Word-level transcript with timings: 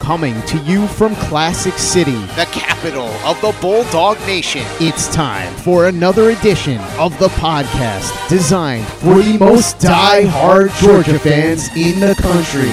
Coming 0.00 0.40
to 0.42 0.58
you 0.58 0.86
from 0.86 1.16
Classic 1.16 1.72
City, 1.74 2.12
the 2.36 2.46
capital 2.52 3.08
of 3.24 3.40
the 3.40 3.56
Bulldog 3.60 4.18
Nation. 4.20 4.62
It's 4.78 5.08
time 5.12 5.52
for 5.56 5.88
another 5.88 6.30
edition 6.30 6.78
of 6.98 7.18
the 7.18 7.26
podcast 7.28 8.28
designed 8.28 8.86
for 8.86 9.20
the 9.20 9.36
most 9.38 9.80
die-hard 9.80 10.70
Georgia 10.80 11.18
fans 11.18 11.68
in 11.74 11.98
the 11.98 12.14
country. 12.20 12.70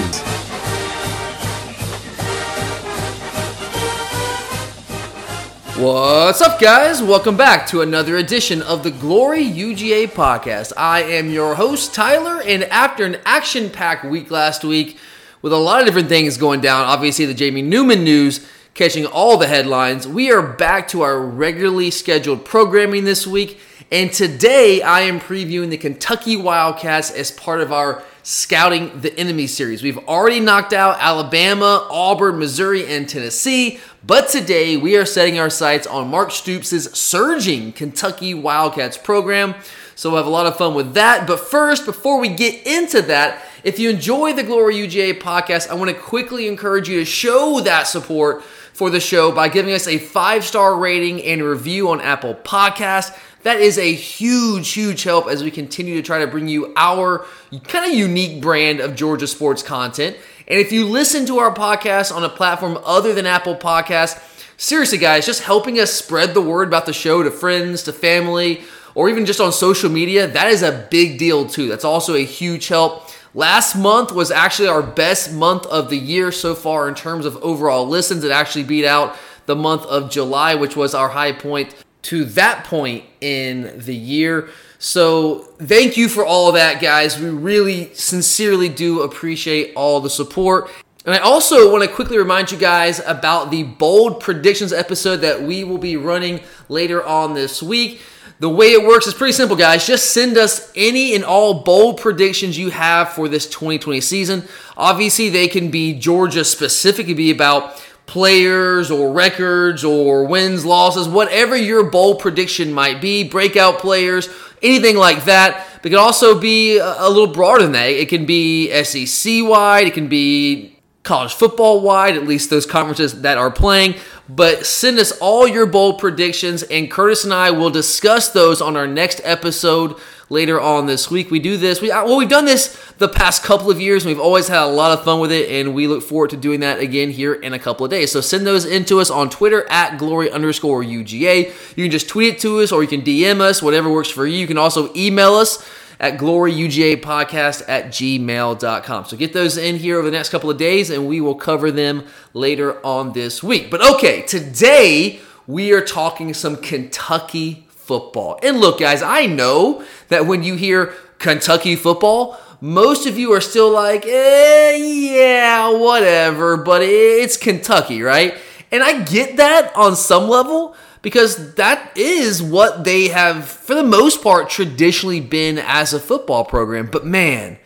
What's 5.82 6.40
up, 6.40 6.60
guys? 6.60 7.02
Welcome 7.02 7.36
back 7.36 7.66
to 7.68 7.80
another 7.80 8.16
edition 8.16 8.62
of 8.62 8.84
the 8.84 8.92
Glory 8.92 9.42
UGA 9.42 10.08
podcast. 10.12 10.72
I 10.76 11.02
am 11.02 11.30
your 11.30 11.56
host, 11.56 11.92
Tyler, 11.94 12.42
and 12.42 12.62
after 12.64 13.04
an 13.04 13.16
action 13.24 13.70
packed 13.70 14.04
week 14.04 14.30
last 14.30 14.62
week 14.62 14.98
with 15.44 15.52
a 15.52 15.58
lot 15.58 15.78
of 15.78 15.84
different 15.84 16.08
things 16.08 16.38
going 16.38 16.62
down, 16.62 16.86
obviously 16.86 17.26
the 17.26 17.34
Jamie 17.34 17.60
Newman 17.60 18.02
news 18.02 18.48
catching 18.72 19.04
all 19.04 19.36
the 19.36 19.46
headlines, 19.46 20.08
we 20.08 20.32
are 20.32 20.40
back 20.40 20.88
to 20.88 21.02
our 21.02 21.20
regularly 21.20 21.90
scheduled 21.90 22.46
programming 22.46 23.04
this 23.04 23.26
week. 23.26 23.60
And 23.92 24.10
today 24.10 24.80
I 24.80 25.02
am 25.02 25.20
previewing 25.20 25.68
the 25.68 25.76
Kentucky 25.76 26.34
Wildcats 26.34 27.10
as 27.10 27.30
part 27.30 27.60
of 27.60 27.74
our 27.74 28.02
Scouting 28.22 29.02
the 29.02 29.14
Enemy 29.18 29.46
series. 29.46 29.82
We've 29.82 29.98
already 30.08 30.40
knocked 30.40 30.72
out 30.72 30.96
Alabama, 30.98 31.86
Auburn, 31.90 32.38
Missouri, 32.38 32.86
and 32.86 33.06
Tennessee, 33.06 33.80
but 34.02 34.30
today 34.30 34.78
we 34.78 34.96
are 34.96 35.04
setting 35.04 35.38
our 35.38 35.50
sights 35.50 35.86
on 35.86 36.08
Mark 36.08 36.30
Stoops' 36.30 36.98
surging 36.98 37.72
Kentucky 37.72 38.32
Wildcats 38.32 38.96
program. 38.96 39.54
So 39.94 40.08
we'll 40.08 40.16
have 40.16 40.26
a 40.26 40.30
lot 40.30 40.46
of 40.46 40.56
fun 40.56 40.74
with 40.74 40.94
that. 40.94 41.26
But 41.26 41.38
first, 41.38 41.84
before 41.84 42.18
we 42.18 42.30
get 42.30 42.66
into 42.66 43.02
that, 43.02 43.44
if 43.64 43.78
you 43.78 43.88
enjoy 43.88 44.34
the 44.34 44.42
Glory 44.42 44.76
UGA 44.76 45.18
podcast, 45.18 45.70
I 45.70 45.74
want 45.74 45.90
to 45.90 45.96
quickly 45.96 46.46
encourage 46.46 46.88
you 46.88 46.98
to 46.98 47.04
show 47.06 47.60
that 47.60 47.86
support 47.86 48.42
for 48.74 48.90
the 48.90 49.00
show 49.00 49.32
by 49.32 49.48
giving 49.48 49.72
us 49.72 49.88
a 49.88 49.96
five 49.96 50.44
star 50.44 50.76
rating 50.76 51.22
and 51.22 51.42
review 51.42 51.88
on 51.88 52.00
Apple 52.02 52.34
Podcasts. 52.34 53.18
That 53.42 53.60
is 53.60 53.78
a 53.78 53.92
huge, 53.92 54.72
huge 54.72 55.02
help 55.02 55.28
as 55.28 55.42
we 55.42 55.50
continue 55.50 55.94
to 55.96 56.02
try 56.02 56.18
to 56.18 56.26
bring 56.26 56.46
you 56.46 56.74
our 56.76 57.24
kind 57.64 57.90
of 57.90 57.96
unique 57.96 58.42
brand 58.42 58.80
of 58.80 58.94
Georgia 58.94 59.26
sports 59.26 59.62
content. 59.62 60.16
And 60.46 60.60
if 60.60 60.70
you 60.70 60.86
listen 60.86 61.24
to 61.26 61.38
our 61.38 61.54
podcast 61.54 62.14
on 62.14 62.22
a 62.22 62.28
platform 62.28 62.78
other 62.84 63.14
than 63.14 63.24
Apple 63.24 63.56
Podcasts, 63.56 64.20
seriously, 64.58 64.98
guys, 64.98 65.24
just 65.24 65.42
helping 65.42 65.80
us 65.80 65.90
spread 65.90 66.34
the 66.34 66.42
word 66.42 66.68
about 66.68 66.84
the 66.84 66.92
show 66.92 67.22
to 67.22 67.30
friends, 67.30 67.82
to 67.84 67.94
family, 67.94 68.62
or 68.94 69.08
even 69.08 69.24
just 69.24 69.40
on 69.40 69.52
social 69.52 69.90
media, 69.90 70.26
that 70.26 70.48
is 70.48 70.62
a 70.62 70.86
big 70.90 71.18
deal 71.18 71.46
too. 71.46 71.68
That's 71.68 71.84
also 71.84 72.14
a 72.14 72.24
huge 72.24 72.68
help. 72.68 73.10
Last 73.36 73.74
month 73.74 74.12
was 74.12 74.30
actually 74.30 74.68
our 74.68 74.82
best 74.82 75.32
month 75.32 75.66
of 75.66 75.90
the 75.90 75.98
year 75.98 76.30
so 76.30 76.54
far 76.54 76.88
in 76.88 76.94
terms 76.94 77.26
of 77.26 77.36
overall 77.38 77.86
listens. 77.86 78.22
It 78.22 78.30
actually 78.30 78.62
beat 78.62 78.84
out 78.84 79.16
the 79.46 79.56
month 79.56 79.82
of 79.86 80.08
July, 80.08 80.54
which 80.54 80.76
was 80.76 80.94
our 80.94 81.08
high 81.08 81.32
point 81.32 81.74
to 82.02 82.24
that 82.26 82.64
point 82.64 83.04
in 83.20 83.72
the 83.76 83.94
year. 83.94 84.50
So, 84.78 85.48
thank 85.58 85.96
you 85.96 86.08
for 86.08 86.24
all 86.24 86.48
of 86.48 86.54
that, 86.54 86.80
guys. 86.80 87.18
We 87.18 87.30
really 87.30 87.92
sincerely 87.94 88.68
do 88.68 89.02
appreciate 89.02 89.72
all 89.74 90.00
the 90.00 90.10
support. 90.10 90.70
And 91.04 91.14
I 91.14 91.18
also 91.18 91.70
want 91.70 91.84
to 91.84 91.90
quickly 91.90 92.16
remind 92.16 92.50
you 92.50 92.56
guys 92.56 92.98
about 93.04 93.50
the 93.50 93.62
bold 93.62 94.20
predictions 94.20 94.72
episode 94.72 95.18
that 95.18 95.42
we 95.42 95.62
will 95.62 95.78
be 95.78 95.96
running 95.96 96.40
later 96.70 97.04
on 97.04 97.34
this 97.34 97.62
week. 97.62 98.00
The 98.40 98.48
way 98.48 98.72
it 98.72 98.86
works 98.86 99.06
is 99.06 99.12
pretty 99.12 99.34
simple, 99.34 99.54
guys. 99.54 99.86
Just 99.86 100.14
send 100.14 100.38
us 100.38 100.72
any 100.74 101.14
and 101.14 101.22
all 101.22 101.62
bold 101.62 102.00
predictions 102.00 102.56
you 102.58 102.70
have 102.70 103.10
for 103.10 103.28
this 103.28 103.46
2020 103.46 104.00
season. 104.00 104.44
Obviously, 104.78 105.28
they 105.28 105.46
can 105.46 105.70
be 105.70 105.92
Georgia 105.92 106.42
specific, 106.42 107.04
it 107.04 107.08
could 107.08 107.16
be 107.18 107.30
about 107.30 107.82
players 108.06 108.90
or 108.90 109.12
records 109.12 109.84
or 109.84 110.24
wins, 110.24 110.64
losses, 110.64 111.08
whatever 111.08 111.54
your 111.54 111.90
bold 111.90 112.18
prediction 112.18 112.72
might 112.72 113.00
be, 113.00 113.24
breakout 113.24 113.78
players, 113.78 114.28
anything 114.62 114.96
like 114.96 115.24
that. 115.24 115.66
But 115.76 115.86
it 115.86 115.90
can 115.90 115.98
also 115.98 116.38
be 116.38 116.78
a 116.78 117.08
little 117.08 117.32
broader 117.32 117.62
than 117.62 117.72
that. 117.72 117.88
It 117.88 118.08
can 118.08 118.26
be 118.26 118.70
SEC 118.84 119.44
wide, 119.44 119.86
it 119.86 119.94
can 119.94 120.08
be 120.08 120.73
college 121.04 121.34
football 121.34 121.80
wide, 121.80 122.16
at 122.16 122.26
least 122.26 122.50
those 122.50 122.66
conferences 122.66 123.20
that 123.20 123.38
are 123.38 123.50
playing. 123.50 123.94
But 124.28 124.66
send 124.66 124.98
us 124.98 125.12
all 125.20 125.46
your 125.46 125.66
bold 125.66 125.98
predictions, 125.98 126.62
and 126.64 126.90
Curtis 126.90 127.24
and 127.24 127.32
I 127.32 127.50
will 127.50 127.70
discuss 127.70 128.30
those 128.30 128.62
on 128.62 128.74
our 128.76 128.86
next 128.86 129.20
episode 129.22 129.96
later 130.30 130.58
on 130.58 130.86
this 130.86 131.10
week. 131.10 131.30
We 131.30 131.40
do 131.40 131.58
this. 131.58 131.82
We 131.82 131.90
uh, 131.90 132.06
well, 132.06 132.16
we've 132.16 132.28
done 132.28 132.46
this 132.46 132.80
the 132.96 133.08
past 133.08 133.42
couple 133.42 133.70
of 133.70 133.78
years. 133.78 134.04
And 134.04 134.08
we've 134.08 134.20
always 134.20 134.48
had 134.48 134.62
a 134.62 134.66
lot 134.66 134.98
of 134.98 135.04
fun 135.04 135.20
with 135.20 135.30
it, 135.30 135.50
and 135.50 135.74
we 135.74 135.86
look 135.86 136.02
forward 136.02 136.30
to 136.30 136.38
doing 136.38 136.60
that 136.60 136.78
again 136.78 137.10
here 137.10 137.34
in 137.34 137.52
a 137.52 137.58
couple 137.58 137.84
of 137.84 137.90
days. 137.90 138.10
So 138.10 138.22
send 138.22 138.46
those 138.46 138.64
into 138.64 138.98
us 138.98 139.10
on 139.10 139.28
Twitter 139.28 139.66
at 139.70 139.98
glory 139.98 140.30
underscore 140.30 140.82
UGA. 140.82 141.76
You 141.76 141.84
can 141.84 141.90
just 141.90 142.08
tweet 142.08 142.34
it 142.34 142.40
to 142.40 142.60
us, 142.60 142.72
or 142.72 142.82
you 142.82 142.88
can 142.88 143.02
DM 143.02 143.40
us, 143.40 143.62
whatever 143.62 143.92
works 143.92 144.08
for 144.08 144.26
you. 144.26 144.38
You 144.38 144.46
can 144.46 144.58
also 144.58 144.90
email 144.94 145.34
us 145.34 145.62
at 146.04 146.18
gloryugapodcast 146.18 147.64
at 147.66 147.86
gmail.com. 147.86 149.04
So 149.06 149.16
get 149.16 149.32
those 149.32 149.56
in 149.56 149.76
here 149.76 149.96
over 149.96 150.10
the 150.10 150.14
next 150.14 150.28
couple 150.28 150.50
of 150.50 150.58
days, 150.58 150.90
and 150.90 151.08
we 151.08 151.18
will 151.22 151.34
cover 151.34 151.70
them 151.70 152.04
later 152.34 152.84
on 152.84 153.14
this 153.14 153.42
week. 153.42 153.70
But 153.70 153.82
okay, 153.94 154.20
today 154.20 155.20
we 155.46 155.72
are 155.72 155.80
talking 155.80 156.34
some 156.34 156.58
Kentucky 156.58 157.66
football. 157.70 158.38
And 158.42 158.60
look, 158.60 158.80
guys, 158.80 159.00
I 159.00 159.24
know 159.24 159.82
that 160.08 160.26
when 160.26 160.42
you 160.42 160.56
hear 160.56 160.92
Kentucky 161.18 161.74
football, 161.74 162.38
most 162.60 163.06
of 163.06 163.18
you 163.18 163.32
are 163.32 163.40
still 163.40 163.70
like, 163.70 164.04
eh, 164.04 164.76
yeah, 164.76 165.70
whatever, 165.70 166.58
but 166.58 166.82
it's 166.82 167.38
Kentucky, 167.38 168.02
right? 168.02 168.36
And 168.70 168.82
I 168.82 169.04
get 169.04 169.38
that 169.38 169.74
on 169.74 169.96
some 169.96 170.28
level 170.28 170.76
because 171.04 171.54
that 171.54 171.92
is 171.96 172.42
what 172.42 172.82
they 172.82 173.08
have, 173.08 173.46
for 173.46 173.76
the 173.76 173.84
most 173.84 174.20
part, 174.24 174.50
traditionally 174.50 175.20
been 175.20 175.58
as 175.58 175.94
a 175.94 176.00
football 176.00 176.44
program. 176.44 176.88
But 176.90 177.06
man, 177.06 177.58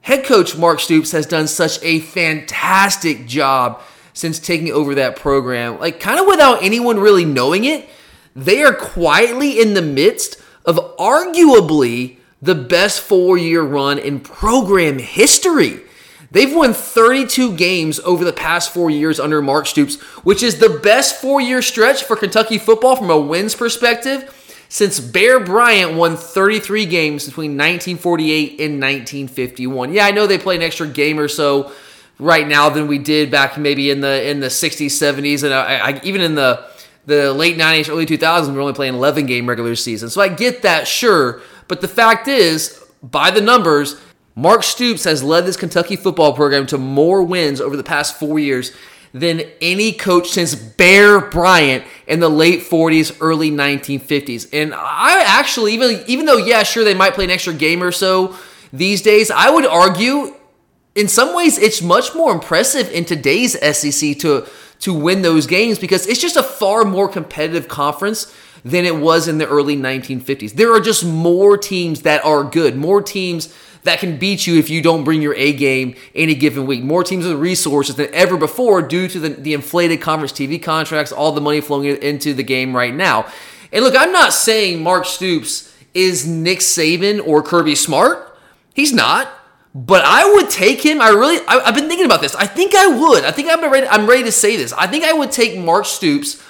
head 0.00 0.24
coach 0.24 0.56
Mark 0.56 0.80
Stoops 0.80 1.12
has 1.12 1.26
done 1.26 1.46
such 1.46 1.82
a 1.82 2.00
fantastic 2.00 3.26
job 3.26 3.82
since 4.14 4.38
taking 4.38 4.72
over 4.72 4.94
that 4.94 5.16
program, 5.16 5.78
like 5.78 6.00
kind 6.00 6.18
of 6.18 6.26
without 6.26 6.62
anyone 6.62 6.98
really 6.98 7.26
knowing 7.26 7.64
it 7.64 7.86
they 8.34 8.62
are 8.62 8.74
quietly 8.74 9.60
in 9.60 9.74
the 9.74 9.82
midst 9.82 10.40
of 10.64 10.96
arguably 10.96 12.18
the 12.40 12.54
best 12.54 13.00
four 13.00 13.36
year 13.36 13.62
run 13.62 13.98
in 13.98 14.20
program 14.20 14.98
history. 14.98 15.80
They've 16.30 16.54
won 16.54 16.74
32 16.74 17.56
games 17.56 17.98
over 18.00 18.24
the 18.24 18.32
past 18.32 18.72
four 18.72 18.90
years 18.90 19.18
under 19.18 19.42
Mark 19.42 19.66
Stoops, 19.66 20.00
which 20.22 20.42
is 20.42 20.58
the 20.58 20.68
best 20.68 21.20
four 21.20 21.40
year 21.40 21.60
stretch 21.60 22.04
for 22.04 22.16
Kentucky 22.16 22.58
football 22.58 22.96
from 22.96 23.10
a 23.10 23.18
wins 23.18 23.54
perspective 23.54 24.32
since 24.68 25.00
Bear 25.00 25.40
Bryant 25.40 25.94
won 25.94 26.16
33 26.16 26.86
games 26.86 27.26
between 27.26 27.52
1948 27.52 28.50
and 28.60 28.80
1951. 28.80 29.92
Yeah, 29.92 30.06
I 30.06 30.12
know 30.12 30.28
they 30.28 30.38
play 30.38 30.54
an 30.54 30.62
extra 30.62 30.86
game 30.86 31.18
or 31.18 31.26
so 31.26 31.72
right 32.20 32.46
now 32.46 32.70
than 32.70 32.86
we 32.86 32.98
did 32.98 33.30
back 33.30 33.58
maybe 33.58 33.90
in 33.90 34.00
the 34.00 34.28
in 34.28 34.38
the 34.38 34.46
60s, 34.46 34.86
70s, 34.86 35.42
and 35.42 35.52
I, 35.52 35.90
I, 35.90 36.00
even 36.04 36.20
in 36.20 36.36
the 36.36 36.64
the 37.06 37.32
late 37.32 37.56
90s, 37.56 37.88
early 37.88 38.06
2000s, 38.06 38.54
we're 38.54 38.60
only 38.60 38.74
playing 38.74 38.94
11 38.94 39.26
game 39.26 39.48
regular 39.48 39.74
season. 39.74 40.10
So 40.10 40.20
I 40.20 40.28
get 40.28 40.62
that, 40.62 40.86
sure. 40.86 41.40
But 41.66 41.80
the 41.80 41.88
fact 41.88 42.28
is, 42.28 42.80
by 43.02 43.32
the 43.32 43.40
numbers, 43.40 44.00
Mark 44.40 44.62
Stoops 44.62 45.04
has 45.04 45.22
led 45.22 45.44
this 45.44 45.58
Kentucky 45.58 45.96
football 45.96 46.32
program 46.32 46.64
to 46.68 46.78
more 46.78 47.22
wins 47.22 47.60
over 47.60 47.76
the 47.76 47.84
past 47.84 48.18
four 48.18 48.38
years 48.38 48.72
than 49.12 49.42
any 49.60 49.92
coach 49.92 50.30
since 50.30 50.54
Bear 50.54 51.20
Bryant 51.20 51.84
in 52.06 52.20
the 52.20 52.30
late 52.30 52.60
40s, 52.60 53.18
early 53.20 53.50
1950s. 53.50 54.48
And 54.50 54.72
I 54.74 55.22
actually, 55.26 55.74
even 55.74 56.02
even 56.06 56.24
though 56.24 56.38
yeah, 56.38 56.62
sure 56.62 56.84
they 56.84 56.94
might 56.94 57.12
play 57.12 57.24
an 57.24 57.30
extra 57.30 57.52
game 57.52 57.82
or 57.82 57.92
so 57.92 58.34
these 58.72 59.02
days, 59.02 59.30
I 59.30 59.50
would 59.50 59.66
argue 59.66 60.34
in 60.94 61.08
some 61.08 61.36
ways 61.36 61.58
it's 61.58 61.82
much 61.82 62.14
more 62.14 62.32
impressive 62.32 62.90
in 62.90 63.04
today's 63.04 63.58
SEC 63.76 64.18
to 64.20 64.46
to 64.78 64.94
win 64.94 65.20
those 65.20 65.46
games 65.46 65.78
because 65.78 66.06
it's 66.06 66.20
just 66.20 66.36
a 66.36 66.42
far 66.42 66.86
more 66.86 67.10
competitive 67.10 67.68
conference 67.68 68.34
than 68.64 68.86
it 68.86 68.96
was 68.96 69.28
in 69.28 69.36
the 69.36 69.46
early 69.46 69.76
1950s. 69.76 70.52
There 70.52 70.72
are 70.72 70.80
just 70.80 71.04
more 71.04 71.58
teams 71.58 72.02
that 72.02 72.24
are 72.24 72.44
good, 72.44 72.76
more 72.76 73.02
teams 73.02 73.54
that 73.84 73.98
can 73.98 74.18
beat 74.18 74.46
you 74.46 74.58
if 74.58 74.68
you 74.68 74.82
don't 74.82 75.04
bring 75.04 75.22
your 75.22 75.34
A 75.34 75.52
game 75.52 75.94
any 76.14 76.34
given 76.34 76.66
week. 76.66 76.82
More 76.82 77.02
teams 77.04 77.26
with 77.26 77.36
resources 77.38 77.96
than 77.96 78.12
ever 78.12 78.36
before 78.36 78.82
due 78.82 79.08
to 79.08 79.18
the, 79.18 79.28
the 79.30 79.54
inflated 79.54 80.00
conference 80.00 80.32
TV 80.32 80.62
contracts, 80.62 81.12
all 81.12 81.32
the 81.32 81.40
money 81.40 81.60
flowing 81.60 81.86
into 81.86 82.34
the 82.34 82.42
game 82.42 82.76
right 82.76 82.94
now. 82.94 83.26
And 83.72 83.84
look, 83.84 83.94
I'm 83.96 84.12
not 84.12 84.32
saying 84.32 84.82
Mark 84.82 85.04
Stoops 85.04 85.74
is 85.94 86.26
Nick 86.26 86.58
Saban 86.58 87.26
or 87.26 87.42
Kirby 87.42 87.74
Smart. 87.74 88.36
He's 88.74 88.92
not. 88.92 89.32
But 89.72 90.04
I 90.04 90.32
would 90.34 90.50
take 90.50 90.84
him. 90.84 91.00
I 91.00 91.10
really, 91.10 91.38
I, 91.46 91.60
have 91.66 91.76
been 91.76 91.86
thinking 91.86 92.06
about 92.06 92.20
this. 92.20 92.34
I 92.34 92.46
think 92.46 92.74
I 92.74 92.88
would. 92.88 93.24
I 93.24 93.30
think 93.30 93.48
I'm 93.50 93.62
ready. 93.70 93.86
I'm 93.86 94.08
ready 94.08 94.24
to 94.24 94.32
say 94.32 94.56
this. 94.56 94.72
I 94.72 94.88
think 94.88 95.04
I 95.04 95.12
would 95.12 95.30
take 95.30 95.56
Mark 95.56 95.86
Stoops 95.86 96.42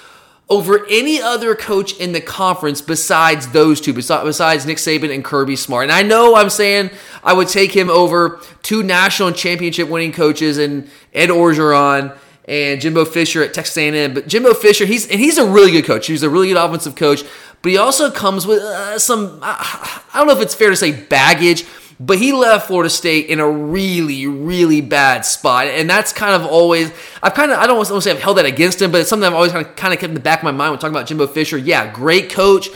over 0.51 0.85
any 0.89 1.21
other 1.21 1.55
coach 1.55 1.97
in 1.97 2.11
the 2.11 2.19
conference 2.19 2.81
besides 2.81 3.47
those 3.53 3.79
two, 3.79 3.93
besides 3.93 4.65
Nick 4.65 4.77
Saban 4.77 5.11
and 5.11 5.23
Kirby 5.23 5.55
Smart. 5.55 5.83
And 5.83 5.93
I 5.93 6.01
know 6.01 6.35
I'm 6.35 6.49
saying 6.49 6.91
I 7.23 7.31
would 7.31 7.47
take 7.47 7.71
him 7.71 7.89
over 7.89 8.41
two 8.61 8.83
national 8.83 9.31
championship 9.31 9.87
winning 9.87 10.11
coaches 10.11 10.57
and 10.57 10.89
Ed 11.13 11.29
Orgeron 11.29 12.17
and 12.49 12.81
Jimbo 12.81 13.05
Fisher 13.05 13.41
at 13.41 13.53
Texas 13.53 13.77
A&M. 13.77 14.13
But 14.13 14.27
Jimbo 14.27 14.53
Fisher, 14.53 14.85
he's 14.85 15.09
and 15.09 15.21
he's 15.21 15.37
a 15.37 15.47
really 15.47 15.71
good 15.71 15.85
coach. 15.85 16.07
He's 16.07 16.21
a 16.21 16.29
really 16.29 16.49
good 16.49 16.57
offensive 16.57 16.95
coach, 16.95 17.23
but 17.61 17.69
he 17.69 17.77
also 17.77 18.11
comes 18.11 18.45
with 18.45 18.59
uh, 18.59 18.99
some. 18.99 19.39
I 19.41 20.01
don't 20.13 20.27
know 20.27 20.35
if 20.35 20.41
it's 20.41 20.53
fair 20.53 20.69
to 20.69 20.75
say 20.75 20.91
baggage 20.91 21.63
but 22.03 22.17
he 22.17 22.33
left 22.33 22.65
Florida 22.65 22.89
State 22.89 23.27
in 23.27 23.39
a 23.39 23.47
really, 23.47 24.25
really 24.25 24.81
bad 24.81 25.23
spot, 25.23 25.67
and 25.67 25.87
that's 25.87 26.11
kind 26.11 26.33
of 26.33 26.49
always 26.49 26.91
I've 27.21 27.35
kind 27.35 27.51
of 27.51 27.59
I 27.59 27.67
don't 27.67 27.77
want 27.77 27.89
to 27.89 28.01
say 28.01 28.09
I've 28.09 28.19
held 28.19 28.37
that 28.37 28.45
against 28.47 28.81
him, 28.81 28.91
but 28.91 29.01
it's 29.01 29.09
something 29.09 29.27
I've 29.27 29.35
always 29.35 29.51
kind 29.51 29.65
of 29.65 29.75
kind 29.75 29.93
of 29.93 29.99
kept 29.99 30.09
in 30.09 30.15
the 30.15 30.19
back 30.19 30.39
of 30.39 30.43
my 30.43 30.51
mind 30.51 30.71
when 30.71 30.79
talking 30.79 30.95
about 30.95 31.05
Jimbo 31.05 31.27
Fisher. 31.27 31.59
Yeah, 31.59 31.93
great 31.93 32.31
coach, 32.31 32.69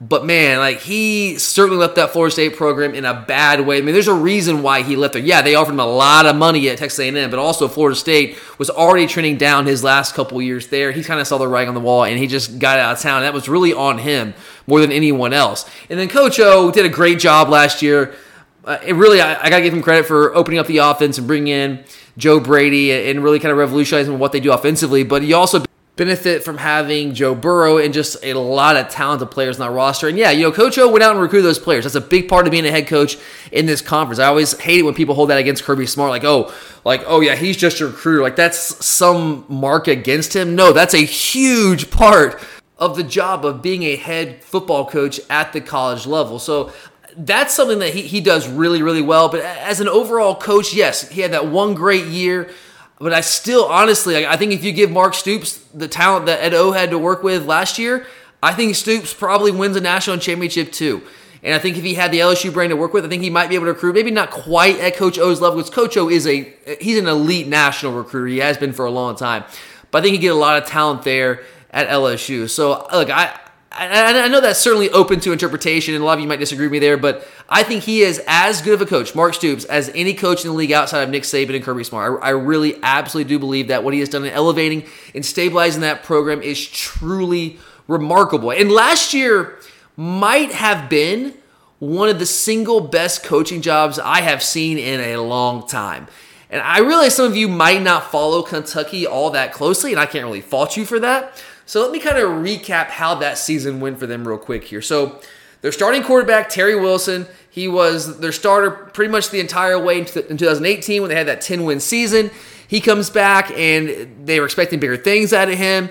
but 0.00 0.24
man, 0.24 0.58
like 0.58 0.78
he 0.78 1.36
certainly 1.36 1.78
left 1.78 1.96
that 1.96 2.12
Florida 2.12 2.32
State 2.32 2.56
program 2.56 2.94
in 2.94 3.04
a 3.04 3.12
bad 3.12 3.66
way. 3.66 3.76
I 3.76 3.82
mean, 3.82 3.92
there's 3.92 4.08
a 4.08 4.14
reason 4.14 4.62
why 4.62 4.80
he 4.80 4.96
left 4.96 5.12
there. 5.12 5.22
Yeah, 5.22 5.42
they 5.42 5.54
offered 5.54 5.72
him 5.72 5.80
a 5.80 5.84
lot 5.84 6.24
of 6.24 6.34
money 6.34 6.70
at 6.70 6.78
Texas 6.78 6.98
A&M, 6.98 7.30
but 7.30 7.38
also 7.38 7.68
Florida 7.68 7.94
State 7.94 8.38
was 8.56 8.70
already 8.70 9.06
trending 9.06 9.36
down 9.36 9.66
his 9.66 9.84
last 9.84 10.14
couple 10.14 10.40
years 10.40 10.68
there. 10.68 10.92
He 10.92 11.04
kind 11.04 11.20
of 11.20 11.26
saw 11.26 11.36
the 11.36 11.46
writing 11.46 11.68
on 11.68 11.74
the 11.74 11.80
wall, 11.80 12.04
and 12.04 12.18
he 12.18 12.26
just 12.26 12.58
got 12.58 12.78
out 12.78 12.96
of 12.96 13.02
town. 13.02 13.20
That 13.20 13.34
was 13.34 13.50
really 13.50 13.74
on 13.74 13.98
him 13.98 14.32
more 14.66 14.80
than 14.80 14.92
anyone 14.92 15.34
else. 15.34 15.68
And 15.90 15.98
then 15.98 16.08
Coach 16.08 16.40
O 16.40 16.70
did 16.70 16.86
a 16.86 16.88
great 16.88 17.18
job 17.18 17.50
last 17.50 17.82
year 17.82 18.14
uh, 18.64 18.78
it 18.84 18.94
really, 18.94 19.20
I, 19.20 19.42
I 19.42 19.50
got 19.50 19.56
to 19.56 19.62
give 19.62 19.74
him 19.74 19.82
credit 19.82 20.06
for 20.06 20.34
opening 20.34 20.58
up 20.58 20.66
the 20.66 20.78
offense 20.78 21.18
and 21.18 21.26
bringing 21.26 21.48
in 21.48 21.84
Joe 22.16 22.40
Brady 22.40 22.92
and 23.10 23.22
really 23.22 23.38
kind 23.38 23.52
of 23.52 23.58
revolutionizing 23.58 24.18
what 24.18 24.32
they 24.32 24.40
do 24.40 24.52
offensively. 24.52 25.02
But 25.02 25.22
he 25.22 25.32
also 25.32 25.64
benefit 25.96 26.42
from 26.42 26.56
having 26.56 27.12
Joe 27.12 27.34
Burrow 27.34 27.76
and 27.76 27.92
just 27.92 28.16
a 28.24 28.32
lot 28.34 28.76
of 28.76 28.88
talented 28.88 29.30
players 29.30 29.60
on 29.60 29.68
that 29.68 29.74
roster. 29.74 30.08
And 30.08 30.16
yeah, 30.16 30.30
you 30.30 30.42
know, 30.42 30.52
Coach 30.52 30.78
O 30.78 30.90
went 30.90 31.02
out 31.02 31.12
and 31.12 31.20
recruited 31.20 31.44
those 31.44 31.58
players. 31.58 31.84
That's 31.84 31.94
a 31.94 32.00
big 32.00 32.28
part 32.28 32.46
of 32.46 32.50
being 32.50 32.64
a 32.64 32.70
head 32.70 32.86
coach 32.86 33.18
in 33.50 33.66
this 33.66 33.82
conference. 33.82 34.18
I 34.18 34.26
always 34.26 34.58
hate 34.58 34.80
it 34.80 34.82
when 34.84 34.94
people 34.94 35.14
hold 35.14 35.30
that 35.30 35.38
against 35.38 35.64
Kirby 35.64 35.86
Smart, 35.86 36.10
like, 36.10 36.24
oh, 36.24 36.52
like, 36.84 37.02
oh 37.06 37.20
yeah, 37.20 37.34
he's 37.34 37.56
just 37.56 37.80
a 37.80 37.86
recruiter. 37.86 38.22
Like 38.22 38.36
that's 38.36 38.84
some 38.84 39.44
mark 39.48 39.86
against 39.86 40.34
him. 40.34 40.54
No, 40.56 40.72
that's 40.72 40.94
a 40.94 41.04
huge 41.04 41.90
part 41.90 42.40
of 42.78 42.96
the 42.96 43.04
job 43.04 43.44
of 43.44 43.62
being 43.62 43.82
a 43.84 43.96
head 43.96 44.42
football 44.42 44.86
coach 44.86 45.20
at 45.28 45.52
the 45.52 45.60
college 45.60 46.06
level. 46.06 46.38
So 46.38 46.72
that's 47.16 47.54
something 47.54 47.78
that 47.80 47.94
he, 47.94 48.02
he 48.02 48.20
does 48.20 48.48
really, 48.48 48.82
really 48.82 49.02
well. 49.02 49.28
But 49.28 49.40
as 49.40 49.80
an 49.80 49.88
overall 49.88 50.34
coach, 50.34 50.74
yes, 50.74 51.08
he 51.08 51.20
had 51.20 51.32
that 51.32 51.46
one 51.46 51.74
great 51.74 52.06
year. 52.06 52.50
But 52.98 53.12
I 53.12 53.20
still, 53.20 53.64
honestly, 53.64 54.26
I 54.26 54.36
think 54.36 54.52
if 54.52 54.62
you 54.62 54.72
give 54.72 54.90
Mark 54.90 55.14
Stoops 55.14 55.58
the 55.74 55.88
talent 55.88 56.26
that 56.26 56.40
Ed 56.40 56.54
O 56.54 56.72
had 56.72 56.90
to 56.90 56.98
work 56.98 57.22
with 57.22 57.44
last 57.46 57.78
year, 57.78 58.06
I 58.42 58.54
think 58.54 58.74
Stoops 58.76 59.12
probably 59.12 59.50
wins 59.50 59.76
a 59.76 59.80
national 59.80 60.18
championship 60.18 60.72
too. 60.72 61.02
And 61.42 61.54
I 61.54 61.58
think 61.58 61.76
if 61.76 61.82
he 61.82 61.94
had 61.94 62.12
the 62.12 62.20
LSU 62.20 62.52
brain 62.52 62.70
to 62.70 62.76
work 62.76 62.92
with, 62.92 63.04
I 63.04 63.08
think 63.08 63.22
he 63.22 63.30
might 63.30 63.48
be 63.48 63.56
able 63.56 63.66
to 63.66 63.72
recruit. 63.72 63.94
Maybe 63.94 64.12
not 64.12 64.30
quite 64.30 64.78
at 64.78 64.94
Coach 64.94 65.18
O's 65.18 65.40
level, 65.40 65.58
because 65.58 65.70
Coach 65.70 65.96
O 65.96 66.08
is 66.08 66.26
a 66.26 66.52
he's 66.80 66.98
an 66.98 67.08
elite 67.08 67.48
national 67.48 67.92
recruiter. 67.92 68.28
He 68.28 68.38
has 68.38 68.56
been 68.56 68.72
for 68.72 68.84
a 68.84 68.90
long 68.90 69.16
time. 69.16 69.44
But 69.90 69.98
I 69.98 70.02
think 70.02 70.12
he 70.12 70.18
get 70.18 70.28
a 70.28 70.36
lot 70.36 70.62
of 70.62 70.68
talent 70.68 71.02
there 71.02 71.42
at 71.70 71.88
LSU. 71.88 72.48
So 72.48 72.86
look, 72.92 73.10
I 73.10 73.38
I, 73.74 74.28
know 74.28 74.40
that's 74.40 74.60
certainly 74.60 74.90
open 74.90 75.20
to 75.20 75.32
interpretation, 75.32 75.94
and 75.94 76.02
a 76.02 76.06
lot 76.06 76.14
of 76.14 76.20
you 76.20 76.28
might 76.28 76.38
disagree 76.38 76.66
with 76.66 76.72
me 76.72 76.78
there, 76.78 76.96
but 76.96 77.26
I 77.48 77.62
think 77.62 77.82
he 77.82 78.02
is 78.02 78.20
as 78.26 78.62
good 78.62 78.74
of 78.74 78.82
a 78.82 78.86
coach, 78.86 79.14
Mark 79.14 79.34
Stoops, 79.34 79.64
as 79.64 79.90
any 79.94 80.14
coach 80.14 80.44
in 80.44 80.50
the 80.50 80.56
league 80.56 80.72
outside 80.72 81.02
of 81.02 81.10
Nick 81.10 81.22
Saban 81.22 81.54
and 81.54 81.64
Kirby 81.64 81.84
Smart. 81.84 82.20
I, 82.22 82.28
I 82.28 82.30
really 82.30 82.78
absolutely 82.82 83.28
do 83.28 83.38
believe 83.38 83.68
that 83.68 83.84
what 83.84 83.94
he 83.94 84.00
has 84.00 84.08
done 84.08 84.24
in 84.24 84.32
elevating 84.32 84.84
and 85.14 85.24
stabilizing 85.24 85.80
that 85.82 86.02
program 86.02 86.42
is 86.42 86.66
truly 86.66 87.58
remarkable. 87.88 88.52
And 88.52 88.70
last 88.70 89.14
year 89.14 89.58
might 89.96 90.52
have 90.52 90.88
been 90.88 91.34
one 91.78 92.08
of 92.08 92.18
the 92.18 92.26
single 92.26 92.80
best 92.80 93.24
coaching 93.24 93.60
jobs 93.60 93.98
I 93.98 94.20
have 94.20 94.42
seen 94.42 94.78
in 94.78 95.00
a 95.00 95.20
long 95.20 95.66
time. 95.66 96.06
And 96.48 96.60
I 96.60 96.80
realize 96.80 97.16
some 97.16 97.26
of 97.26 97.36
you 97.36 97.48
might 97.48 97.82
not 97.82 98.10
follow 98.10 98.42
Kentucky 98.42 99.06
all 99.06 99.30
that 99.30 99.52
closely, 99.52 99.92
and 99.92 99.98
I 99.98 100.06
can't 100.06 100.24
really 100.24 100.42
fault 100.42 100.76
you 100.76 100.84
for 100.84 101.00
that. 101.00 101.42
So 101.72 101.80
let 101.80 101.90
me 101.90 102.00
kind 102.00 102.18
of 102.18 102.24
recap 102.24 102.88
how 102.88 103.14
that 103.14 103.38
season 103.38 103.80
went 103.80 103.98
for 103.98 104.06
them 104.06 104.28
real 104.28 104.36
quick 104.36 104.62
here. 104.62 104.82
So 104.82 105.18
their 105.62 105.72
starting 105.72 106.02
quarterback, 106.02 106.50
Terry 106.50 106.78
Wilson, 106.78 107.26
he 107.48 107.66
was 107.66 108.18
their 108.18 108.30
starter 108.30 108.70
pretty 108.70 109.10
much 109.10 109.30
the 109.30 109.40
entire 109.40 109.82
way 109.82 110.00
in 110.00 110.04
2018 110.04 111.00
when 111.00 111.08
they 111.08 111.14
had 111.14 111.28
that 111.28 111.40
10 111.40 111.64
win 111.64 111.80
season. 111.80 112.30
He 112.68 112.82
comes 112.82 113.08
back 113.08 113.50
and 113.52 114.26
they 114.26 114.38
were 114.38 114.44
expecting 114.44 114.80
bigger 114.80 114.98
things 114.98 115.32
out 115.32 115.48
of 115.48 115.56
him. 115.56 115.88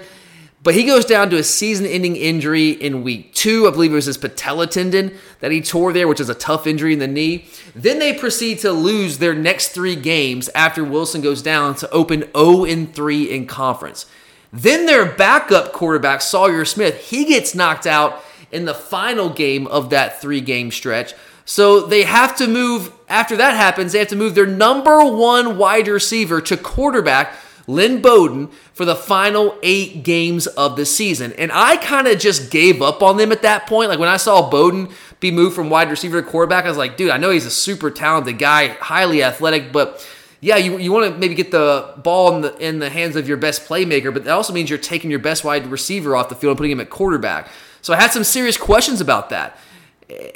But 0.62 0.76
he 0.76 0.84
goes 0.84 1.04
down 1.04 1.32
to 1.32 1.38
a 1.38 1.44
season 1.44 1.88
ending 1.88 2.16
injury 2.16 2.70
in 2.70 3.02
week 3.02 3.34
two. 3.34 3.68
I 3.68 3.72
believe 3.72 3.92
it 3.92 3.96
was 3.96 4.06
his 4.06 4.20
patella 4.20 4.68
tendon 4.68 5.18
that 5.40 5.52
he 5.52 5.62
tore 5.62 5.94
there, 5.94 6.08
which 6.08 6.20
is 6.20 6.30
a 6.30 6.36
tough 6.36 6.68
injury 6.68 6.94
in 6.94 7.00
the 7.00 7.08
knee. 7.08 7.48
Then 7.74 7.98
they 7.98 8.14
proceed 8.14 8.60
to 8.60 8.72
lose 8.72 9.18
their 9.18 9.34
next 9.34 9.70
three 9.70 9.96
games 9.96 10.48
after 10.54 10.84
Wilson 10.84 11.22
goes 11.22 11.42
down 11.42 11.74
to 11.78 11.90
open 11.90 12.30
0 12.38 12.86
3 12.86 13.32
in 13.32 13.48
conference. 13.48 14.06
Then 14.54 14.86
their 14.86 15.06
backup 15.06 15.72
quarterback, 15.72 16.22
Sawyer 16.22 16.66
Smith, 16.66 17.10
he 17.10 17.26
gets 17.26 17.56
knocked 17.56 17.88
out 17.88 18.24
in 18.52 18.66
the 18.66 18.74
final 18.74 19.30
game 19.30 19.66
of 19.68 19.90
that 19.92 20.22
three 20.22 20.42
game 20.42 20.72
stretch. 20.72 21.14
So 21.46 21.82
they 21.82 22.04
have 22.04 22.36
to 22.38 22.48
move, 22.48 22.92
after 23.10 23.36
that 23.38 23.56
happens, 23.56 23.92
they 23.92 24.00
have 24.00 24.10
to 24.10 24.16
move 24.16 24.36
their 24.36 24.46
number 24.46 25.04
one 25.06 25.58
wide 25.58 25.88
receiver 25.88 26.42
to 26.42 26.58
quarterback, 26.58 27.34
Lynn 27.68 28.02
Bowden, 28.02 28.50
for 28.74 28.86
the 28.86 28.96
final 28.96 29.58
eight 29.64 30.04
games 30.04 30.48
of 30.48 30.76
the 30.76 30.86
season. 30.86 31.34
And 31.34 31.52
I 31.52 31.78
kind 31.78 32.08
of 32.08 32.20
just 32.20 32.52
gave 32.52 32.82
up 32.82 33.02
on 33.02 33.18
them 33.18 33.32
at 33.32 33.42
that 33.42 33.68
point. 33.68 33.90
Like 33.90 34.00
when 34.00 34.10
I 34.10 34.18
saw 34.18 34.50
Bowden 34.50 34.90
be 35.20 35.32
moved 35.32 35.56
from 35.56 35.70
wide 35.70 35.90
receiver 35.90 36.22
to 36.22 36.28
quarterback, 36.28 36.66
I 36.66 36.70
was 36.70 36.78
like, 36.78 36.98
dude, 36.98 37.12
I 37.12 37.18
know 37.18 37.32
he's 37.32 37.46
a 37.46 37.52
super 37.52 37.90
talented 37.90 38.38
guy, 38.38 38.70
highly 38.70 39.24
athletic, 39.24 39.72
but 39.72 40.06
yeah, 40.44 40.58
you, 40.58 40.80
you 40.80 40.92
want 40.92 41.14
to 41.14 41.20
maybe 41.20 41.36
get 41.36 41.52
the 41.52 41.94
ball 41.98 42.36
in 42.36 42.42
the 42.42 42.58
in 42.58 42.80
the 42.80 42.90
hands 42.90 43.16
of 43.16 43.28
your 43.28 43.38
best 43.38 43.68
playmaker, 43.68 44.12
but 44.12 44.24
that 44.26 44.32
also 44.32 44.52
means 44.52 44.72
you're 44.72 44.80
taking 44.80 45.12
your 45.12 45.20
best 45.20 45.44
wide 45.44 45.68
receiver 45.68 46.16
off 46.16 46.30
the 46.30 46.36
field 46.36 46.52
and 46.52 46.58
putting 46.58 46.72
him 46.72 46.80
at 46.80 46.90
quarterback. 46.90 47.48
So 47.84 47.94
I 47.94 47.98
had 47.98 48.12
some 48.12 48.24
serious 48.24 48.58
questions 48.58 49.02
about 49.02 49.30
that. 49.30 49.58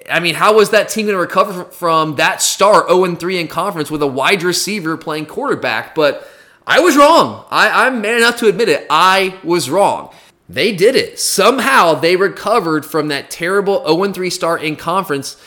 I 0.10 0.20
mean, 0.20 0.36
how 0.36 0.56
was 0.56 0.70
that 0.70 0.90
team 0.90 1.08
going 1.08 1.16
to 1.16 1.20
recover 1.20 1.66
from 1.66 2.16
that 2.16 2.42
start 2.42 2.88
0 2.88 3.16
3 3.16 3.40
in 3.40 3.48
conference 3.48 3.90
with 3.90 4.02
a 4.04 4.08
wide 4.08 4.44
receiver 4.44 4.96
playing 4.96 5.26
quarterback? 5.26 5.96
But 5.96 6.28
I 6.68 6.80
was 6.80 6.96
wrong. 6.96 7.46
I, 7.50 7.88
I'm 7.88 8.00
man 8.02 8.18
enough 8.18 8.38
to 8.38 8.48
admit 8.48 8.70
it. 8.70 8.86
I 8.92 9.40
was 9.44 9.72
wrong. 9.72 10.14
They 10.48 10.72
did 10.72 10.96
it. 10.96 11.20
Somehow 11.20 11.96
they 11.96 12.16
recovered 12.16 12.86
from 12.86 13.08
that 13.08 13.32
terrible 13.32 13.84
0 13.88 14.14
3 14.14 14.30
start 14.30 14.62
in 14.62 14.76
conference 14.76 15.42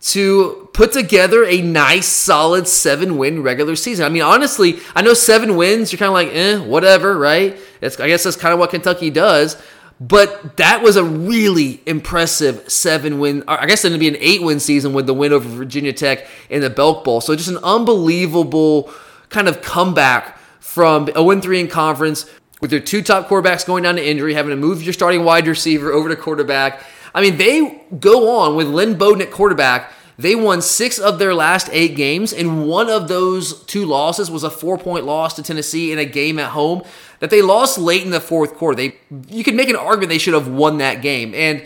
to 0.00 0.68
put 0.72 0.92
together 0.92 1.44
a 1.44 1.60
nice, 1.60 2.06
solid 2.06 2.68
seven 2.68 3.16
win 3.18 3.42
regular 3.42 3.74
season. 3.74 4.04
I 4.04 4.08
mean, 4.08 4.22
honestly, 4.22 4.78
I 4.94 5.02
know 5.02 5.14
seven 5.14 5.56
wins, 5.56 5.92
you're 5.92 5.98
kind 5.98 6.08
of 6.08 6.14
like, 6.14 6.28
eh, 6.28 6.58
whatever, 6.58 7.18
right? 7.18 7.58
It's, 7.80 7.98
I 7.98 8.06
guess 8.06 8.22
that's 8.22 8.36
kind 8.36 8.52
of 8.52 8.60
what 8.60 8.70
Kentucky 8.70 9.10
does. 9.10 9.60
But 10.00 10.58
that 10.58 10.82
was 10.82 10.94
a 10.94 11.02
really 11.02 11.80
impressive 11.84 12.70
seven 12.70 13.18
win. 13.18 13.42
I 13.48 13.66
guess 13.66 13.82
to 13.82 13.98
be 13.98 14.06
an 14.06 14.16
eight 14.20 14.42
win 14.42 14.60
season 14.60 14.92
with 14.92 15.06
the 15.06 15.14
win 15.14 15.32
over 15.32 15.48
Virginia 15.48 15.92
Tech 15.92 16.28
in 16.48 16.60
the 16.60 16.70
Belk 16.70 17.02
Bowl. 17.02 17.20
So 17.20 17.34
just 17.34 17.48
an 17.48 17.58
unbelievable 17.64 18.92
kind 19.28 19.48
of 19.48 19.60
comeback 19.60 20.38
from 20.60 21.08
a 21.16 21.22
win 21.22 21.40
3 21.40 21.60
in 21.60 21.68
conference 21.68 22.30
with 22.60 22.70
your 22.70 22.80
two 22.80 23.02
top 23.02 23.28
quarterbacks 23.28 23.66
going 23.66 23.82
down 23.82 23.96
to 23.96 24.06
injury, 24.06 24.34
having 24.34 24.50
to 24.50 24.56
move 24.56 24.82
your 24.82 24.92
starting 24.92 25.24
wide 25.24 25.48
receiver 25.48 25.92
over 25.92 26.08
to 26.08 26.16
quarterback 26.16 26.84
I 27.14 27.20
mean, 27.20 27.36
they 27.36 27.84
go 27.98 28.38
on 28.38 28.56
with 28.56 28.68
Lynn 28.68 28.96
Bowden 28.98 29.22
at 29.22 29.30
quarterback. 29.30 29.92
They 30.18 30.34
won 30.34 30.62
six 30.62 30.98
of 30.98 31.20
their 31.20 31.32
last 31.32 31.68
eight 31.70 31.94
games, 31.94 32.32
and 32.32 32.66
one 32.66 32.90
of 32.90 33.06
those 33.06 33.62
two 33.64 33.86
losses 33.86 34.30
was 34.30 34.42
a 34.42 34.50
four 34.50 34.76
point 34.76 35.04
loss 35.04 35.34
to 35.34 35.42
Tennessee 35.42 35.92
in 35.92 35.98
a 35.98 36.04
game 36.04 36.38
at 36.40 36.50
home. 36.50 36.82
that 37.20 37.30
they 37.30 37.40
lost 37.40 37.78
late 37.78 38.02
in 38.02 38.10
the 38.10 38.20
fourth 38.20 38.54
quarter. 38.54 38.76
They 38.76 38.96
you 39.28 39.44
could 39.44 39.54
make 39.54 39.68
an 39.68 39.76
argument 39.76 40.10
they 40.10 40.18
should 40.18 40.34
have 40.34 40.48
won 40.48 40.78
that 40.78 41.02
game. 41.02 41.34
And 41.34 41.62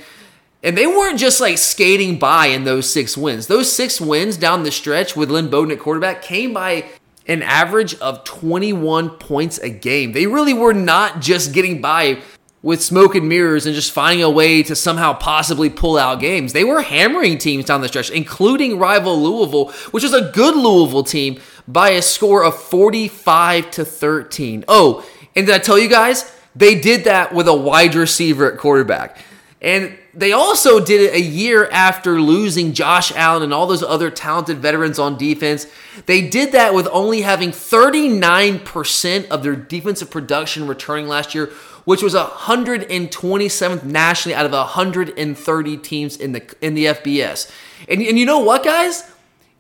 and 0.62 0.76
they 0.76 0.86
weren't 0.86 1.18
just 1.18 1.40
like 1.40 1.58
skating 1.58 2.18
by 2.18 2.46
in 2.46 2.64
those 2.64 2.92
six 2.92 3.16
wins. 3.16 3.46
Those 3.46 3.72
six 3.72 4.00
wins 4.00 4.36
down 4.36 4.62
the 4.62 4.70
stretch 4.70 5.16
with 5.16 5.30
Lynn 5.30 5.50
Bowden 5.50 5.72
at 5.72 5.80
quarterback 5.80 6.22
came 6.22 6.52
by 6.52 6.84
an 7.26 7.42
average 7.42 7.94
of 7.96 8.24
21 8.24 9.10
points 9.10 9.58
a 9.58 9.70
game. 9.70 10.12
They 10.12 10.26
really 10.26 10.54
were 10.54 10.74
not 10.74 11.20
just 11.20 11.52
getting 11.52 11.80
by 11.80 12.20
with 12.62 12.80
smoke 12.80 13.14
and 13.16 13.28
mirrors 13.28 13.66
and 13.66 13.74
just 13.74 13.90
finding 13.90 14.22
a 14.22 14.30
way 14.30 14.62
to 14.62 14.76
somehow 14.76 15.12
possibly 15.12 15.68
pull 15.68 15.98
out 15.98 16.20
games. 16.20 16.52
They 16.52 16.64
were 16.64 16.82
hammering 16.82 17.38
teams 17.38 17.64
down 17.64 17.80
the 17.80 17.88
stretch, 17.88 18.10
including 18.10 18.78
rival 18.78 19.20
Louisville, 19.20 19.72
which 19.90 20.04
is 20.04 20.14
a 20.14 20.30
good 20.30 20.54
Louisville 20.54 21.02
team, 21.02 21.40
by 21.66 21.90
a 21.90 22.02
score 22.02 22.44
of 22.44 22.60
45 22.60 23.70
to 23.72 23.84
13. 23.84 24.64
Oh, 24.68 25.04
and 25.34 25.46
did 25.46 25.54
I 25.54 25.58
tell 25.58 25.78
you 25.78 25.88
guys? 25.88 26.32
They 26.54 26.78
did 26.78 27.04
that 27.04 27.34
with 27.34 27.48
a 27.48 27.54
wide 27.54 27.94
receiver 27.94 28.52
at 28.52 28.58
quarterback. 28.58 29.18
And 29.60 29.96
they 30.12 30.32
also 30.32 30.84
did 30.84 31.00
it 31.00 31.14
a 31.14 31.20
year 31.20 31.68
after 31.70 32.20
losing 32.20 32.74
Josh 32.74 33.12
Allen 33.12 33.44
and 33.44 33.54
all 33.54 33.66
those 33.66 33.82
other 33.82 34.10
talented 34.10 34.58
veterans 34.58 34.98
on 34.98 35.16
defense. 35.16 35.66
They 36.06 36.28
did 36.28 36.52
that 36.52 36.74
with 36.74 36.88
only 36.92 37.22
having 37.22 37.50
39% 37.50 39.28
of 39.28 39.42
their 39.42 39.56
defensive 39.56 40.10
production 40.10 40.66
returning 40.66 41.08
last 41.08 41.34
year, 41.34 41.50
which 41.84 42.02
was 42.02 42.14
127th 42.14 43.84
nationally 43.84 44.34
out 44.34 44.46
of 44.46 44.52
130 44.52 45.76
teams 45.78 46.16
in 46.16 46.32
the 46.32 46.54
in 46.60 46.74
the 46.74 46.86
FBS. 46.86 47.50
And, 47.88 48.00
and 48.02 48.18
you 48.18 48.26
know 48.26 48.38
what, 48.38 48.64
guys? 48.64 49.10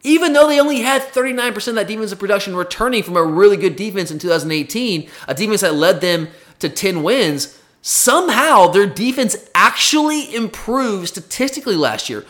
Even 0.04 0.32
though 0.32 0.48
they 0.48 0.58
only 0.58 0.80
had 0.80 1.02
39% 1.02 1.68
of 1.68 1.74
that 1.76 1.86
defensive 1.86 2.18
production 2.18 2.56
returning 2.56 3.04
from 3.04 3.16
a 3.16 3.22
really 3.22 3.56
good 3.56 3.76
defense 3.76 4.10
in 4.10 4.18
2018, 4.18 5.08
a 5.28 5.34
defense 5.34 5.60
that 5.60 5.74
led 5.74 6.00
them 6.00 6.28
to 6.58 6.68
10 6.68 7.04
wins, 7.04 7.58
somehow 7.82 8.66
their 8.66 8.86
defense 8.86 9.36
actually 9.54 10.34
improved 10.34 11.08
statistically 11.08 11.76
last 11.76 12.10
year. 12.10 12.24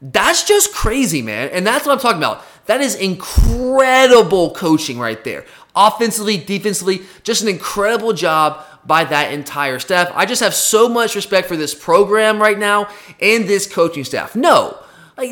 That's 0.00 0.44
just 0.44 0.72
crazy, 0.72 1.20
man. 1.22 1.48
And 1.50 1.66
that's 1.66 1.84
what 1.84 1.92
I'm 1.92 1.98
talking 1.98 2.18
about. 2.18 2.44
That 2.66 2.80
is 2.80 2.94
incredible 2.94 4.54
coaching 4.54 4.98
right 4.98 5.22
there. 5.24 5.46
Offensively, 5.74 6.36
defensively, 6.36 7.02
just 7.22 7.42
an 7.42 7.48
incredible 7.48 8.12
job 8.12 8.64
by 8.86 9.04
that 9.04 9.32
entire 9.32 9.78
staff. 9.78 10.10
I 10.14 10.26
just 10.26 10.42
have 10.42 10.54
so 10.54 10.88
much 10.88 11.14
respect 11.14 11.48
for 11.48 11.56
this 11.56 11.74
program 11.74 12.40
right 12.40 12.58
now 12.58 12.88
and 13.20 13.44
this 13.44 13.70
coaching 13.70 14.04
staff. 14.04 14.36
No, 14.36 14.78
like, 15.16 15.30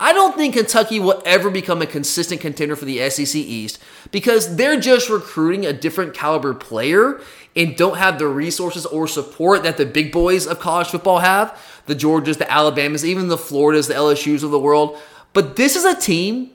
I 0.00 0.14
don't 0.14 0.36
think 0.36 0.54
Kentucky 0.54 0.98
will 0.98 1.22
ever 1.26 1.50
become 1.50 1.82
a 1.82 1.86
consistent 1.86 2.40
contender 2.40 2.76
for 2.76 2.86
the 2.86 3.10
SEC 3.10 3.34
East 3.34 3.78
because 4.10 4.56
they're 4.56 4.80
just 4.80 5.10
recruiting 5.10 5.66
a 5.66 5.72
different 5.72 6.14
caliber 6.14 6.54
player 6.54 7.20
and 7.54 7.76
don't 7.76 7.98
have 7.98 8.18
the 8.18 8.26
resources 8.26 8.86
or 8.86 9.06
support 9.06 9.64
that 9.64 9.76
the 9.76 9.84
big 9.84 10.12
boys 10.12 10.46
of 10.46 10.60
college 10.60 10.88
football 10.88 11.18
have 11.18 11.60
the 11.84 11.94
Georgias, 11.94 12.38
the 12.38 12.50
Alabamas, 12.50 13.04
even 13.04 13.28
the 13.28 13.36
Floridas, 13.36 13.86
the 13.88 13.94
LSUs 13.94 14.42
of 14.42 14.50
the 14.50 14.58
world. 14.58 14.98
But 15.34 15.56
this 15.56 15.76
is 15.76 15.84
a 15.84 15.98
team 15.98 16.52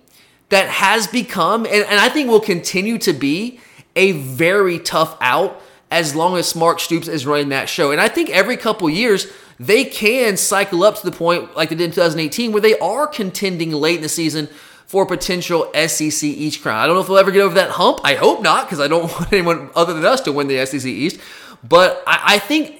that 0.49 0.67
has 0.67 1.05
become, 1.05 1.65
and, 1.65 1.85
and 1.85 1.99
I 1.99 2.09
think 2.09 2.29
will 2.29 2.39
continue 2.39 2.97
to 2.99 3.13
be, 3.13 3.59
a 3.95 4.13
very 4.13 4.79
tough 4.79 5.15
out 5.21 5.61
as 5.93 6.15
long 6.15 6.37
as 6.37 6.55
Mark 6.55 6.79
Stoops 6.79 7.07
is 7.07 7.27
running 7.27 7.49
that 7.49 7.69
show. 7.69 7.91
And 7.91 8.01
I 8.01 8.07
think 8.07 8.31
every 8.31 8.57
couple 8.57 8.89
years, 8.89 9.31
they 9.59 9.85
can 9.85 10.37
cycle 10.37 10.83
up 10.83 10.95
to 10.95 11.05
the 11.05 11.15
point 11.15 11.55
like 11.55 11.69
they 11.69 11.75
did 11.75 11.85
in 11.85 11.91
2018 11.91 12.51
where 12.51 12.61
they 12.61 12.77
are 12.79 13.05
contending 13.05 13.71
late 13.71 13.97
in 13.97 14.01
the 14.01 14.09
season 14.09 14.47
for 14.87 15.05
potential 15.05 15.71
SEC 15.87 16.23
East 16.23 16.63
crown. 16.63 16.79
I 16.79 16.87
don't 16.87 16.95
know 16.95 17.01
if 17.01 17.07
they'll 17.07 17.19
ever 17.19 17.29
get 17.29 17.41
over 17.41 17.53
that 17.55 17.69
hump. 17.69 17.99
I 18.03 18.15
hope 18.15 18.41
not 18.41 18.65
because 18.65 18.79
I 18.79 18.87
don't 18.87 19.03
want 19.11 19.31
anyone 19.31 19.69
other 19.75 19.93
than 19.93 20.03
us 20.03 20.19
to 20.21 20.31
win 20.31 20.47
the 20.47 20.65
SEC 20.65 20.83
East. 20.83 21.19
But 21.63 22.03
I, 22.07 22.21
I 22.25 22.39
think 22.39 22.79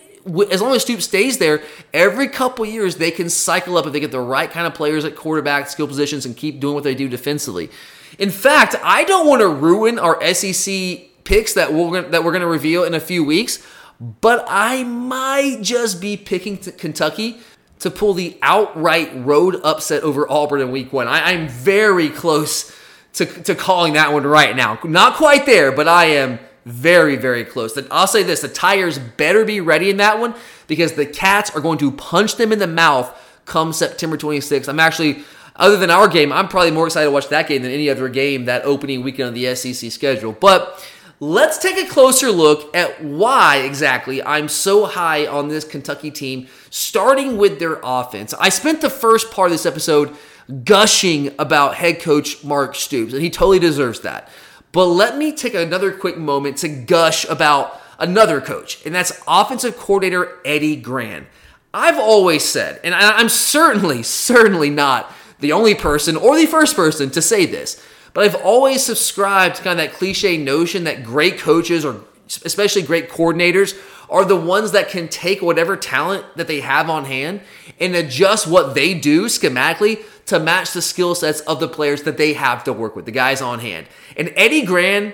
as 0.51 0.60
long 0.60 0.74
as 0.74 0.82
Stoops 0.82 1.05
stays 1.05 1.38
there, 1.38 1.62
every 1.93 2.27
couple 2.27 2.65
years 2.65 2.96
they 2.96 3.12
can 3.12 3.29
cycle 3.29 3.77
up 3.77 3.86
if 3.86 3.93
they 3.93 4.00
get 4.00 4.12
the 4.12 4.20
right 4.20 4.50
kind 4.50 4.65
of 4.65 4.74
players 4.74 5.05
at 5.05 5.15
quarterback, 5.15 5.70
skill 5.70 5.88
positions, 5.88 6.25
and 6.25 6.36
keep 6.36 6.60
doing 6.60 6.74
what 6.74 6.84
they 6.84 6.96
do 6.96 7.08
defensively. 7.08 7.70
In 8.17 8.32
fact, 8.32 8.75
I 8.84 9.03
don't 9.03 9.27
want 9.27 9.41
to 9.41 9.48
ruin 9.50 10.00
our 10.00 10.20
SEC 10.34 11.12
picks 11.24 11.53
that 11.53 11.74
we're 11.74 11.92
gonna, 11.92 12.10
that 12.10 12.24
we're 12.24 12.32
going 12.32 12.42
to 12.42 12.48
reveal 12.48 12.84
in 12.84 12.94
a 12.94 13.00
few 13.00 13.24
weeks 13.24 13.65
but 14.00 14.46
I 14.48 14.84
might 14.84 15.60
just 15.62 16.01
be 16.01 16.18
picking 16.18 16.58
Kentucky 16.58 17.39
to 17.80 17.89
pull 17.89 18.13
the 18.13 18.38
outright 18.42 19.12
road 19.25 19.60
upset 19.63 20.03
over 20.03 20.30
Auburn 20.30 20.62
in 20.62 20.72
week 20.72 20.92
one. 20.94 21.08
I, 21.08 21.32
am 21.32 21.48
very 21.48 22.10
close 22.10 22.75
to, 23.13 23.25
to 23.25 23.56
calling 23.56 23.94
that 23.94 24.12
one 24.12 24.24
right 24.24 24.56
now. 24.56 24.80
Not 24.84 25.15
quite 25.15 25.46
there, 25.46 25.72
but 25.72 25.88
I 25.88 26.06
am 26.06 26.39
very, 26.65 27.18
very 27.18 27.44
close. 27.44 27.77
I'll 27.92 28.08
say 28.08 28.24
this 28.24 28.42
the 28.42 28.48
Tigers 28.48 28.98
better 28.98 29.46
be 29.46 29.62
ready 29.62 29.89
in 29.89 29.98
that 29.98 30.20
one 30.20 30.36
because 30.68 30.94
the 30.94 31.06
Cats 31.06 31.51
are 31.51 31.62
going 31.62 31.77
to 31.80 31.92
punch 31.92 32.36
them 32.36 32.51
in 32.51 32.60
the 32.60 32.68
mouth 32.68 33.20
come 33.46 33.74
September 33.74 34.18
26th. 34.18 34.70
I'm 34.70 34.80
actually, 34.80 35.24
other 35.58 35.77
than 35.77 35.92
our 35.92 36.08
game, 36.08 36.32
I'm 36.32 36.48
probably 36.48 36.72
more 36.72 36.88
excited 36.88 37.08
to 37.08 37.12
watch 37.12 37.27
that 37.30 37.48
game 37.48 37.62
than 37.62 37.72
any 37.72 37.89
other 37.89 38.08
game 38.08 38.46
that 38.46 38.63
opening 38.63 39.03
weekend 39.03 39.30
of 39.30 39.36
the 39.36 39.53
SEC 39.56 39.92
schedule. 39.92 40.32
But 40.32 40.86
Let's 41.24 41.58
take 41.58 41.77
a 41.77 41.89
closer 41.89 42.34
look 42.34 42.75
at 42.75 43.01
why 43.01 43.60
exactly 43.60 44.22
I'm 44.22 44.50
so 44.50 44.86
high 44.86 45.25
on 45.25 45.48
this 45.48 45.63
Kentucky 45.63 46.12
team, 46.12 46.48
starting 46.70 47.38
with 47.38 47.60
their 47.60 47.80
offense. 47.82 48.34
I 48.34 48.50
spent 48.50 48.82
the 48.82 48.89
first 48.89 49.32
part 49.32 49.48
of 49.48 49.53
this 49.53 49.65
episode 49.65 50.18
gushing 50.65 51.34
about 51.39 51.75
head 51.75 52.01
coach 52.01 52.44
Mark 52.44 52.75
Stoops, 52.75 53.13
and 53.13 53.22
he 53.22 53.30
totally 53.30 53.60
deserves 53.60 54.01
that. 54.01 54.27
But 54.74 54.88
let 54.88 55.18
me 55.18 55.32
take 55.32 55.53
another 55.53 55.94
quick 55.94 56.18
moment 56.18 56.58
to 56.58 56.68
gush 56.68 57.24
about 57.30 57.82
another 58.00 58.42
coach, 58.42 58.86
and 58.86 58.94
that's 58.94 59.24
offensive 59.25 59.77
coordinator 59.77 60.39
Eddie 60.44 60.75
Gran. 60.75 61.27
I've 61.74 62.00
always 62.00 62.44
said, 62.44 62.82
and 62.84 62.94
I'm 62.94 63.30
certainly, 63.30 64.03
certainly 64.03 64.70
not 64.70 65.10
the 65.39 65.53
only 65.53 65.74
person 65.74 66.18
or 66.18 66.36
the 66.36 66.48
first 66.48 66.75
person 66.75 67.10
to 67.12 67.22
say 67.22 67.46
this, 67.46 67.82
but 68.13 68.24
I've 68.25 68.41
always 68.43 68.86
subscribed 68.86 69.55
to 69.58 69.63
kind 69.63 69.79
of 69.79 69.86
that 69.86 69.96
cliche 69.96 70.38
notion 70.38 70.84
that 70.84 71.03
great 71.03 71.39
coaches 71.39 71.84
or 71.84 72.03
especially 72.46 72.82
great 72.82 73.10
coordinators 73.10 73.77
are 74.10 74.25
the 74.25 74.36
ones 74.36 74.72
that 74.72 74.89
can 74.89 75.08
take 75.08 75.41
whatever 75.41 75.75
talent 75.75 76.25
that 76.36 76.48
they 76.48 76.62
have 76.62 76.89
on 76.89 77.05
hand 77.05 77.41
and 77.79 77.96
adjust 77.96 78.48
what 78.48 78.75
they 78.75 78.93
do 78.93 79.25
schematically 79.25 80.03
to 80.25 80.39
match 80.39 80.72
the 80.72 80.82
skill 80.82 81.15
sets 81.15 81.41
of 81.41 81.60
the 81.60 81.67
players 81.67 82.03
that 82.03 82.17
they 82.17 82.34
have 82.34 82.63
to 82.63 82.72
work 82.72 82.96
with, 82.96 83.05
the 83.05 83.12
guys 83.12 83.41
on 83.41 83.60
hand. 83.60 83.88
And 84.15 84.32
Eddie 84.36 84.65
Gran 84.65 85.13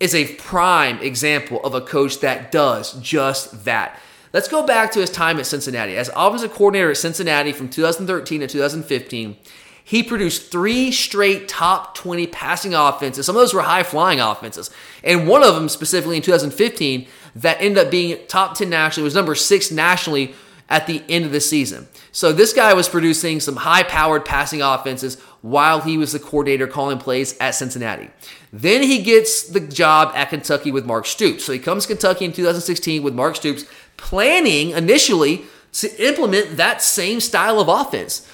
is 0.00 0.14
a 0.14 0.34
prime 0.34 0.98
example 1.00 1.60
of 1.62 1.74
a 1.74 1.80
coach 1.80 2.20
that 2.20 2.50
does 2.50 2.94
just 2.94 3.64
that. 3.64 4.00
Let's 4.32 4.48
go 4.48 4.66
back 4.66 4.90
to 4.92 5.00
his 5.00 5.10
time 5.10 5.38
at 5.38 5.46
Cincinnati. 5.46 5.96
As 5.96 6.10
offensive 6.16 6.52
coordinator 6.52 6.90
at 6.90 6.96
Cincinnati 6.96 7.52
from 7.52 7.68
2013 7.68 8.40
to 8.40 8.46
2015, 8.48 9.36
he 9.86 10.02
produced 10.02 10.50
three 10.50 10.90
straight 10.90 11.46
top 11.46 11.94
20 11.94 12.26
passing 12.28 12.74
offenses. 12.74 13.26
Some 13.26 13.36
of 13.36 13.40
those 13.40 13.52
were 13.52 13.60
high 13.60 13.82
flying 13.82 14.18
offenses. 14.18 14.70
And 15.04 15.28
one 15.28 15.44
of 15.44 15.54
them, 15.54 15.68
specifically 15.68 16.16
in 16.16 16.22
2015, 16.22 17.06
that 17.36 17.60
ended 17.60 17.84
up 17.84 17.90
being 17.90 18.18
top 18.26 18.56
10 18.56 18.70
nationally, 18.70 19.04
was 19.04 19.14
number 19.14 19.34
six 19.34 19.70
nationally 19.70 20.34
at 20.70 20.86
the 20.86 21.02
end 21.08 21.26
of 21.26 21.32
the 21.32 21.40
season. 21.40 21.86
So 22.12 22.32
this 22.32 22.54
guy 22.54 22.72
was 22.72 22.88
producing 22.88 23.40
some 23.40 23.56
high 23.56 23.82
powered 23.82 24.24
passing 24.24 24.62
offenses 24.62 25.20
while 25.42 25.82
he 25.82 25.98
was 25.98 26.12
the 26.12 26.18
coordinator 26.18 26.66
calling 26.66 26.96
plays 26.96 27.36
at 27.38 27.50
Cincinnati. 27.50 28.08
Then 28.54 28.82
he 28.82 29.02
gets 29.02 29.42
the 29.48 29.60
job 29.60 30.12
at 30.14 30.30
Kentucky 30.30 30.70
with 30.70 30.86
Mark 30.86 31.04
Stoops. 31.04 31.44
So 31.44 31.52
he 31.52 31.58
comes 31.58 31.84
to 31.84 31.88
Kentucky 31.88 32.24
in 32.24 32.32
2016 32.32 33.02
with 33.02 33.14
Mark 33.14 33.36
Stoops, 33.36 33.66
planning 33.98 34.70
initially 34.70 35.44
to 35.72 36.06
implement 36.06 36.56
that 36.56 36.80
same 36.80 37.20
style 37.20 37.60
of 37.60 37.68
offense. 37.68 38.26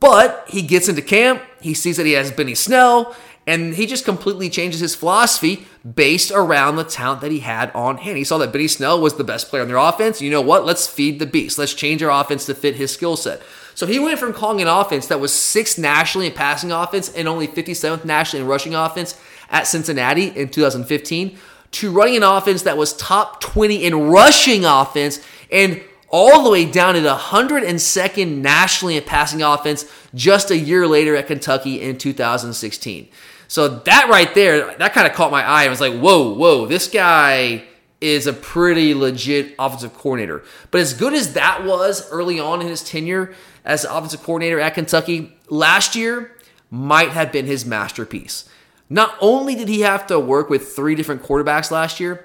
But 0.00 0.44
he 0.48 0.62
gets 0.62 0.88
into 0.88 1.02
camp, 1.02 1.42
he 1.60 1.74
sees 1.74 1.96
that 1.96 2.06
he 2.06 2.12
has 2.12 2.30
Benny 2.30 2.54
Snell, 2.54 3.16
and 3.46 3.74
he 3.74 3.86
just 3.86 4.04
completely 4.04 4.48
changes 4.48 4.80
his 4.80 4.94
philosophy 4.94 5.66
based 5.94 6.30
around 6.30 6.76
the 6.76 6.84
talent 6.84 7.20
that 7.20 7.30
he 7.30 7.40
had 7.40 7.70
on 7.72 7.98
hand. 7.98 8.16
He 8.16 8.24
saw 8.24 8.38
that 8.38 8.52
Benny 8.52 8.68
Snell 8.68 9.00
was 9.00 9.16
the 9.16 9.24
best 9.24 9.50
player 9.50 9.62
on 9.62 9.68
their 9.68 9.76
offense. 9.76 10.22
You 10.22 10.30
know 10.30 10.40
what? 10.40 10.64
Let's 10.64 10.86
feed 10.86 11.18
the 11.18 11.26
beast. 11.26 11.58
Let's 11.58 11.74
change 11.74 12.02
our 12.02 12.22
offense 12.22 12.46
to 12.46 12.54
fit 12.54 12.76
his 12.76 12.92
skill 12.92 13.16
set. 13.16 13.42
So 13.74 13.86
he 13.86 13.98
went 13.98 14.18
from 14.18 14.32
calling 14.32 14.62
an 14.62 14.68
offense 14.68 15.08
that 15.08 15.20
was 15.20 15.32
sixth 15.32 15.78
nationally 15.78 16.28
in 16.28 16.32
passing 16.32 16.70
offense 16.70 17.12
and 17.12 17.26
only 17.26 17.48
57th 17.48 18.04
nationally 18.04 18.42
in 18.42 18.48
rushing 18.48 18.74
offense 18.74 19.20
at 19.50 19.66
Cincinnati 19.66 20.28
in 20.28 20.48
2015 20.48 21.36
to 21.72 21.90
running 21.90 22.16
an 22.16 22.22
offense 22.22 22.62
that 22.62 22.76
was 22.76 22.96
top 22.96 23.40
20 23.40 23.84
in 23.84 24.08
rushing 24.08 24.64
offense 24.64 25.20
and 25.50 25.82
all 26.14 26.44
the 26.44 26.50
way 26.50 26.64
down 26.64 26.94
to 26.94 27.00
the 27.00 27.16
102nd 27.16 28.36
nationally 28.36 28.96
in 28.96 29.02
passing 29.02 29.42
offense 29.42 29.84
just 30.14 30.48
a 30.52 30.56
year 30.56 30.86
later 30.86 31.16
at 31.16 31.26
Kentucky 31.26 31.80
in 31.80 31.98
2016. 31.98 33.08
So 33.48 33.66
that 33.80 34.08
right 34.08 34.32
there, 34.32 34.76
that 34.76 34.92
kind 34.92 35.08
of 35.08 35.12
caught 35.14 35.32
my 35.32 35.42
eye. 35.42 35.64
I 35.64 35.68
was 35.68 35.80
like, 35.80 35.98
whoa, 35.98 36.32
whoa, 36.32 36.66
this 36.66 36.86
guy 36.86 37.64
is 38.00 38.28
a 38.28 38.32
pretty 38.32 38.94
legit 38.94 39.56
offensive 39.58 39.92
coordinator. 39.94 40.44
But 40.70 40.82
as 40.82 40.94
good 40.94 41.14
as 41.14 41.32
that 41.32 41.64
was 41.64 42.08
early 42.12 42.38
on 42.38 42.60
in 42.60 42.68
his 42.68 42.84
tenure 42.84 43.34
as 43.64 43.84
offensive 43.84 44.22
coordinator 44.22 44.60
at 44.60 44.74
Kentucky, 44.74 45.36
last 45.48 45.96
year 45.96 46.30
might 46.70 47.08
have 47.08 47.32
been 47.32 47.46
his 47.46 47.66
masterpiece. 47.66 48.48
Not 48.88 49.16
only 49.20 49.56
did 49.56 49.66
he 49.66 49.80
have 49.80 50.06
to 50.06 50.20
work 50.20 50.48
with 50.48 50.76
three 50.76 50.94
different 50.94 51.24
quarterbacks 51.24 51.72
last 51.72 51.98
year, 51.98 52.24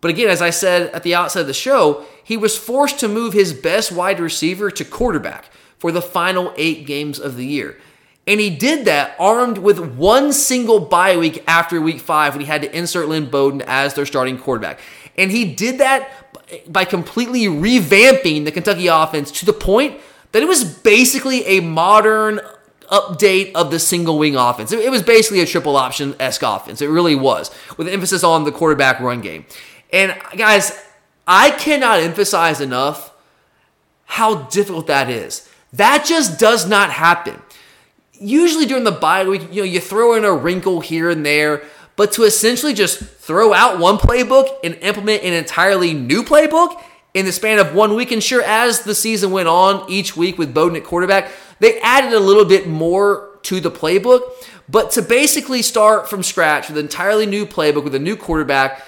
But 0.00 0.10
again, 0.10 0.28
as 0.28 0.40
I 0.40 0.50
said 0.50 0.90
at 0.92 1.02
the 1.02 1.14
outset 1.14 1.42
of 1.42 1.46
the 1.46 1.54
show, 1.54 2.04
he 2.24 2.36
was 2.36 2.56
forced 2.56 2.98
to 3.00 3.08
move 3.08 3.32
his 3.32 3.52
best 3.52 3.92
wide 3.92 4.20
receiver 4.20 4.70
to 4.70 4.84
quarterback 4.84 5.50
for 5.78 5.92
the 5.92 6.02
final 6.02 6.52
eight 6.56 6.86
games 6.86 7.18
of 7.18 7.36
the 7.36 7.46
year. 7.46 7.76
And 8.26 8.38
he 8.38 8.50
did 8.50 8.84
that 8.84 9.16
armed 9.18 9.58
with 9.58 9.78
one 9.96 10.32
single 10.32 10.78
bye 10.78 11.16
week 11.16 11.42
after 11.46 11.80
week 11.80 12.00
five 12.00 12.34
when 12.34 12.40
he 12.40 12.46
had 12.46 12.62
to 12.62 12.76
insert 12.76 13.08
Lynn 13.08 13.28
Bowden 13.28 13.62
as 13.66 13.94
their 13.94 14.06
starting 14.06 14.38
quarterback. 14.38 14.78
And 15.18 15.30
he 15.30 15.52
did 15.52 15.78
that 15.78 16.08
by 16.72 16.84
completely 16.84 17.46
revamping 17.46 18.44
the 18.44 18.52
Kentucky 18.52 18.86
offense 18.86 19.30
to 19.32 19.46
the 19.46 19.52
point 19.52 20.00
that 20.32 20.42
it 20.42 20.46
was 20.46 20.64
basically 20.64 21.44
a 21.46 21.60
modern 21.60 22.40
update 22.90 23.52
of 23.54 23.70
the 23.70 23.78
single 23.78 24.18
wing 24.18 24.36
offense. 24.36 24.72
It 24.72 24.90
was 24.90 25.02
basically 25.02 25.40
a 25.40 25.46
triple 25.46 25.76
option 25.76 26.14
esque 26.20 26.42
offense. 26.42 26.82
It 26.82 26.88
really 26.88 27.14
was, 27.14 27.50
with 27.76 27.88
emphasis 27.88 28.24
on 28.24 28.44
the 28.44 28.52
quarterback 28.52 29.00
run 29.00 29.20
game. 29.20 29.46
And 29.92 30.16
guys, 30.36 30.80
I 31.26 31.50
cannot 31.50 32.00
emphasize 32.00 32.60
enough 32.60 33.12
how 34.04 34.42
difficult 34.44 34.88
that 34.88 35.08
is. 35.08 35.48
That 35.72 36.04
just 36.04 36.38
does 36.38 36.68
not 36.68 36.90
happen. 36.90 37.40
Usually 38.14 38.66
during 38.66 38.84
the 38.84 38.90
bye 38.92 39.26
week, 39.26 39.42
you 39.50 39.62
know, 39.62 39.64
you 39.64 39.80
throw 39.80 40.14
in 40.14 40.24
a 40.24 40.32
wrinkle 40.32 40.80
here 40.80 41.08
and 41.08 41.24
there, 41.24 41.62
but 41.96 42.12
to 42.12 42.24
essentially 42.24 42.74
just 42.74 42.98
throw 42.98 43.52
out 43.52 43.78
one 43.78 43.96
playbook 43.96 44.48
and 44.64 44.74
implement 44.76 45.22
an 45.22 45.32
entirely 45.32 45.94
new 45.94 46.22
playbook 46.22 46.82
in 47.14 47.24
the 47.24 47.32
span 47.32 47.58
of 47.58 47.74
one 47.74 47.94
week. 47.94 48.10
And 48.12 48.22
sure, 48.22 48.42
as 48.42 48.82
the 48.82 48.94
season 48.94 49.30
went 49.30 49.48
on 49.48 49.88
each 49.90 50.16
week 50.16 50.38
with 50.38 50.52
Bowden 50.52 50.76
at 50.76 50.84
quarterback, 50.84 51.30
they 51.60 51.80
added 51.80 52.12
a 52.12 52.20
little 52.20 52.44
bit 52.44 52.66
more 52.66 53.38
to 53.42 53.60
the 53.60 53.70
playbook. 53.70 54.22
But 54.68 54.92
to 54.92 55.02
basically 55.02 55.62
start 55.62 56.08
from 56.08 56.22
scratch 56.22 56.68
with 56.68 56.78
an 56.78 56.84
entirely 56.84 57.26
new 57.26 57.46
playbook 57.46 57.84
with 57.84 57.94
a 57.94 57.98
new 57.98 58.16
quarterback, 58.16 58.84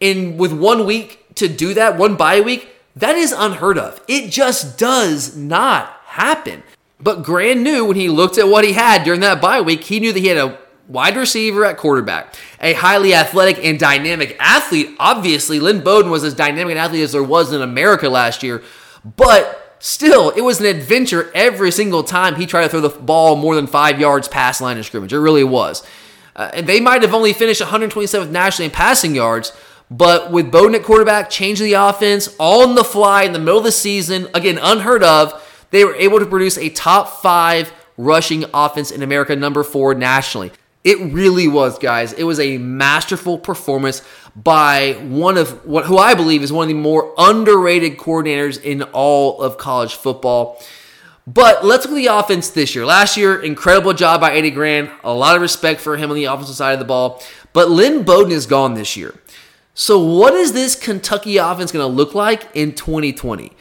in 0.00 0.36
with 0.36 0.52
one 0.52 0.86
week 0.86 1.34
to 1.36 1.48
do 1.48 1.74
that, 1.74 1.96
one 1.96 2.16
bye 2.16 2.40
week, 2.40 2.68
that 2.96 3.16
is 3.16 3.32
unheard 3.32 3.78
of. 3.78 4.00
It 4.08 4.30
just 4.30 4.78
does 4.78 5.36
not 5.36 5.88
happen. 6.06 6.62
But 7.00 7.22
Gran 7.22 7.62
knew 7.62 7.84
when 7.84 7.96
he 7.96 8.08
looked 8.08 8.38
at 8.38 8.48
what 8.48 8.64
he 8.64 8.72
had 8.72 9.04
during 9.04 9.20
that 9.20 9.40
bye 9.40 9.60
week, 9.60 9.84
he 9.84 10.00
knew 10.00 10.12
that 10.12 10.18
he 10.18 10.26
had 10.26 10.38
a 10.38 10.58
wide 10.88 11.16
receiver 11.16 11.64
at 11.64 11.76
quarterback, 11.76 12.34
a 12.60 12.72
highly 12.72 13.14
athletic 13.14 13.64
and 13.64 13.78
dynamic 13.78 14.36
athlete. 14.40 14.96
Obviously, 14.98 15.60
Lynn 15.60 15.82
Bowden 15.82 16.10
was 16.10 16.24
as 16.24 16.34
dynamic 16.34 16.72
an 16.72 16.78
athlete 16.78 17.02
as 17.02 17.12
there 17.12 17.22
was 17.22 17.52
in 17.52 17.62
America 17.62 18.08
last 18.08 18.42
year, 18.42 18.62
but 19.16 19.76
still, 19.78 20.30
it 20.30 20.40
was 20.40 20.60
an 20.60 20.66
adventure 20.66 21.30
every 21.34 21.70
single 21.70 22.02
time 22.02 22.34
he 22.34 22.46
tried 22.46 22.62
to 22.62 22.68
throw 22.68 22.80
the 22.80 22.88
ball 22.88 23.36
more 23.36 23.54
than 23.54 23.66
five 23.66 24.00
yards 24.00 24.26
past 24.26 24.60
line 24.60 24.78
of 24.78 24.86
scrimmage. 24.86 25.12
It 25.12 25.20
really 25.20 25.44
was. 25.44 25.86
Uh, 26.34 26.50
and 26.54 26.66
they 26.66 26.80
might 26.80 27.02
have 27.02 27.14
only 27.14 27.32
finished 27.32 27.60
127th 27.60 28.30
nationally 28.30 28.66
in 28.66 28.70
passing 28.70 29.14
yards, 29.14 29.52
but 29.90 30.30
with 30.30 30.50
Bowden 30.50 30.74
at 30.74 30.82
quarterback, 30.82 31.30
changing 31.30 31.66
the 31.66 31.74
offense 31.74 32.34
on 32.38 32.74
the 32.74 32.84
fly 32.84 33.22
in 33.22 33.32
the 33.32 33.38
middle 33.38 33.58
of 33.58 33.64
the 33.64 33.72
season, 33.72 34.28
again, 34.34 34.58
unheard 34.60 35.02
of, 35.02 35.44
they 35.70 35.84
were 35.84 35.94
able 35.94 36.18
to 36.18 36.26
produce 36.26 36.58
a 36.58 36.68
top 36.68 37.22
five 37.22 37.72
rushing 37.96 38.44
offense 38.52 38.90
in 38.90 39.02
America, 39.02 39.34
number 39.34 39.64
four 39.64 39.94
nationally. 39.94 40.52
It 40.84 41.12
really 41.12 41.48
was, 41.48 41.78
guys. 41.78 42.12
It 42.12 42.24
was 42.24 42.38
a 42.38 42.56
masterful 42.58 43.38
performance 43.38 44.02
by 44.36 44.92
one 44.92 45.36
of 45.36 45.66
what 45.66 45.86
who 45.86 45.98
I 45.98 46.14
believe 46.14 46.42
is 46.42 46.52
one 46.52 46.64
of 46.64 46.68
the 46.68 46.74
more 46.74 47.12
underrated 47.18 47.98
coordinators 47.98 48.62
in 48.62 48.82
all 48.82 49.40
of 49.42 49.58
college 49.58 49.94
football. 49.94 50.62
But 51.26 51.64
let's 51.64 51.84
look 51.84 51.98
at 51.98 52.02
the 52.02 52.06
offense 52.06 52.48
this 52.48 52.74
year. 52.74 52.86
Last 52.86 53.16
year, 53.16 53.42
incredible 53.42 53.92
job 53.92 54.20
by 54.20 54.34
Eddie 54.34 54.50
Gran. 54.50 54.90
A 55.04 55.12
lot 55.12 55.36
of 55.36 55.42
respect 55.42 55.80
for 55.80 55.96
him 55.96 56.08
on 56.08 56.16
the 56.16 56.24
offensive 56.24 56.56
side 56.56 56.72
of 56.72 56.78
the 56.78 56.86
ball. 56.86 57.22
But 57.52 57.68
Lynn 57.68 58.02
Bowden 58.04 58.32
is 58.32 58.46
gone 58.46 58.74
this 58.74 58.96
year. 58.96 59.14
So, 59.80 60.00
what 60.00 60.34
is 60.34 60.54
this 60.54 60.74
Kentucky 60.74 61.36
offense 61.36 61.70
going 61.70 61.88
to 61.88 61.96
look 61.96 62.12
like 62.12 62.48
in 62.52 62.74
2020? 62.74 63.52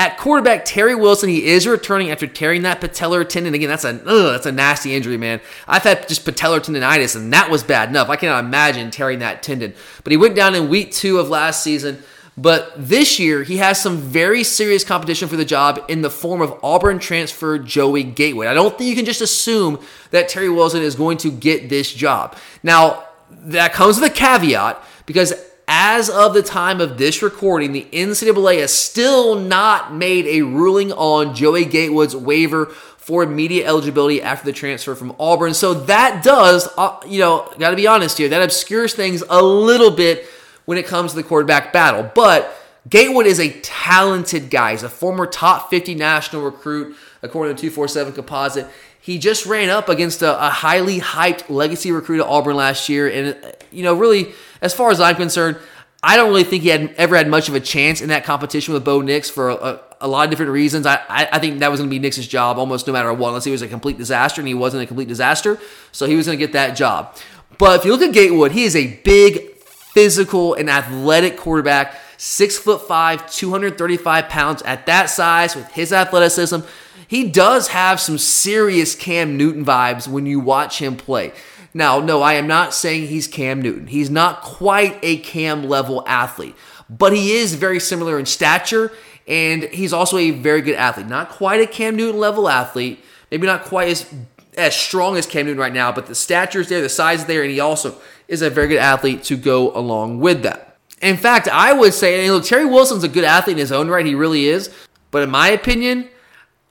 At 0.00 0.18
quarterback, 0.18 0.64
Terry 0.64 0.96
Wilson, 0.96 1.28
he 1.28 1.46
is 1.46 1.64
returning 1.64 2.10
after 2.10 2.26
tearing 2.26 2.62
that 2.62 2.80
patellar 2.80 3.26
tendon. 3.26 3.54
Again, 3.54 3.68
that's 3.68 3.84
a 3.84 3.90
ugh, 3.90 4.32
that's 4.32 4.46
a 4.46 4.50
nasty 4.50 4.96
injury, 4.96 5.16
man. 5.16 5.40
I've 5.68 5.84
had 5.84 6.08
just 6.08 6.26
patellar 6.26 6.58
tendonitis, 6.58 7.14
and 7.14 7.32
that 7.32 7.52
was 7.52 7.62
bad 7.62 7.88
enough. 7.88 8.08
I 8.08 8.16
cannot 8.16 8.44
imagine 8.44 8.90
tearing 8.90 9.20
that 9.20 9.44
tendon. 9.44 9.74
But 10.02 10.10
he 10.10 10.16
went 10.16 10.34
down 10.34 10.56
in 10.56 10.70
week 10.70 10.90
two 10.90 11.18
of 11.18 11.28
last 11.28 11.62
season. 11.62 12.02
But 12.36 12.72
this 12.76 13.20
year, 13.20 13.44
he 13.44 13.58
has 13.58 13.80
some 13.80 13.98
very 13.98 14.42
serious 14.42 14.82
competition 14.82 15.28
for 15.28 15.36
the 15.36 15.44
job 15.44 15.84
in 15.86 16.02
the 16.02 16.10
form 16.10 16.40
of 16.40 16.58
Auburn 16.64 16.98
transfer 16.98 17.60
Joey 17.60 18.02
Gatewood. 18.02 18.48
I 18.48 18.54
don't 18.54 18.76
think 18.76 18.90
you 18.90 18.96
can 18.96 19.04
just 19.04 19.20
assume 19.20 19.78
that 20.10 20.28
Terry 20.28 20.48
Wilson 20.48 20.82
is 20.82 20.96
going 20.96 21.18
to 21.18 21.30
get 21.30 21.68
this 21.68 21.92
job. 21.92 22.36
Now, 22.64 23.04
that 23.30 23.72
comes 23.72 24.00
with 24.00 24.10
a 24.10 24.12
caveat 24.12 24.82
because 25.06 25.32
as 25.72 26.10
of 26.10 26.34
the 26.34 26.42
time 26.42 26.80
of 26.80 26.98
this 26.98 27.22
recording, 27.22 27.70
the 27.70 27.86
NCAA 27.92 28.58
has 28.58 28.74
still 28.74 29.36
not 29.36 29.94
made 29.94 30.26
a 30.26 30.42
ruling 30.42 30.90
on 30.92 31.32
Joey 31.32 31.64
Gatewood's 31.64 32.16
waiver 32.16 32.66
for 32.66 33.22
immediate 33.22 33.66
eligibility 33.66 34.20
after 34.20 34.44
the 34.44 34.52
transfer 34.52 34.96
from 34.96 35.14
Auburn. 35.20 35.54
So 35.54 35.74
that 35.74 36.24
does, 36.24 36.68
uh, 36.76 36.98
you 37.06 37.20
know, 37.20 37.48
got 37.60 37.70
to 37.70 37.76
be 37.76 37.86
honest 37.86 38.18
here, 38.18 38.28
that 38.30 38.42
obscures 38.42 38.94
things 38.94 39.22
a 39.30 39.40
little 39.40 39.92
bit 39.92 40.26
when 40.64 40.76
it 40.76 40.86
comes 40.86 41.12
to 41.12 41.16
the 41.16 41.22
quarterback 41.22 41.72
battle. 41.72 42.10
But 42.16 42.52
Gatewood 42.88 43.26
is 43.26 43.38
a 43.38 43.60
talented 43.60 44.50
guy. 44.50 44.72
He's 44.72 44.82
a 44.82 44.88
former 44.88 45.24
top 45.24 45.70
50 45.70 45.94
national 45.94 46.42
recruit, 46.42 46.96
according 47.22 47.56
to 47.56 47.60
247 47.60 48.12
Composite. 48.12 48.66
He 49.00 49.18
just 49.18 49.46
ran 49.46 49.70
up 49.70 49.88
against 49.88 50.22
a, 50.22 50.46
a 50.46 50.50
highly 50.50 51.00
hyped 51.00 51.48
legacy 51.48 51.90
recruit 51.92 52.20
at 52.20 52.26
Auburn 52.26 52.56
last 52.56 52.88
year. 52.88 53.08
And, 53.08 53.44
uh, 53.44 53.52
you 53.70 53.82
know, 53.82 53.94
really, 53.94 54.32
as 54.60 54.74
far 54.74 54.90
as 54.90 55.00
I'm 55.00 55.16
concerned, 55.16 55.56
I 56.02 56.16
don't 56.16 56.28
really 56.28 56.44
think 56.44 56.62
he 56.62 56.70
had 56.70 56.94
ever 56.96 57.16
had 57.16 57.28
much 57.28 57.48
of 57.48 57.54
a 57.54 57.60
chance 57.60 58.00
in 58.00 58.08
that 58.08 58.24
competition 58.24 58.72
with 58.72 58.84
Bo 58.84 59.00
Nix 59.02 59.28
for 59.28 59.50
a, 59.50 59.80
a 60.00 60.08
lot 60.08 60.24
of 60.24 60.30
different 60.30 60.52
reasons. 60.52 60.86
I, 60.86 60.96
I, 61.08 61.28
I 61.32 61.38
think 61.38 61.60
that 61.60 61.70
was 61.70 61.80
going 61.80 61.90
to 61.90 61.94
be 61.94 61.98
Nix's 61.98 62.26
job 62.26 62.58
almost 62.58 62.86
no 62.86 62.92
matter 62.92 63.12
what, 63.12 63.28
unless 63.28 63.44
he 63.44 63.50
was 63.50 63.62
a 63.62 63.68
complete 63.68 63.98
disaster, 63.98 64.40
and 64.40 64.48
he 64.48 64.54
wasn't 64.54 64.82
a 64.82 64.86
complete 64.86 65.08
disaster. 65.08 65.58
So 65.92 66.06
he 66.06 66.16
was 66.16 66.26
going 66.26 66.38
to 66.38 66.44
get 66.44 66.52
that 66.54 66.74
job. 66.74 67.16
But 67.58 67.80
if 67.80 67.84
you 67.84 67.92
look 67.92 68.02
at 68.02 68.14
Gatewood, 68.14 68.52
he 68.52 68.64
is 68.64 68.74
a 68.74 68.96
big, 69.04 69.56
physical, 69.58 70.54
and 70.54 70.70
athletic 70.70 71.36
quarterback. 71.36 71.98
Six 72.16 72.58
foot 72.58 72.86
five, 72.86 73.30
235 73.30 74.28
pounds 74.28 74.62
at 74.62 74.86
that 74.86 75.10
size 75.10 75.54
with 75.54 75.70
his 75.72 75.92
athleticism. 75.92 76.60
He 77.10 77.28
does 77.28 77.66
have 77.68 77.98
some 77.98 78.18
serious 78.18 78.94
Cam 78.94 79.36
Newton 79.36 79.64
vibes 79.64 80.06
when 80.06 80.26
you 80.26 80.38
watch 80.38 80.78
him 80.78 80.96
play. 80.96 81.32
Now, 81.74 81.98
no, 81.98 82.22
I 82.22 82.34
am 82.34 82.46
not 82.46 82.72
saying 82.72 83.08
he's 83.08 83.26
Cam 83.26 83.60
Newton. 83.60 83.88
He's 83.88 84.08
not 84.08 84.42
quite 84.42 84.96
a 85.02 85.16
Cam 85.16 85.64
level 85.64 86.04
athlete, 86.06 86.54
but 86.88 87.12
he 87.12 87.32
is 87.32 87.56
very 87.56 87.80
similar 87.80 88.16
in 88.16 88.26
stature, 88.26 88.92
and 89.26 89.64
he's 89.64 89.92
also 89.92 90.18
a 90.18 90.30
very 90.30 90.60
good 90.60 90.76
athlete. 90.76 91.08
Not 91.08 91.30
quite 91.30 91.60
a 91.60 91.66
Cam 91.66 91.96
Newton 91.96 92.20
level 92.20 92.48
athlete, 92.48 93.04
maybe 93.28 93.44
not 93.44 93.64
quite 93.64 93.88
as 93.88 94.14
as 94.56 94.76
strong 94.76 95.16
as 95.16 95.26
Cam 95.26 95.46
Newton 95.46 95.60
right 95.60 95.72
now, 95.72 95.90
but 95.90 96.06
the 96.06 96.14
stature 96.14 96.60
is 96.60 96.68
there, 96.68 96.80
the 96.80 96.88
size 96.88 97.22
is 97.22 97.26
there, 97.26 97.42
and 97.42 97.50
he 97.50 97.58
also 97.58 97.96
is 98.28 98.40
a 98.40 98.50
very 98.50 98.68
good 98.68 98.78
athlete 98.78 99.24
to 99.24 99.36
go 99.36 99.76
along 99.76 100.20
with 100.20 100.44
that. 100.44 100.76
In 101.02 101.16
fact, 101.16 101.48
I 101.48 101.72
would 101.72 101.92
say, 101.92 102.24
and 102.24 102.32
look, 102.32 102.44
Terry 102.44 102.66
Wilson's 102.66 103.02
a 103.02 103.08
good 103.08 103.24
athlete 103.24 103.56
in 103.56 103.60
his 103.60 103.72
own 103.72 103.88
right, 103.88 104.06
he 104.06 104.14
really 104.14 104.46
is. 104.46 104.72
But 105.10 105.24
in 105.24 105.30
my 105.30 105.48
opinion, 105.48 106.08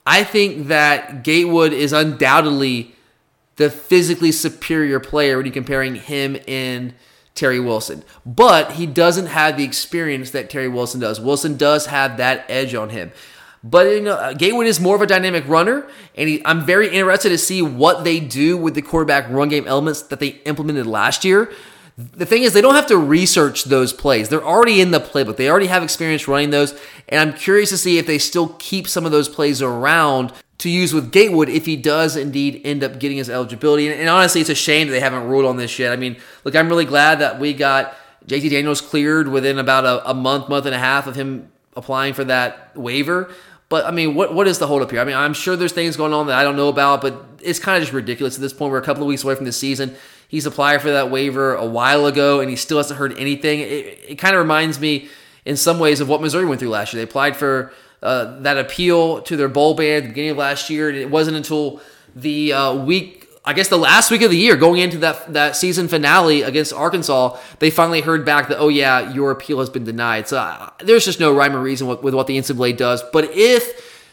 I 0.06 0.24
think 0.24 0.68
that 0.68 1.22
Gatewood 1.22 1.72
is 1.72 1.92
undoubtedly 1.92 2.94
the 3.56 3.70
physically 3.70 4.32
superior 4.32 4.98
player 4.98 5.36
when 5.36 5.46
you're 5.46 5.52
comparing 5.52 5.94
him 5.96 6.38
and 6.48 6.94
Terry 7.34 7.60
Wilson. 7.60 8.02
But 8.24 8.72
he 8.72 8.86
doesn't 8.86 9.26
have 9.26 9.56
the 9.56 9.64
experience 9.64 10.30
that 10.30 10.50
Terry 10.50 10.68
Wilson 10.68 11.00
does. 11.00 11.20
Wilson 11.20 11.56
does 11.56 11.86
have 11.86 12.16
that 12.16 12.44
edge 12.48 12.74
on 12.74 12.90
him. 12.90 13.12
But 13.62 13.86
you 13.88 14.00
know, 14.00 14.34
Gatewood 14.34 14.66
is 14.66 14.80
more 14.80 14.96
of 14.96 15.02
a 15.02 15.06
dynamic 15.06 15.46
runner, 15.46 15.86
and 16.16 16.28
he, 16.30 16.42
I'm 16.46 16.64
very 16.64 16.88
interested 16.88 17.28
to 17.28 17.38
see 17.38 17.60
what 17.60 18.04
they 18.04 18.18
do 18.18 18.56
with 18.56 18.74
the 18.74 18.80
quarterback 18.80 19.28
run 19.28 19.50
game 19.50 19.66
elements 19.66 20.00
that 20.02 20.18
they 20.18 20.28
implemented 20.46 20.86
last 20.86 21.24
year. 21.24 21.52
The 22.16 22.26
thing 22.26 22.42
is, 22.42 22.52
they 22.52 22.60
don't 22.60 22.74
have 22.74 22.86
to 22.86 22.96
research 22.96 23.64
those 23.64 23.92
plays. 23.92 24.28
They're 24.28 24.44
already 24.44 24.80
in 24.80 24.90
the 24.90 25.00
playbook. 25.00 25.36
They 25.36 25.50
already 25.50 25.66
have 25.66 25.82
experience 25.82 26.26
running 26.26 26.50
those, 26.50 26.78
and 27.08 27.20
I'm 27.20 27.36
curious 27.36 27.70
to 27.70 27.76
see 27.76 27.98
if 27.98 28.06
they 28.06 28.18
still 28.18 28.48
keep 28.58 28.88
some 28.88 29.04
of 29.04 29.12
those 29.12 29.28
plays 29.28 29.60
around 29.60 30.32
to 30.58 30.68
use 30.68 30.92
with 30.92 31.10
Gatewood 31.10 31.48
if 31.48 31.66
he 31.66 31.76
does 31.76 32.16
indeed 32.16 32.60
end 32.64 32.84
up 32.84 32.98
getting 32.98 33.16
his 33.16 33.30
eligibility. 33.30 33.88
And, 33.88 33.98
and, 33.98 34.08
honestly, 34.08 34.40
it's 34.40 34.50
a 34.50 34.54
shame 34.54 34.88
that 34.88 34.92
they 34.92 35.00
haven't 35.00 35.24
ruled 35.24 35.46
on 35.46 35.56
this 35.56 35.78
yet. 35.78 35.92
I 35.92 35.96
mean, 35.96 36.16
look, 36.44 36.54
I'm 36.54 36.68
really 36.68 36.84
glad 36.84 37.20
that 37.20 37.40
we 37.40 37.54
got 37.54 37.94
JT 38.26 38.50
Daniels 38.50 38.80
cleared 38.80 39.28
within 39.28 39.58
about 39.58 39.84
a, 39.84 40.10
a 40.10 40.14
month, 40.14 40.48
month 40.48 40.66
and 40.66 40.74
a 40.74 40.78
half 40.78 41.06
of 41.06 41.16
him 41.16 41.50
applying 41.76 42.14
for 42.14 42.24
that 42.24 42.76
waiver. 42.76 43.32
But 43.70 43.86
I 43.86 43.92
mean, 43.92 44.14
what 44.14 44.34
what 44.34 44.48
is 44.48 44.58
the 44.58 44.66
holdup 44.66 44.90
here? 44.90 45.00
I 45.00 45.04
mean, 45.04 45.16
I'm 45.16 45.32
sure 45.32 45.56
there's 45.56 45.72
things 45.72 45.96
going 45.96 46.12
on 46.12 46.26
that 46.26 46.36
I 46.36 46.42
don't 46.42 46.56
know 46.56 46.68
about, 46.68 47.00
but 47.00 47.24
it's 47.40 47.60
kind 47.60 47.76
of 47.76 47.82
just 47.82 47.92
ridiculous 47.92 48.34
at 48.34 48.40
this 48.40 48.52
point. 48.52 48.72
We're 48.72 48.78
a 48.78 48.82
couple 48.82 49.04
of 49.04 49.06
weeks 49.06 49.22
away 49.22 49.36
from 49.36 49.44
the 49.44 49.52
season. 49.52 49.96
He's 50.30 50.46
applied 50.46 50.80
for 50.80 50.92
that 50.92 51.10
waiver 51.10 51.54
a 51.54 51.66
while 51.66 52.06
ago, 52.06 52.38
and 52.38 52.48
he 52.48 52.54
still 52.54 52.76
hasn't 52.76 52.98
heard 52.98 53.18
anything. 53.18 53.58
It, 53.60 54.04
it 54.10 54.18
kind 54.18 54.36
of 54.36 54.38
reminds 54.38 54.78
me, 54.78 55.08
in 55.44 55.56
some 55.56 55.80
ways, 55.80 56.00
of 56.00 56.08
what 56.08 56.20
Missouri 56.20 56.46
went 56.46 56.60
through 56.60 56.68
last 56.68 56.92
year. 56.92 57.04
They 57.04 57.10
applied 57.10 57.36
for 57.36 57.72
uh, 58.00 58.38
that 58.42 58.56
appeal 58.56 59.22
to 59.22 59.36
their 59.36 59.48
bowl 59.48 59.74
ban 59.74 59.96
at 59.96 60.02
the 60.04 60.08
beginning 60.10 60.30
of 60.30 60.36
last 60.36 60.70
year. 60.70 60.88
And 60.88 60.96
it 60.96 61.10
wasn't 61.10 61.36
until 61.36 61.80
the 62.14 62.52
uh, 62.52 62.74
week 62.76 63.20
I 63.44 63.54
guess 63.54 63.68
the 63.68 63.78
last 63.78 64.10
week 64.10 64.20
of 64.20 64.30
the 64.30 64.36
year, 64.36 64.54
going 64.54 64.80
into 64.80 64.98
that 64.98 65.32
that 65.32 65.56
season 65.56 65.88
finale 65.88 66.42
against 66.42 66.74
Arkansas, 66.74 67.38
they 67.58 67.70
finally 67.70 68.02
heard 68.02 68.24
back 68.24 68.48
that 68.48 68.58
oh 68.58 68.68
yeah, 68.68 69.12
your 69.12 69.30
appeal 69.30 69.60
has 69.60 69.70
been 69.70 69.84
denied. 69.84 70.28
So 70.28 70.38
uh, 70.38 70.70
there's 70.80 71.06
just 71.06 71.20
no 71.20 71.34
rhyme 71.34 71.56
or 71.56 71.60
reason 71.60 71.86
with, 71.86 72.02
with 72.02 72.14
what 72.14 72.26
the 72.26 72.36
NCAA 72.36 72.76
does. 72.76 73.02
But 73.12 73.30
if 73.32 74.06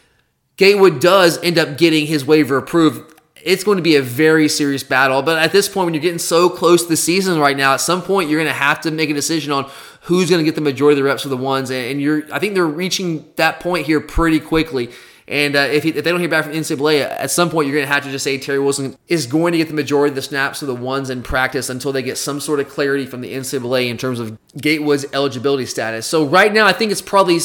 Gatewood 0.56 1.00
does 1.00 1.42
end 1.42 1.58
up 1.58 1.76
getting 1.76 2.06
his 2.06 2.24
waiver 2.24 2.56
approved, 2.56 3.17
it's 3.44 3.64
going 3.64 3.76
to 3.76 3.82
be 3.82 3.96
a 3.96 4.02
very 4.02 4.48
serious 4.48 4.82
battle. 4.82 5.22
But 5.22 5.38
at 5.38 5.52
this 5.52 5.68
point, 5.68 5.86
when 5.86 5.94
you're 5.94 6.02
getting 6.02 6.18
so 6.18 6.48
close 6.48 6.82
to 6.82 6.88
the 6.88 6.96
season 6.96 7.38
right 7.38 7.56
now, 7.56 7.74
at 7.74 7.80
some 7.80 8.02
point 8.02 8.28
you're 8.28 8.40
going 8.40 8.52
to 8.52 8.58
have 8.58 8.80
to 8.82 8.90
make 8.90 9.10
a 9.10 9.14
decision 9.14 9.52
on 9.52 9.70
who's 10.02 10.30
going 10.30 10.40
to 10.40 10.44
get 10.44 10.54
the 10.54 10.60
majority 10.60 10.98
of 10.98 11.04
the 11.04 11.08
reps 11.08 11.22
for 11.22 11.28
the 11.28 11.36
ones. 11.36 11.70
And 11.70 12.00
you're, 12.00 12.22
I 12.32 12.38
think 12.38 12.54
they're 12.54 12.66
reaching 12.66 13.30
that 13.36 13.60
point 13.60 13.86
here 13.86 14.00
pretty 14.00 14.40
quickly. 14.40 14.90
And 15.28 15.56
uh, 15.56 15.60
if, 15.70 15.82
he, 15.82 15.90
if 15.90 16.04
they 16.04 16.10
don't 16.10 16.20
hear 16.20 16.28
back 16.28 16.44
from 16.44 16.54
NCAA, 16.54 17.02
at 17.02 17.30
some 17.30 17.50
point 17.50 17.66
you're 17.66 17.76
going 17.76 17.86
to 17.86 17.92
have 17.92 18.04
to 18.04 18.10
just 18.10 18.24
say 18.24 18.38
Terry 18.38 18.58
Wilson 18.58 18.96
is 19.08 19.26
going 19.26 19.52
to 19.52 19.58
get 19.58 19.68
the 19.68 19.74
majority 19.74 20.10
of 20.10 20.14
the 20.14 20.22
snaps 20.22 20.62
of 20.62 20.68
the 20.68 20.74
ones 20.74 21.10
in 21.10 21.22
practice 21.22 21.68
until 21.68 21.92
they 21.92 22.02
get 22.02 22.16
some 22.16 22.40
sort 22.40 22.60
of 22.60 22.68
clarity 22.70 23.04
from 23.04 23.20
the 23.20 23.34
NCAA 23.34 23.90
in 23.90 23.98
terms 23.98 24.20
of 24.20 24.38
Gatewood's 24.56 25.04
eligibility 25.12 25.66
status. 25.66 26.06
So 26.06 26.24
right 26.24 26.52
now, 26.52 26.66
I 26.66 26.72
think 26.72 26.92
it's 26.92 27.02
probably 27.02 27.40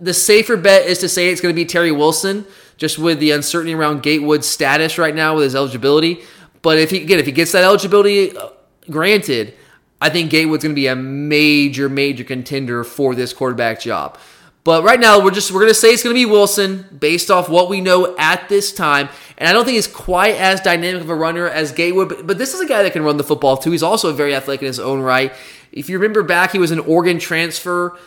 the 0.00 0.14
safer 0.14 0.56
bet 0.56 0.86
is 0.86 0.98
to 1.00 1.08
say 1.08 1.30
it's 1.30 1.40
going 1.40 1.52
to 1.52 1.56
be 1.56 1.64
Terry 1.64 1.90
Wilson, 1.90 2.46
just 2.78 2.98
with 2.98 3.20
the 3.20 3.32
uncertainty 3.32 3.74
around 3.74 4.02
Gatewood's 4.02 4.46
status 4.46 4.96
right 4.96 5.14
now 5.14 5.34
with 5.34 5.44
his 5.44 5.54
eligibility. 5.54 6.22
But 6.62 6.78
if 6.78 6.90
he 6.90 7.02
again, 7.02 7.18
if 7.18 7.26
he 7.26 7.32
gets 7.32 7.52
that 7.52 7.64
eligibility 7.64 8.36
uh, 8.36 8.48
granted, 8.90 9.54
I 10.00 10.08
think 10.08 10.30
Gatewood's 10.30 10.64
going 10.64 10.74
to 10.74 10.80
be 10.80 10.86
a 10.86 10.96
major, 10.96 11.88
major 11.88 12.24
contender 12.24 12.84
for 12.84 13.14
this 13.14 13.32
quarterback 13.32 13.80
job. 13.80 14.16
But 14.64 14.84
right 14.84 15.00
now, 15.00 15.24
we're 15.24 15.30
just 15.30 15.50
we're 15.50 15.60
gonna 15.60 15.72
say 15.72 15.88
it's 15.88 16.02
gonna 16.02 16.14
be 16.14 16.26
Wilson 16.26 16.84
based 16.98 17.30
off 17.30 17.48
what 17.48 17.70
we 17.70 17.80
know 17.80 18.14
at 18.18 18.50
this 18.50 18.70
time. 18.70 19.08
And 19.38 19.48
I 19.48 19.52
don't 19.52 19.64
think 19.64 19.76
he's 19.76 19.86
quite 19.86 20.34
as 20.34 20.60
dynamic 20.60 21.00
of 21.00 21.08
a 21.08 21.14
runner 21.14 21.48
as 21.48 21.72
Gatewood, 21.72 22.10
but, 22.10 22.26
but 22.26 22.36
this 22.36 22.52
is 22.52 22.60
a 22.60 22.66
guy 22.66 22.82
that 22.82 22.92
can 22.92 23.02
run 23.02 23.16
the 23.16 23.24
football 23.24 23.56
too. 23.56 23.70
He's 23.70 23.82
also 23.82 24.10
a 24.10 24.12
very 24.12 24.34
athletic 24.34 24.60
in 24.60 24.66
his 24.66 24.78
own 24.78 25.00
right. 25.00 25.32
If 25.72 25.88
you 25.88 25.96
remember 25.96 26.22
back, 26.22 26.52
he 26.52 26.58
was 26.58 26.70
an 26.70 26.80
Oregon 26.80 27.18
transfer 27.18 27.98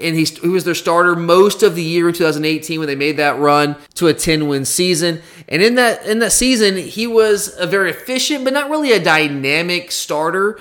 and 0.00 0.16
he's, 0.16 0.38
he 0.38 0.48
was 0.48 0.64
their 0.64 0.74
starter 0.74 1.14
most 1.14 1.62
of 1.62 1.74
the 1.74 1.82
year 1.82 2.08
in 2.08 2.14
2018 2.14 2.78
when 2.78 2.86
they 2.86 2.94
made 2.94 3.16
that 3.18 3.38
run 3.38 3.76
to 3.94 4.08
a 4.08 4.14
10 4.14 4.48
win 4.48 4.64
season. 4.64 5.22
And 5.48 5.62
in 5.62 5.76
that 5.76 6.04
in 6.06 6.18
that 6.20 6.32
season, 6.32 6.76
he 6.76 7.06
was 7.06 7.56
a 7.58 7.66
very 7.66 7.90
efficient, 7.90 8.44
but 8.44 8.52
not 8.52 8.70
really 8.70 8.92
a 8.92 9.02
dynamic 9.02 9.92
starter 9.92 10.58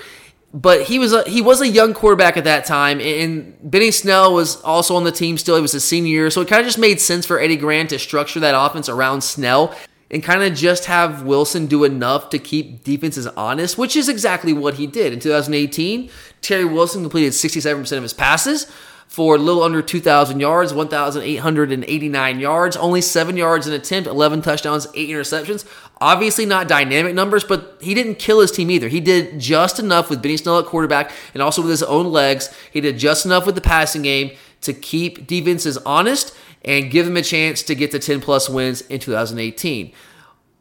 but 0.56 0.84
he 0.84 1.00
was 1.00 1.12
a 1.12 1.30
he 1.30 1.42
was 1.42 1.60
a 1.60 1.68
young 1.68 1.94
quarterback 1.94 2.38
at 2.38 2.46
that 2.46 2.64
time, 2.64 3.02
and 3.02 3.58
Benny 3.62 3.92
Snell 3.92 4.34
was 4.34 4.62
also 4.62 4.96
on 4.96 5.04
the 5.04 5.12
team 5.12 5.38
still. 5.38 5.56
He 5.56 5.62
was 5.62 5.74
a 5.74 5.82
senior 5.82 6.10
year, 6.10 6.30
so 6.30 6.40
it 6.40 6.48
kind 6.48 6.62
of 6.62 6.66
just 6.66 6.80
made 6.80 7.02
sense 7.02 7.26
for 7.26 7.42
Eddie 7.42 7.58
Gran 7.58 7.88
to 7.88 8.00
structure 8.00 8.40
that 8.40 8.56
offense 8.58 8.88
around 8.88 9.22
Snell 9.22 9.76
and 10.10 10.24
kind 10.24 10.44
of 10.44 10.54
just 10.54 10.86
have 10.86 11.24
Wilson 11.24 11.66
do 11.66 11.84
enough 11.84 12.30
to 12.30 12.40
keep 12.40 12.86
defenses 12.86 13.28
honest, 13.28 13.78
which 13.78 13.98
is 13.98 14.08
exactly 14.08 14.54
what 14.54 14.76
he 14.76 14.88
did 14.88 15.12
in 15.12 15.20
2018. 15.20 16.10
Terry 16.40 16.64
Wilson 16.64 17.02
completed 17.02 17.34
67% 17.34 17.98
of 17.98 18.04
his 18.04 18.14
passes 18.14 18.72
for 19.16 19.38
a 19.38 19.40
little 19.40 19.64
under 19.64 19.82
2,000 19.82 20.42
yards, 20.42 20.74
1,889 20.74 22.40
yards, 22.42 22.76
only 22.76 23.00
seven 23.00 23.38
yards 23.38 23.66
an 23.66 23.72
attempt, 23.72 24.10
11 24.10 24.42
touchdowns, 24.42 24.88
eight 24.94 25.08
interceptions. 25.08 25.66
Obviously, 26.02 26.46
not 26.46 26.68
dynamic 26.68 27.16
numbers, 27.16 27.46
but 27.46 27.78
he 27.80 27.94
didn't 27.94 28.16
kill 28.16 28.42
his 28.42 28.52
team 28.52 28.70
either. 28.70 28.90
He 28.90 29.00
did 29.00 29.40
just 29.40 29.80
enough 29.80 30.10
with 30.10 30.22
Benny 30.22 30.36
Snell 30.36 30.60
at 30.60 30.66
quarterback 30.66 31.14
and 31.34 31.42
also 31.42 31.62
with 31.62 31.72
his 31.72 31.82
own 31.82 32.12
legs. 32.12 32.54
He 32.74 32.82
did 32.82 32.98
just 32.98 33.26
enough 33.26 33.46
with 33.46 33.56
the 33.56 33.62
passing 33.62 34.02
game 34.02 34.36
to 34.60 34.74
keep 34.74 35.26
defenses 35.26 35.78
honest 35.86 36.36
and 36.66 36.92
give 36.92 37.06
them 37.06 37.16
a 37.16 37.22
chance 37.22 37.64
to 37.64 37.74
get 37.74 37.92
to 37.92 38.00
10 38.00 38.20
plus 38.20 38.50
wins 38.50 38.82
in 38.82 39.00
2018. 39.00 39.94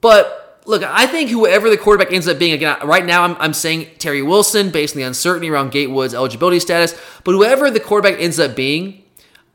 But 0.01 0.44
look, 0.65 0.83
I 0.83 1.07
think 1.07 1.31
whoever 1.31 1.69
the 1.69 1.77
quarterback 1.77 2.13
ends 2.13 2.27
up 2.29 2.39
being, 2.39 2.53
again, 2.53 2.77
right 2.85 3.05
now 3.05 3.23
I'm, 3.23 3.37
I'm 3.39 3.55
saying 3.55 3.89
Terry 3.99 4.23
Wilson 4.23 4.71
based 4.71 4.95
on 4.95 5.01
the 5.01 5.07
uncertainty 5.07 5.51
around 5.51 5.71
Gatewood's 5.73 6.15
eligibility 6.15 6.61
status, 6.61 6.99
but 7.23 7.33
whoever 7.33 7.71
the 7.71 7.81
quarterback 7.81 8.21
ends 8.21 8.39
up 8.39 8.57
being, 8.57 9.03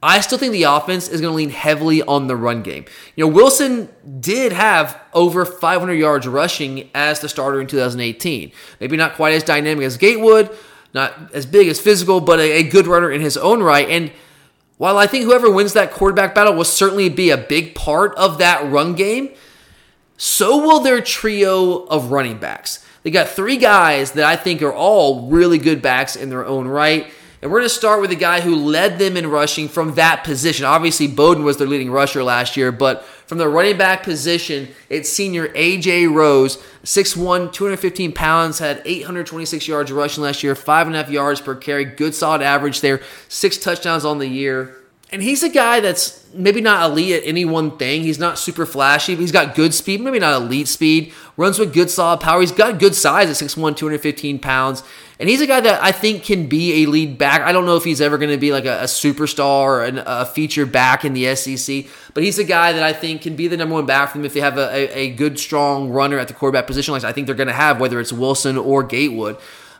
I 0.01 0.21
still 0.21 0.37
think 0.37 0.53
the 0.53 0.63
offense 0.63 1.09
is 1.09 1.19
going 1.19 1.31
to 1.31 1.35
lean 1.35 1.49
heavily 1.49 2.01
on 2.01 2.27
the 2.27 2.35
run 2.35 2.63
game. 2.63 2.85
You 3.15 3.25
know, 3.25 3.33
Wilson 3.33 3.89
did 4.19 4.53
have 4.53 4.99
over 5.13 5.43
500 5.43 5.93
yards 5.93 6.25
rushing 6.25 6.89
as 6.95 7.19
the 7.19 7.27
starter 7.27 7.59
in 7.59 7.67
2018. 7.67 8.51
Maybe 8.79 8.95
not 8.95 9.15
quite 9.15 9.33
as 9.33 9.43
dynamic 9.43 9.83
as 9.83 9.97
Gatewood, 9.97 10.55
not 10.93 11.33
as 11.33 11.45
big 11.45 11.67
as 11.67 11.81
physical, 11.81 12.21
but 12.21 12.39
a, 12.39 12.51
a 12.51 12.63
good 12.63 12.87
runner 12.87 13.11
in 13.11 13.19
his 13.19 13.35
own 13.35 13.61
right. 13.61 13.89
And 13.89 14.11
while 14.77 14.97
I 14.97 15.05
think 15.05 15.25
whoever 15.25 15.51
wins 15.51 15.73
that 15.73 15.91
quarterback 15.91 16.33
battle 16.33 16.53
will 16.53 16.63
certainly 16.63 17.09
be 17.09 17.31
a 17.31 17.37
big 17.37 17.75
part 17.75 18.15
of 18.15 18.37
that 18.37 18.71
run 18.71 18.93
game, 18.93 19.33
so 20.19 20.57
will 20.57 20.81
their 20.81 20.99
trio 20.99 21.85
of 21.85 22.11
running 22.11 22.39
backs. 22.39 22.85
They 23.03 23.09
got 23.09 23.29
three 23.29 23.55
guys 23.55 24.11
that 24.11 24.25
I 24.25 24.35
think 24.35 24.61
are 24.61 24.73
all 24.73 25.29
really 25.29 25.57
good 25.57 25.81
backs 25.81 26.17
in 26.17 26.29
their 26.29 26.45
own 26.45 26.67
right. 26.67 27.09
And 27.41 27.49
we're 27.49 27.59
going 27.59 27.69
to 27.69 27.73
start 27.73 28.01
with 28.01 28.09
the 28.09 28.17
guy 28.17 28.41
who 28.41 28.53
led 28.53 28.99
them 28.99 29.15
in 29.15 29.27
rushing 29.27 29.69
from 29.69 29.93
that 29.95 30.25
position. 30.25 30.65
Obviously, 30.65 31.07
Bowden 31.07 31.45
was 31.45 31.55
their 31.55 31.69
leading 31.69 31.89
rusher 31.89 32.21
last 32.21 32.57
year, 32.57 32.69
but 32.73 33.05
from 33.05 33.37
the 33.37 33.47
running 33.47 33.77
back 33.77 34.03
position, 34.03 34.67
it's 34.89 35.09
senior 35.09 35.49
A.J. 35.55 36.07
Rose, 36.07 36.57
6'1, 36.83 37.53
215 37.53 38.11
pounds, 38.11 38.59
had 38.59 38.81
826 38.83 39.69
yards 39.69 39.89
rushing 39.89 40.25
last 40.25 40.43
year, 40.43 40.53
5.5 40.53 41.09
yards 41.11 41.39
per 41.39 41.55
carry. 41.55 41.85
Good 41.85 42.13
solid 42.13 42.41
average 42.41 42.81
there, 42.81 42.99
six 43.29 43.57
touchdowns 43.57 44.03
on 44.03 44.17
the 44.17 44.27
year. 44.27 44.78
And 45.11 45.23
he's 45.23 45.41
a 45.41 45.49
guy 45.49 45.79
that's 45.79 46.23
maybe 46.35 46.61
not 46.61 46.87
elite 46.87 47.13
at 47.13 47.27
any 47.27 47.43
one 47.43 47.77
thing. 47.77 48.03
He's 48.03 48.19
not 48.19 48.37
super 48.37 48.65
flashy. 48.65 49.15
but 49.15 49.21
He's 49.21 49.31
got 49.31 49.55
good 49.55 49.73
speed, 49.73 50.01
maybe 50.01 50.19
not 50.19 50.39
elite 50.39 50.67
speed. 50.67 51.13
Runs 51.35 51.57
with 51.57 51.73
good 51.73 51.89
solid 51.89 52.19
power. 52.19 52.41
He's 52.41 52.51
got 52.51 52.79
good 52.79 52.93
size 52.93 53.29
at 53.29 53.47
6'1, 53.47 53.75
215 53.75 54.37
pounds. 54.37 54.83
And 55.19 55.27
he's 55.27 55.41
a 55.41 55.47
guy 55.47 55.61
that 55.61 55.83
I 55.83 55.91
think 55.91 56.23
can 56.23 56.47
be 56.47 56.83
a 56.83 56.85
lead 56.85 57.17
back. 57.17 57.41
I 57.41 57.51
don't 57.51 57.65
know 57.65 57.75
if 57.75 57.83
he's 57.83 57.99
ever 58.01 58.17
going 58.17 58.29
to 58.29 58.37
be 58.37 58.51
like 58.51 58.65
a, 58.65 58.81
a 58.81 58.85
superstar 58.85 59.65
or 59.65 59.83
an, 59.83 60.01
a 60.05 60.25
feature 60.25 60.65
back 60.65 61.03
in 61.03 61.13
the 61.13 61.35
SEC, 61.35 61.87
but 62.13 62.23
he's 62.23 62.39
a 62.39 62.43
guy 62.45 62.71
that 62.71 62.83
I 62.83 62.93
think 62.93 63.21
can 63.21 63.35
be 63.35 63.47
the 63.47 63.57
number 63.57 63.75
one 63.75 63.85
back 63.85 64.11
for 64.11 64.17
them 64.17 64.25
if 64.25 64.33
they 64.33 64.39
have 64.39 64.57
a, 64.57 64.69
a, 64.73 64.93
a 64.93 65.09
good, 65.09 65.37
strong 65.37 65.89
runner 65.89 66.17
at 66.17 66.29
the 66.29 66.33
quarterback 66.33 66.67
position, 66.67 66.93
like 66.93 67.03
I 67.03 67.11
think 67.11 67.25
they're 67.25 67.35
going 67.35 67.47
to 67.47 67.53
have, 67.53 67.81
whether 67.81 67.99
it's 67.99 68.13
Wilson 68.13 68.57
or 68.57 68.83
Gatewood. 68.83 69.37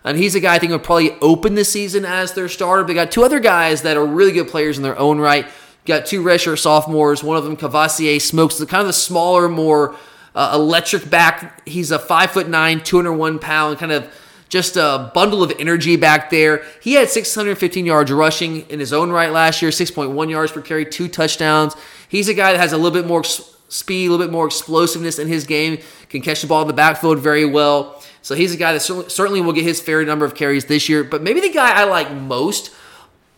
And 0.09 0.17
he's 0.17 0.33
a 0.33 0.39
guy 0.39 0.55
I 0.55 0.59
think 0.59 0.71
will 0.71 0.79
probably 0.79 1.11
open 1.21 1.53
the 1.53 1.63
season 1.63 2.03
as 2.03 2.33
their 2.33 2.49
starter. 2.49 2.83
They 2.83 2.95
got 2.95 3.11
two 3.11 3.23
other 3.23 3.39
guys 3.39 3.83
that 3.83 3.95
are 3.95 4.05
really 4.05 4.31
good 4.31 4.47
players 4.47 4.77
in 4.77 4.83
their 4.83 4.97
own 4.97 5.19
right. 5.19 5.45
got 5.85 6.07
two 6.07 6.23
redshirt 6.23 6.57
sophomores. 6.57 7.23
One 7.23 7.37
of 7.37 7.43
them, 7.43 7.55
Kavosiey 7.55 8.19
Smokes, 8.19 8.57
the 8.57 8.65
kind 8.65 8.81
of 8.81 8.87
the 8.87 8.93
smaller, 8.93 9.47
more 9.47 9.95
uh, 10.33 10.53
electric 10.55 11.11
back. 11.11 11.67
He's 11.67 11.91
a 11.91 11.99
five 11.99 12.31
foot 12.31 12.49
nine, 12.49 12.83
201 12.83 13.37
pound, 13.37 13.77
kind 13.77 13.91
of 13.91 14.11
just 14.49 14.77
a 14.77 15.11
bundle 15.13 15.43
of 15.43 15.53
energy 15.59 15.95
back 15.95 16.31
there. 16.31 16.63
He 16.81 16.93
had 16.93 17.09
615 17.09 17.85
yards 17.85 18.11
rushing 18.11 18.67
in 18.69 18.79
his 18.79 18.91
own 18.91 19.11
right 19.11 19.31
last 19.31 19.61
year, 19.61 19.69
6.1 19.69 20.29
yards 20.29 20.51
per 20.51 20.61
carry, 20.61 20.85
two 20.85 21.07
touchdowns. 21.07 21.75
He's 22.07 22.27
a 22.29 22.33
guy 22.33 22.53
that 22.53 22.59
has 22.59 22.73
a 22.73 22.77
little 22.77 22.99
bit 22.99 23.07
more 23.07 23.23
speed, 23.69 24.07
a 24.07 24.11
little 24.11 24.25
bit 24.25 24.31
more 24.31 24.45
explosiveness 24.45 25.17
in 25.17 25.27
his 25.27 25.45
game, 25.45 25.79
can 26.09 26.21
catch 26.21 26.41
the 26.41 26.47
ball 26.47 26.61
in 26.61 26.67
the 26.67 26.73
backfield 26.73 27.19
very 27.19 27.45
well. 27.45 28.03
So 28.21 28.35
he's 28.35 28.53
a 28.53 28.57
guy 28.57 28.73
that 28.73 28.81
certainly 28.81 29.39
will 29.41 29.53
get 29.53 29.63
his 29.63 29.79
fair 29.79 30.03
number 30.03 30.25
of 30.25 30.35
carries 30.35 30.65
this 30.65 30.89
year. 30.89 31.03
But 31.03 31.21
maybe 31.21 31.39
the 31.39 31.51
guy 31.51 31.71
I 31.71 31.85
like 31.85 32.11
most 32.11 32.73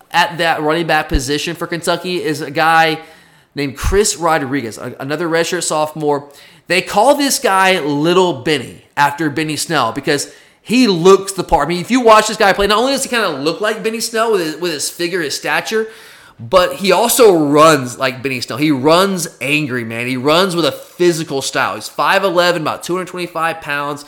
at 0.10 0.40
that 0.40 0.62
running 0.62 0.88
back 0.88 1.08
position 1.08 1.56
for 1.56 1.68
Kentucky 1.68 2.22
is 2.24 2.42
a 2.42 2.52
guy 2.52 3.04
named 3.54 3.78
Chris 3.78 4.18
Rodriguez, 4.18 4.78
another 4.78 5.28
redshirt 5.28 5.64
sophomore. 5.64 6.32
They 6.68 6.82
call 6.82 7.16
this 7.16 7.40
guy 7.40 7.80
Little 7.80 8.42
Benny 8.42 8.86
after 8.96 9.30
Benny 9.30 9.56
Snell 9.56 9.92
because 9.92 10.34
he 10.62 10.88
looks 10.88 11.34
the 11.34 11.44
part. 11.44 11.68
I 11.68 11.70
mean, 11.70 11.82
if 11.82 11.92
you 11.92 12.02
watch 12.02 12.28
this 12.28 12.38
guy 12.38 12.54
play, 12.54 12.68
not 12.68 12.78
only 12.78 12.94
does 12.94 13.04
he 13.04 13.10
kind 13.10 13.26
of 13.26 13.42
look 13.42 13.62
like 13.62 13.84
Benny 13.84 14.00
Snell 14.00 14.32
with 14.32 14.42
his, 14.42 14.56
with 14.58 14.72
his 14.72 14.90
figure, 14.90 15.22
his 15.22 15.36
stature, 15.36 15.88
but 16.40 16.78
he 16.78 16.92
also 16.92 17.38
runs 17.38 17.98
like 17.98 18.24
Benny 18.24 18.42
Snell. 18.42 18.58
He 18.58 18.72
runs 18.72 19.28
angry, 19.42 19.84
man. 19.84 20.08
He 20.08 20.18
runs 20.18 20.56
with 20.56 20.66
a 20.66 20.72
physical 20.72 21.42
style. 21.42 21.76
He's 21.76 21.90
5'11, 21.90 22.58
about 22.58 22.84
225 22.84 23.62
pounds. 23.62 24.06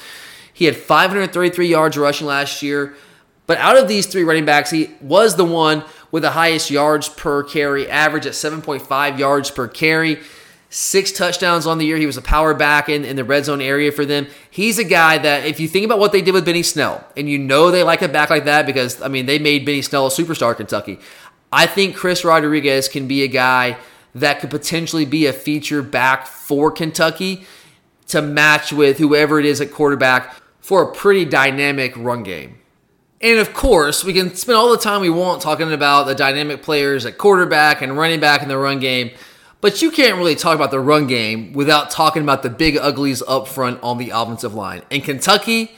He 0.54 0.66
had 0.66 0.76
533 0.76 1.68
yards 1.68 1.98
rushing 1.98 2.28
last 2.28 2.62
year. 2.62 2.96
But 3.46 3.58
out 3.58 3.78
of 3.78 3.88
these 3.88 4.06
three 4.06 4.24
running 4.24 4.46
backs, 4.46 4.70
he 4.70 4.92
was 5.02 5.36
the 5.36 5.46
one 5.46 5.84
with 6.12 6.24
the 6.24 6.32
highest 6.32 6.70
yards 6.70 7.10
per 7.10 7.44
carry, 7.44 7.90
average 7.90 8.26
at 8.26 8.34
7.5 8.34 9.18
yards 9.18 9.52
per 9.52 9.68
carry. 9.68 10.20
Six 10.70 11.12
touchdowns 11.12 11.68
on 11.68 11.78
the 11.78 11.86
year. 11.86 11.98
He 11.98 12.08
was 12.08 12.18
a 12.18 12.22
power 12.22 12.56
back 12.56 12.90
in, 12.90 13.06
in 13.06 13.16
the 13.16 13.24
red 13.24 13.46
zone 13.46 13.62
area 13.62 13.92
for 13.92 14.06
them. 14.06 14.26
He's 14.50 14.80
a 14.80 14.84
guy 14.84 15.20
that, 15.20 15.46
if 15.46 15.60
you 15.60 15.68
think 15.68 15.86
about 15.86 16.00
what 16.00 16.12
they 16.12 16.22
did 16.22 16.34
with 16.34 16.46
Benny 16.46 16.64
Snell, 16.64 17.06
and 17.16 17.30
you 17.30 17.38
know 17.38 17.70
they 17.70 17.84
like 17.84 18.02
a 18.02 18.08
back 18.08 18.32
like 18.32 18.46
that 18.46 18.66
because, 18.66 19.00
I 19.00 19.08
mean, 19.08 19.28
they 19.28 19.38
made 19.38 19.66
Benny 19.66 19.84
Snell 19.84 20.08
a 20.08 20.10
superstar 20.10 20.56
Kentucky. 20.56 20.98
I 21.54 21.68
think 21.68 21.96
Chris 21.96 22.26
Rodriguez 22.26 22.90
can 22.90 23.08
be 23.08 23.24
a 23.24 23.28
guy 23.28 23.78
that 24.16 24.40
could 24.40 24.50
potentially 24.50 25.06
be 25.06 25.28
a 25.28 25.34
feature 25.34 25.82
back 25.82 26.26
for 26.26 26.72
Kentucky 26.72 27.46
to 28.08 28.22
match 28.22 28.74
with 28.74 28.98
whoever 28.98 29.40
it 29.40 29.46
is 29.46 29.62
at 29.62 29.72
quarterback 29.72 30.36
for 30.60 30.82
a 30.82 30.94
pretty 30.94 31.26
dynamic 31.26 31.96
run 31.96 32.24
game. 32.24 32.58
And 33.22 33.40
of 33.40 33.54
course, 33.54 34.04
we 34.04 34.14
can 34.14 34.36
spend 34.36 34.58
all 34.58 34.72
the 34.72 34.78
time 34.78 35.02
we 35.02 35.10
want 35.10 35.42
talking 35.42 35.72
about 35.72 36.08
the 36.08 36.16
dynamic 36.16 36.62
players 36.62 37.06
at 37.06 37.18
quarterback 37.18 37.82
and 37.82 37.98
running 37.98 38.20
back 38.20 38.42
in 38.42 38.50
the 38.50 38.58
run 38.58 38.80
game. 38.80 39.12
But 39.62 39.82
you 39.82 39.92
can't 39.92 40.18
really 40.18 40.36
talk 40.36 40.56
about 40.56 40.72
the 40.72 40.80
run 40.80 41.08
game 41.08 41.54
without 41.54 41.90
talking 41.90 42.22
about 42.22 42.44
the 42.44 42.50
big 42.50 42.78
uglies 42.78 43.24
up 43.26 43.48
front 43.48 43.82
on 43.82 43.98
the 43.98 44.10
offensive 44.10 44.54
line. 44.54 44.82
And 44.92 45.04
Kentucky 45.04 45.72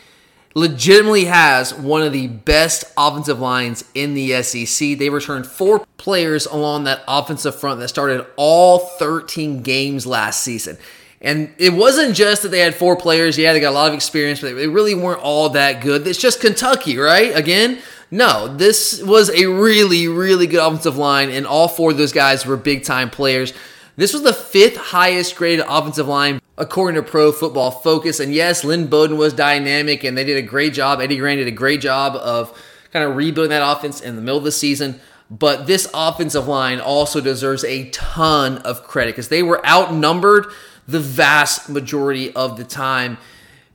legitimately 0.55 1.25
has 1.25 1.73
one 1.73 2.01
of 2.01 2.13
the 2.13 2.27
best 2.27 2.85
offensive 2.97 3.39
lines 3.39 3.83
in 3.93 4.13
the 4.13 4.41
SEC. 4.41 4.97
They 4.97 5.09
returned 5.09 5.45
four 5.45 5.85
players 5.97 6.45
along 6.45 6.85
that 6.85 7.03
offensive 7.07 7.59
front 7.59 7.81
that 7.81 7.89
started 7.89 8.25
all 8.37 8.79
13 8.79 9.61
games 9.61 10.07
last 10.07 10.41
season. 10.41 10.77
And 11.21 11.53
it 11.57 11.73
wasn't 11.73 12.15
just 12.15 12.43
that 12.43 12.49
they 12.49 12.59
had 12.59 12.75
four 12.75 12.95
players. 12.95 13.37
Yeah, 13.37 13.51
they 13.51 13.59
got 13.59 13.71
a 13.71 13.73
lot 13.73 13.89
of 13.89 13.93
experience, 13.93 14.39
but 14.39 14.55
they 14.55 14.67
really 14.67 14.95
weren't 14.95 15.21
all 15.21 15.49
that 15.49 15.81
good. 15.81 16.07
It's 16.07 16.19
just 16.19 16.39
Kentucky, 16.39 16.97
right? 16.97 17.35
Again, 17.35 17.79
no, 18.11 18.47
this 18.47 19.01
was 19.01 19.29
a 19.31 19.47
really, 19.47 20.07
really 20.07 20.47
good 20.47 20.65
offensive 20.65 20.97
line, 20.97 21.29
and 21.31 21.45
all 21.45 21.67
four 21.67 21.91
of 21.91 21.97
those 21.97 22.13
guys 22.13 22.45
were 22.45 22.55
big 22.55 22.83
time 22.83 23.09
players. 23.09 23.53
This 23.97 24.13
was 24.13 24.23
the 24.23 24.33
fifth 24.33 24.77
highest 24.77 25.35
graded 25.35 25.65
offensive 25.67 26.07
line 26.07 26.39
according 26.57 27.01
to 27.01 27.09
Pro 27.09 27.31
Football 27.31 27.71
Focus. 27.71 28.19
And 28.19 28.33
yes, 28.33 28.63
Lynn 28.63 28.87
Bowden 28.87 29.17
was 29.17 29.33
dynamic 29.33 30.03
and 30.03 30.17
they 30.17 30.23
did 30.23 30.37
a 30.37 30.41
great 30.41 30.73
job. 30.73 31.01
Eddie 31.01 31.17
Gran 31.17 31.37
did 31.37 31.47
a 31.47 31.51
great 31.51 31.81
job 31.81 32.15
of 32.15 32.57
kind 32.91 33.03
of 33.03 33.15
rebuilding 33.15 33.49
that 33.49 33.77
offense 33.77 34.01
in 34.01 34.15
the 34.15 34.21
middle 34.21 34.37
of 34.37 34.43
the 34.43 34.51
season. 34.51 34.99
But 35.29 35.67
this 35.67 35.89
offensive 35.93 36.47
line 36.47 36.79
also 36.79 37.19
deserves 37.19 37.63
a 37.63 37.89
ton 37.89 38.59
of 38.59 38.83
credit 38.83 39.11
because 39.11 39.29
they 39.29 39.43
were 39.43 39.65
outnumbered 39.65 40.45
the 40.87 40.99
vast 40.99 41.67
majority 41.67 42.33
of 42.35 42.57
the 42.57 42.63
time. 42.63 43.17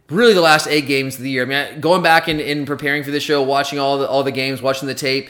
Really, 0.09 0.33
the 0.33 0.41
last 0.41 0.67
eight 0.69 0.87
games 0.87 1.17
of 1.17 1.23
the 1.23 1.31
year. 1.31 1.43
I 1.43 1.47
mean, 1.47 1.81
going 1.81 2.03
back 2.03 2.29
and 2.29 2.41
in 2.41 2.67
preparing 2.67 3.03
for 3.03 3.11
the 3.11 3.21
show, 3.21 3.43
watching 3.43 3.79
all 3.79 3.99
the 3.99 4.09
all 4.09 4.23
the 4.23 4.33
games, 4.33 4.63
watching 4.63 4.89
the 4.89 4.95
tape, 4.95 5.29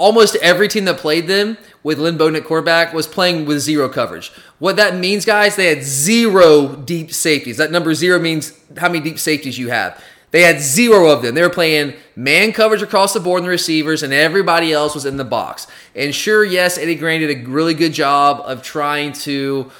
almost 0.00 0.34
every 0.36 0.66
team 0.66 0.86
that 0.86 0.96
played 0.96 1.26
them 1.26 1.58
with 1.82 1.98
Lynn 1.98 2.16
Bowden 2.16 2.36
at 2.36 2.44
quarterback 2.44 2.94
was 2.94 3.06
playing 3.06 3.44
with 3.44 3.60
zero 3.60 3.88
coverage. 3.88 4.32
What 4.58 4.76
that 4.76 4.96
means, 4.96 5.26
guys, 5.26 5.56
they 5.56 5.66
had 5.66 5.84
zero 5.84 6.74
deep 6.74 7.12
safeties. 7.12 7.58
That 7.58 7.70
number 7.70 7.94
zero 7.94 8.18
means 8.18 8.58
how 8.78 8.88
many 8.88 9.00
deep 9.00 9.18
safeties 9.18 9.58
you 9.58 9.68
have. 9.68 10.02
They 10.30 10.42
had 10.42 10.60
zero 10.60 11.10
of 11.10 11.22
them. 11.22 11.34
They 11.34 11.42
were 11.42 11.50
playing 11.50 11.94
man 12.16 12.52
coverage 12.52 12.82
across 12.82 13.12
the 13.12 13.20
board 13.20 13.40
in 13.40 13.44
the 13.44 13.50
receivers, 13.50 14.02
and 14.02 14.12
everybody 14.12 14.72
else 14.72 14.94
was 14.94 15.04
in 15.04 15.18
the 15.18 15.24
box. 15.24 15.66
And 15.94 16.14
sure, 16.14 16.44
yes, 16.44 16.78
Eddie 16.78 16.94
Gran 16.94 17.20
did 17.20 17.30
a 17.30 17.48
really 17.50 17.74
good 17.74 17.92
job 17.92 18.40
of 18.46 18.62
trying 18.62 19.12
to 19.24 19.70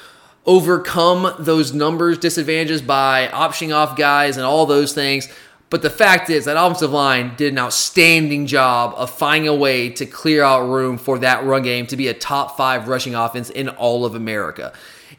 overcome 0.44 1.34
those 1.38 1.72
numbers 1.72 2.18
disadvantages 2.18 2.82
by 2.82 3.28
optioning 3.28 3.74
off 3.74 3.96
guys 3.96 4.36
and 4.36 4.44
all 4.44 4.66
those 4.66 4.92
things. 4.92 5.28
But 5.70 5.82
the 5.82 5.90
fact 5.90 6.30
is 6.30 6.46
that 6.46 6.56
offensive 6.56 6.90
line 6.90 7.36
did 7.36 7.52
an 7.52 7.58
outstanding 7.60 8.46
job 8.46 8.92
of 8.96 9.08
finding 9.08 9.48
a 9.48 9.54
way 9.54 9.88
to 9.90 10.04
clear 10.04 10.42
out 10.42 10.68
room 10.68 10.98
for 10.98 11.20
that 11.20 11.44
run 11.44 11.62
game 11.62 11.86
to 11.86 11.96
be 11.96 12.08
a 12.08 12.14
top 12.14 12.56
five 12.56 12.88
rushing 12.88 13.14
offense 13.14 13.50
in 13.50 13.68
all 13.68 14.04
of 14.04 14.16
America. 14.16 14.72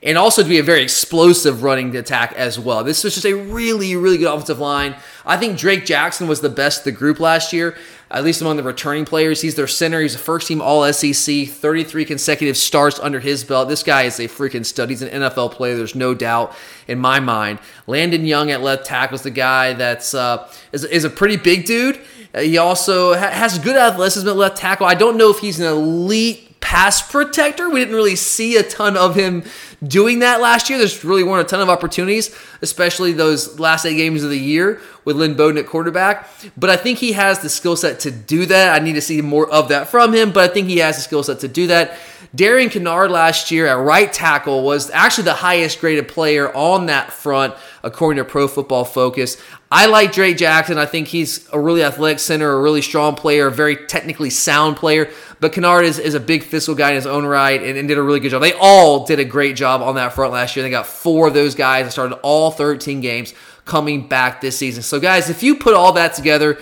And 0.04 0.18
also 0.18 0.44
to 0.44 0.50
be 0.50 0.58
a 0.58 0.64
very 0.64 0.82
explosive 0.82 1.64
running 1.64 1.96
attack 1.96 2.34
as 2.34 2.60
well. 2.60 2.84
This 2.84 3.04
was 3.04 3.14
just 3.14 3.26
a 3.26 3.34
really, 3.34 3.96
really 3.96 4.18
good 4.18 4.34
offensive 4.34 4.60
line. 4.60 4.96
I 5.26 5.38
think 5.38 5.58
Drake 5.58 5.86
Jackson 5.86 6.28
was 6.28 6.42
the 6.42 6.50
best 6.50 6.80
of 6.80 6.86
the 6.86 6.92
group 6.92 7.20
last 7.20 7.54
year 7.54 7.78
at 8.14 8.24
least 8.24 8.42
among 8.42 8.58
the 8.58 8.64
returning 8.64 9.06
players. 9.06 9.42
He's 9.42 9.56
their 9.56 9.68
center. 9.68 10.02
He's 10.02 10.16
a 10.16 10.20
first 10.20 10.48
team 10.48 10.62
All 10.62 10.92
SEC, 10.92 11.48
33 11.48 12.06
consecutive 12.06 12.58
starts 12.58 13.00
under 13.00 13.20
his 13.20 13.44
belt. 13.44 13.70
This 13.70 13.84
guy 13.84 14.04
is 14.04 14.20
a 14.20 14.28
freaking 14.28 14.66
stud. 14.66 14.90
He's 14.90 15.02
an 15.02 15.10
NFL 15.10 15.52
player. 15.52 15.76
There's 15.76 15.96
no 15.96 16.14
doubt 16.14 16.56
in 16.88 17.00
my 17.00 17.20
mind. 17.20 17.60
Landon 17.88 18.26
Young 18.26 18.52
at 18.52 18.62
left 18.62 18.86
tackle 18.86 19.16
is 19.16 19.22
the 19.22 19.32
guy 19.32 19.74
that's 19.74 20.14
uh, 20.14 20.52
is, 20.72 20.84
is 20.84 21.04
a 21.04 21.10
pretty 21.10 21.38
big 21.38 21.66
dude. 21.66 22.00
He 22.36 22.58
also 22.58 23.14
ha- 23.14 23.30
has 23.30 23.60
good 23.60 23.76
athleticism 23.76 24.28
at 24.28 24.36
left 24.36 24.58
tackle. 24.58 24.86
I 24.86 24.96
don't 24.96 25.18
know 25.18 25.30
if 25.30 25.40
he's 25.40 25.60
an 25.60 25.68
elite 25.68 26.51
pass 26.62 27.02
protector. 27.02 27.70
We 27.70 27.80
didn't 27.80 27.96
really 27.96 28.16
see 28.16 28.56
a 28.56 28.64
ton 28.64 28.96
of 28.96 29.16
him 29.16 29.44
doing 29.84 30.20
that 30.20 30.40
last 30.40 30.70
year. 30.70 30.78
There's 30.80 31.04
really 31.04 31.24
weren't 31.24 31.46
a 31.46 31.50
ton 31.50 31.60
of 31.60 31.70
opportunities, 31.70 32.34
especially 32.62 33.12
those 33.12 33.60
last 33.60 33.86
eight 33.86 33.98
games 33.98 34.24
of 34.24 34.30
the 34.30 34.40
year 34.40 34.80
with 35.04 35.18
Lynn 35.18 35.34
Bowden 35.34 35.58
at 35.58 35.66
quarterback. 35.66 36.30
But 36.56 36.70
I 36.70 36.78
think 36.78 37.00
he 37.00 37.14
has 37.14 37.40
the 37.40 37.50
skill 37.50 37.76
set 37.76 38.00
to 38.02 38.12
do 38.12 38.46
that. 38.46 38.80
I 38.80 38.84
need 38.84 38.94
to 38.94 39.02
see 39.02 39.22
more 39.22 39.50
of 39.50 39.70
that 39.70 39.88
from 39.88 40.14
him, 40.14 40.32
but 40.32 40.50
I 40.50 40.54
think 40.54 40.68
he 40.68 40.78
has 40.78 40.98
the 40.98 41.02
skill 41.02 41.24
set 41.24 41.40
to 41.40 41.48
do 41.48 41.68
that. 41.68 41.98
Darian 42.34 42.70
Kinnard 42.70 43.10
last 43.10 43.52
year 43.52 43.68
at 43.68 43.74
right 43.74 44.12
tackle 44.12 44.64
was 44.64 44.90
actually 44.92 45.26
the 45.26 45.34
highest 45.34 45.82
graded 45.82 46.08
player 46.08 46.56
on 46.56 46.86
that 46.86 47.12
front, 47.12 47.56
according 47.84 48.24
to 48.24 48.30
Pro 48.30 48.48
Football 48.48 48.86
Focus. 48.86 49.38
I 49.72 49.88
like 49.88 50.12
Drake 50.12 50.38
Jackson. 50.38 50.78
I 50.78 50.86
think 50.86 51.08
he's 51.08 51.48
a 51.52 51.60
really 51.60 51.84
athletic 51.84 52.20
center, 52.20 52.52
a 52.52 52.62
really 52.62 52.82
strong 52.82 53.16
player, 53.16 53.48
a 53.48 53.52
very 53.52 53.76
technically 53.88 54.30
sound 54.30 54.78
player. 54.78 55.10
But 55.40 55.54
Kinnard 55.54 55.84
is, 55.84 56.00
is 56.00 56.14
a 56.14 56.20
big 56.20 56.44
physical 56.44 56.76
guy 56.76 56.90
in 56.90 56.96
his 56.96 57.08
own 57.08 57.26
right 57.26 57.62
and, 57.62 57.78
and 57.78 57.88
did 57.88 57.98
a 57.98 58.04
really 58.04 58.20
good 58.20 58.30
job. 58.30 58.42
They 58.42 58.54
all 58.54 59.06
did 59.06 59.20
a 59.20 59.26
great 59.26 59.56
job 59.56 59.82
on 59.82 59.96
that 59.96 60.14
front 60.14 60.34
last 60.34 60.56
year. 60.56 60.64
They 60.64 60.70
got 60.70 60.88
four 60.88 61.28
of 61.28 61.34
those 61.34 61.56
guys 61.56 61.86
that 61.86 61.92
started 61.92 62.16
all 62.22 62.52
13 62.52 63.02
games 63.02 63.34
coming 63.66 64.08
back 64.08 64.42
this 64.42 64.58
season. 64.58 64.84
So, 64.84 65.00
guys, 65.00 65.30
if 65.30 65.44
you 65.44 65.56
put 65.56 65.74
all 65.74 65.94
that 65.94 66.14
together, 66.14 66.60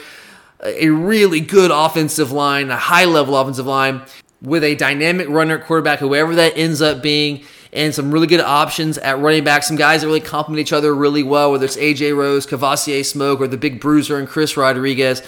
a 0.63 0.89
really 0.89 1.39
good 1.39 1.71
offensive 1.71 2.31
line, 2.31 2.69
a 2.69 2.77
high 2.77 3.05
level 3.05 3.35
offensive 3.35 3.65
line, 3.65 4.01
with 4.41 4.63
a 4.63 4.75
dynamic 4.75 5.27
runner 5.29 5.57
quarterback, 5.59 5.99
whoever 5.99 6.35
that 6.35 6.57
ends 6.57 6.81
up 6.81 7.01
being, 7.01 7.43
and 7.71 7.93
some 7.93 8.11
really 8.11 8.27
good 8.27 8.41
options 8.41 8.97
at 8.97 9.19
running 9.19 9.43
back. 9.43 9.63
Some 9.63 9.77
guys 9.77 10.01
that 10.01 10.07
really 10.07 10.19
complement 10.19 10.61
each 10.61 10.73
other 10.73 10.93
really 10.93 11.23
well, 11.23 11.51
whether 11.51 11.65
it's 11.65 11.77
AJ 11.77 12.15
Rose, 12.15 12.47
Kavosiey 12.47 13.05
Smoke, 13.05 13.41
or 13.41 13.47
the 13.47 13.57
big 13.57 13.79
bruiser 13.79 14.17
and 14.17 14.27
Chris 14.27 14.57
Rodriguez. 14.57 15.21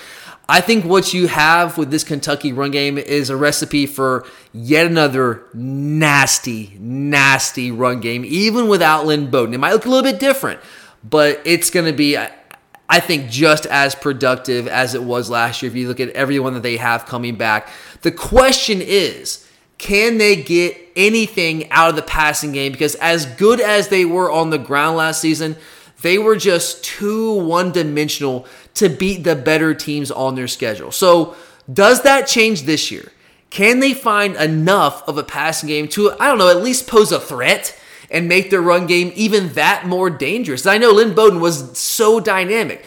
I 0.49 0.59
think 0.59 0.83
what 0.83 1.13
you 1.13 1.27
have 1.27 1.77
with 1.77 1.91
this 1.91 2.03
Kentucky 2.03 2.51
run 2.51 2.71
game 2.71 2.97
is 2.97 3.29
a 3.29 3.37
recipe 3.37 3.85
for 3.85 4.25
yet 4.53 4.85
another 4.85 5.45
nasty, 5.53 6.75
nasty 6.77 7.71
run 7.71 8.01
game, 8.01 8.25
even 8.25 8.67
without 8.67 9.05
Lynn 9.05 9.29
Bowden. 9.29 9.53
It 9.53 9.59
might 9.59 9.71
look 9.71 9.85
a 9.85 9.89
little 9.89 10.11
bit 10.11 10.19
different, 10.19 10.59
but 11.03 11.39
it's 11.45 11.69
going 11.69 11.85
to 11.85 11.93
be, 11.93 12.17
I 12.17 12.99
think, 12.99 13.29
just 13.29 13.65
as 13.67 13.95
productive 13.95 14.67
as 14.67 14.93
it 14.93 15.03
was 15.03 15.29
last 15.29 15.61
year 15.61 15.71
if 15.71 15.77
you 15.77 15.87
look 15.87 16.01
at 16.01 16.09
everyone 16.09 16.53
that 16.55 16.63
they 16.63 16.75
have 16.77 17.05
coming 17.05 17.35
back. 17.35 17.69
The 18.01 18.11
question 18.11 18.81
is, 18.81 19.47
can 19.81 20.19
they 20.19 20.35
get 20.35 20.77
anything 20.95 21.67
out 21.71 21.89
of 21.89 21.95
the 21.95 22.03
passing 22.03 22.51
game? 22.51 22.71
Because 22.71 22.93
as 22.95 23.25
good 23.25 23.59
as 23.59 23.87
they 23.87 24.05
were 24.05 24.31
on 24.31 24.51
the 24.51 24.59
ground 24.59 24.95
last 24.95 25.19
season, 25.19 25.55
they 26.03 26.19
were 26.19 26.35
just 26.35 26.83
too 26.83 27.33
one 27.33 27.71
dimensional 27.71 28.45
to 28.75 28.89
beat 28.89 29.23
the 29.23 29.35
better 29.35 29.73
teams 29.73 30.11
on 30.11 30.35
their 30.35 30.47
schedule. 30.47 30.91
So, 30.91 31.35
does 31.71 32.03
that 32.03 32.27
change 32.27 32.63
this 32.63 32.91
year? 32.91 33.11
Can 33.49 33.79
they 33.79 33.95
find 33.95 34.35
enough 34.35 35.07
of 35.07 35.17
a 35.17 35.23
passing 35.23 35.67
game 35.67 35.87
to, 35.89 36.11
I 36.19 36.27
don't 36.27 36.37
know, 36.37 36.49
at 36.49 36.61
least 36.61 36.87
pose 36.87 37.11
a 37.11 37.19
threat 37.19 37.75
and 38.11 38.27
make 38.27 38.51
their 38.51 38.61
run 38.61 38.85
game 38.85 39.11
even 39.15 39.53
that 39.53 39.87
more 39.87 40.11
dangerous? 40.11 40.67
I 40.67 40.77
know 40.77 40.91
Lynn 40.91 41.15
Bowden 41.15 41.39
was 41.39 41.75
so 41.77 42.19
dynamic, 42.19 42.85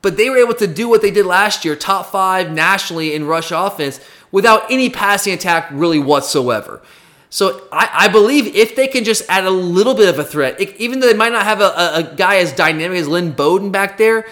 but 0.00 0.16
they 0.16 0.28
were 0.28 0.38
able 0.38 0.54
to 0.54 0.66
do 0.66 0.88
what 0.88 1.02
they 1.02 1.12
did 1.12 1.24
last 1.24 1.64
year, 1.64 1.76
top 1.76 2.06
five 2.06 2.50
nationally 2.50 3.14
in 3.14 3.26
rush 3.26 3.52
offense, 3.52 4.00
without 4.32 4.68
any 4.70 4.90
passing 4.90 5.32
attack 5.32 5.68
really 5.70 6.00
whatsoever. 6.00 6.82
So 7.30 7.66
I, 7.72 7.88
I, 7.92 8.08
believe 8.08 8.46
if 8.54 8.76
they 8.76 8.86
can 8.88 9.04
just 9.04 9.24
add 9.26 9.46
a 9.46 9.50
little 9.50 9.94
bit 9.94 10.08
of 10.08 10.18
a 10.18 10.24
threat, 10.24 10.60
it, 10.60 10.76
even 10.76 11.00
though 11.00 11.06
they 11.06 11.14
might 11.14 11.32
not 11.32 11.44
have 11.44 11.62
a, 11.62 11.64
a, 11.64 11.94
a, 11.94 12.14
guy 12.14 12.36
as 12.36 12.52
dynamic 12.52 12.98
as 12.98 13.08
Lynn 13.08 13.32
Bowden 13.32 13.70
back 13.70 13.96
there, 13.96 14.26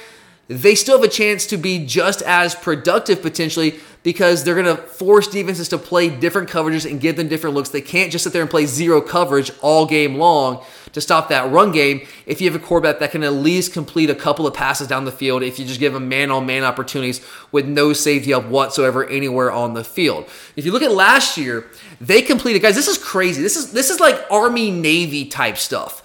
they 0.49 0.75
still 0.75 0.99
have 0.99 1.09
a 1.09 1.11
chance 1.11 1.47
to 1.47 1.57
be 1.57 1.87
just 1.87 2.21
as 2.23 2.55
productive 2.55 3.23
potentially 3.23 3.81
because 4.03 4.45
they're 4.45 4.55
going 4.55 4.77
to 4.77 4.81
force 4.83 5.27
defenses 5.27 5.69
to 5.69 5.79
play 5.79 6.09
different 6.09 6.49
coverages 6.49 6.91
and 6.91 7.01
give 7.01 7.17
them 7.17 7.29
different 7.29 7.55
looks. 7.55 7.69
They 7.69 7.83
can't 7.83 8.11
just 8.11 8.25
sit 8.25 8.33
there 8.33 8.41
and 8.41 8.51
play 8.51 8.65
zero 8.65 9.01
coverage 9.01 9.53
all 9.61 9.85
game 9.85 10.15
long 10.15 10.65
to 10.93 11.01
stop 11.01 11.29
that 11.29 11.51
run 11.53 11.71
game 11.71 12.07
if 12.27 12.41
you 12.41 12.51
have 12.51 12.61
a 12.61 12.65
quarterback 12.65 12.99
that 12.99 13.13
can 13.13 13.23
at 13.23 13.33
least 13.33 13.73
complete 13.73 14.11
a 14.11 14.15
couple 14.15 14.47
of 14.47 14.55
passes 14.55 14.89
down 14.89 15.05
the 15.05 15.13
field 15.13 15.43
if 15.43 15.59
you 15.59 15.67
just 15.67 15.81
give 15.81 15.93
them 15.93 16.09
man 16.09 16.31
on 16.31 16.47
man 16.47 16.65
opportunities 16.65 17.25
with 17.53 17.67
no 17.67 17.93
safety 17.93 18.33
up 18.33 18.47
whatsoever 18.47 19.07
anywhere 19.07 19.53
on 19.53 19.75
the 19.75 19.85
field. 19.85 20.25
If 20.57 20.65
you 20.65 20.73
look 20.73 20.83
at 20.83 20.93
last 20.93 21.37
year, 21.37 21.67
they 22.01 22.23
completed 22.23 22.63
guys, 22.63 22.75
this 22.75 22.89
is 22.89 22.99
crazy. 22.99 23.43
This 23.43 23.57
is 23.57 23.73
this 23.73 23.91
is 23.91 24.01
like 24.01 24.19
Army 24.31 24.71
Navy 24.71 25.27
type 25.27 25.59
stuff. 25.59 26.03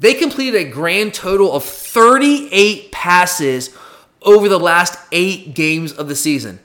They 0.00 0.14
completed 0.14 0.54
a 0.54 0.70
grand 0.70 1.14
total 1.14 1.52
of 1.52 1.64
38 1.64 2.92
passes 2.92 3.76
over 4.22 4.48
the 4.48 4.58
last 4.58 4.96
8 5.10 5.54
games 5.54 5.92
of 5.92 6.08
the 6.08 6.14
season. 6.14 6.60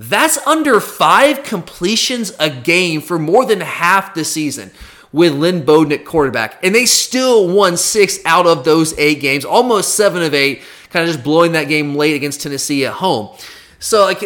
That's 0.00 0.38
under 0.46 0.80
5 0.80 1.42
completions 1.42 2.32
a 2.40 2.48
game 2.48 3.02
for 3.02 3.18
more 3.18 3.44
than 3.44 3.60
half 3.60 4.14
the 4.14 4.24
season 4.24 4.70
with 5.12 5.34
Lynn 5.34 5.62
Bowden 5.62 5.92
at 5.92 6.06
quarterback. 6.06 6.64
And 6.64 6.74
they 6.74 6.86
still 6.86 7.46
won 7.46 7.76
six 7.76 8.18
out 8.24 8.46
of 8.46 8.64
those 8.64 8.98
eight 8.98 9.20
games, 9.20 9.44
almost 9.44 9.96
seven 9.96 10.22
of 10.22 10.32
eight, 10.32 10.62
kind 10.88 11.06
of 11.06 11.12
just 11.12 11.22
blowing 11.22 11.52
that 11.52 11.64
game 11.64 11.96
late 11.96 12.14
against 12.14 12.40
Tennessee 12.40 12.86
at 12.86 12.94
home. 12.94 13.36
So, 13.78 14.04
like, 14.04 14.20